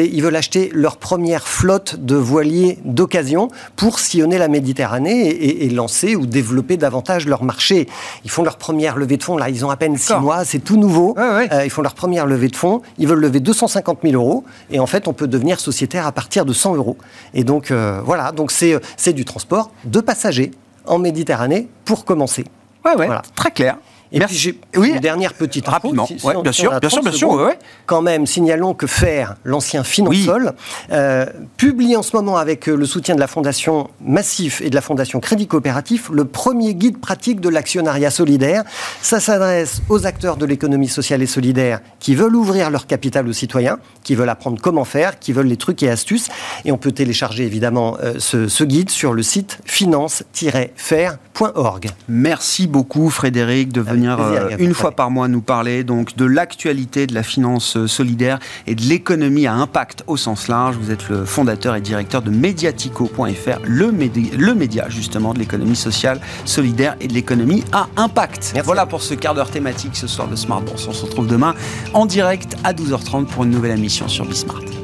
ils 0.07 0.23
veulent 0.23 0.37
acheter 0.37 0.71
leur 0.73 0.97
première 0.97 1.47
flotte 1.47 1.97
de 1.97 2.17
voiliers 2.17 2.79
d'occasion 2.85 3.49
pour 3.77 3.99
sillonner 3.99 4.39
la 4.39 4.49
Méditerranée 4.49 5.29
et, 5.29 5.69
lancer 5.71 6.15
ou 6.15 6.27
développer 6.27 6.77
davantage 6.77 7.27
leur 7.27 7.43
marché. 7.43 7.89
Ils 8.25 8.31
font 8.31 8.43
leur 8.43 8.57
première 8.57 8.97
levée 8.97 9.17
de 9.17 9.23
fonds 9.23 9.37
là, 9.37 9.49
ils 9.49 9.65
ont 9.65 9.71
à 9.71 9.77
peine 9.77 9.97
six 9.97 10.15
mois, 10.15 10.45
c'est 10.45 10.61
tout 10.61 10.77
nouveau. 10.77 11.15
Euh, 11.19 11.65
ils 11.65 11.71
font 11.71 11.83
leur 11.83 11.95
première 11.95 12.27
levée 12.27 12.49
de 12.49 12.57
fonds. 12.57 12.83
Ils 12.99 13.09
veulent 13.09 13.21
lever 13.21 13.41
250 13.41 13.99
000 14.03 14.15
euros 14.15 14.45
et 14.71 14.79
en 14.79 14.87
fait, 14.87 15.09
on 15.09 15.13
peut 15.13 15.27
devenir 15.27 15.61
sociétaire 15.61 16.07
à 16.07 16.13
partir 16.13 16.45
de 16.45 16.53
100 16.53 16.77
euros. 16.77 16.97
Et 17.33 17.45
donc, 17.45 17.71
euh, 17.71 18.01
voilà, 18.05 18.33
donc 18.33 18.51
c'est, 18.51 18.79
c'est 18.97 19.13
du 19.13 19.25
transport 19.25 19.71
de 19.85 20.01
passagers 20.01 20.53
en 20.87 20.99
Méditerranée 20.99 21.69
pour 21.85 22.05
commencer. 22.05 22.45
Ouais, 22.85 22.97
ouais, 22.97 23.09
très 23.35 23.51
clair. 23.51 23.79
Et 24.15 24.21
puis 24.21 24.37
j'ai 24.37 24.61
oui. 24.77 24.91
une 24.91 25.01
dernière 25.01 25.35
petite 25.35 25.67
rapidement. 25.67 26.07
bien, 26.07 26.19
sûr, 26.19 26.43
bien 26.81 26.89
sûr, 26.89 27.03
bien 27.03 27.13
sûr, 27.13 27.51
Quand 27.87 28.01
même, 28.01 28.27
signalons 28.27 28.73
que 28.73 28.87
FAIR, 28.87 29.35
l'ancien 29.43 29.83
Finansol, 29.83 30.53
euh, 30.93 31.27
publie 31.57 31.97
en 31.97 32.03
ce 32.03 32.15
moment 32.15 32.37
avec 32.37 32.69
euh, 32.69 32.77
le 32.77 32.87
soutien 32.87 33.17
de 33.17 33.21
la 33.21 33.27
Fondation 33.27 33.91
Massif 34.01 34.61
et 34.61 34.71
de 34.71 34.77
la 34.77 34.81
Fondation 34.81 35.19
Crédit 35.19 35.49
Coopératif 35.49 36.11
le 36.13 36.25
premier 36.25 36.75
guide 36.75 36.99
pratique 36.99 37.41
de 37.41 37.49
l'actionnariat 37.49 38.11
solidaire. 38.11 38.63
Ça 39.03 39.19
s'adresse 39.19 39.83
aux 39.89 40.07
acteurs 40.07 40.37
de 40.37 40.47
l'économie 40.47 40.89
sociale 40.89 41.21
et 41.23 41.27
solidaire 41.27 41.81
qui 41.99 42.15
veulent 42.15 42.37
ouvrir 42.37 42.71
leur 42.71 42.87
capital 42.87 43.29
aux 43.29 43.33
citoyens, 43.33 43.79
qui 44.05 44.15
veulent 44.15 44.29
apprendre 44.29 44.61
comment 44.63 44.85
faire, 44.85 45.19
qui 45.19 45.33
veulent 45.33 45.49
les 45.49 45.57
trucs 45.57 45.83
et 45.83 45.91
astuces. 45.91 46.29
Et 46.65 46.71
on 46.71 46.79
peut 46.79 46.93
télécharger 46.93 47.43
évidemment 47.45 47.97
euh, 48.03 48.15
ce, 48.19 48.47
ce 48.47 48.63
guide 48.63 48.91
sur 48.91 49.13
le 49.13 49.25
site 49.25 49.59
finance-faire.org. 49.65 51.91
Merci 52.09 52.69
beaucoup 52.69 53.11
Frédéric 53.11 53.73
de 53.73 53.81
venir 53.81 54.04
euh, 54.09 54.57
une 54.59 54.75
fois 54.75 54.93
par 54.93 55.11
mois 55.11 55.29
nous 55.29 55.41
parler 55.41 55.85
donc 55.85 56.17
de 56.17 56.25
l'actualité 56.25 57.07
de 57.07 57.15
la 57.15 57.23
finance 57.23 57.77
euh, 57.77 57.87
solidaire 57.87 58.39
et 58.67 58.75
de 58.75 58.83
l'économie 58.83 59.47
à 59.47 59.55
impact 59.55 60.05
au 60.07 60.17
sens 60.17 60.49
large. 60.49 60.77
Vous 60.81 60.91
êtes 60.91 61.09
le 61.09 61.25
fondateur 61.25 61.77
et 61.77 61.81
directeur 61.81 62.23
de 62.23 62.31
Mediatico.fr, 62.31 63.59
le, 63.65 63.91
le 64.39 64.55
média 64.55 64.89
justement 64.89 65.35
de 65.35 65.39
l'économie 65.39 65.77
sociale, 65.77 66.21
solidaire 66.45 66.97
et 67.01 67.09
de 67.09 67.15
l'économie 67.15 67.65
à 67.73 67.89
impact. 67.97 68.55
Voilà 68.65 68.87
pour 68.87 69.03
ce 69.03 69.15
quart 69.15 69.35
d'heure 69.35 69.51
thématique 69.51 69.97
ce 69.97 70.07
soir 70.07 70.29
de 70.29 70.37
Smart 70.37 70.61
Bourse. 70.61 70.87
On 70.89 70.93
se 70.93 71.05
retrouve 71.05 71.27
demain 71.27 71.55
en 71.93 72.07
direct 72.07 72.57
à 72.65 72.73
12h30 72.73 73.27
pour 73.27 73.45
une 73.45 73.51
nouvelle 73.51 73.79
émission 73.79 74.09
sur 74.09 74.25
Bismart. 74.25 74.84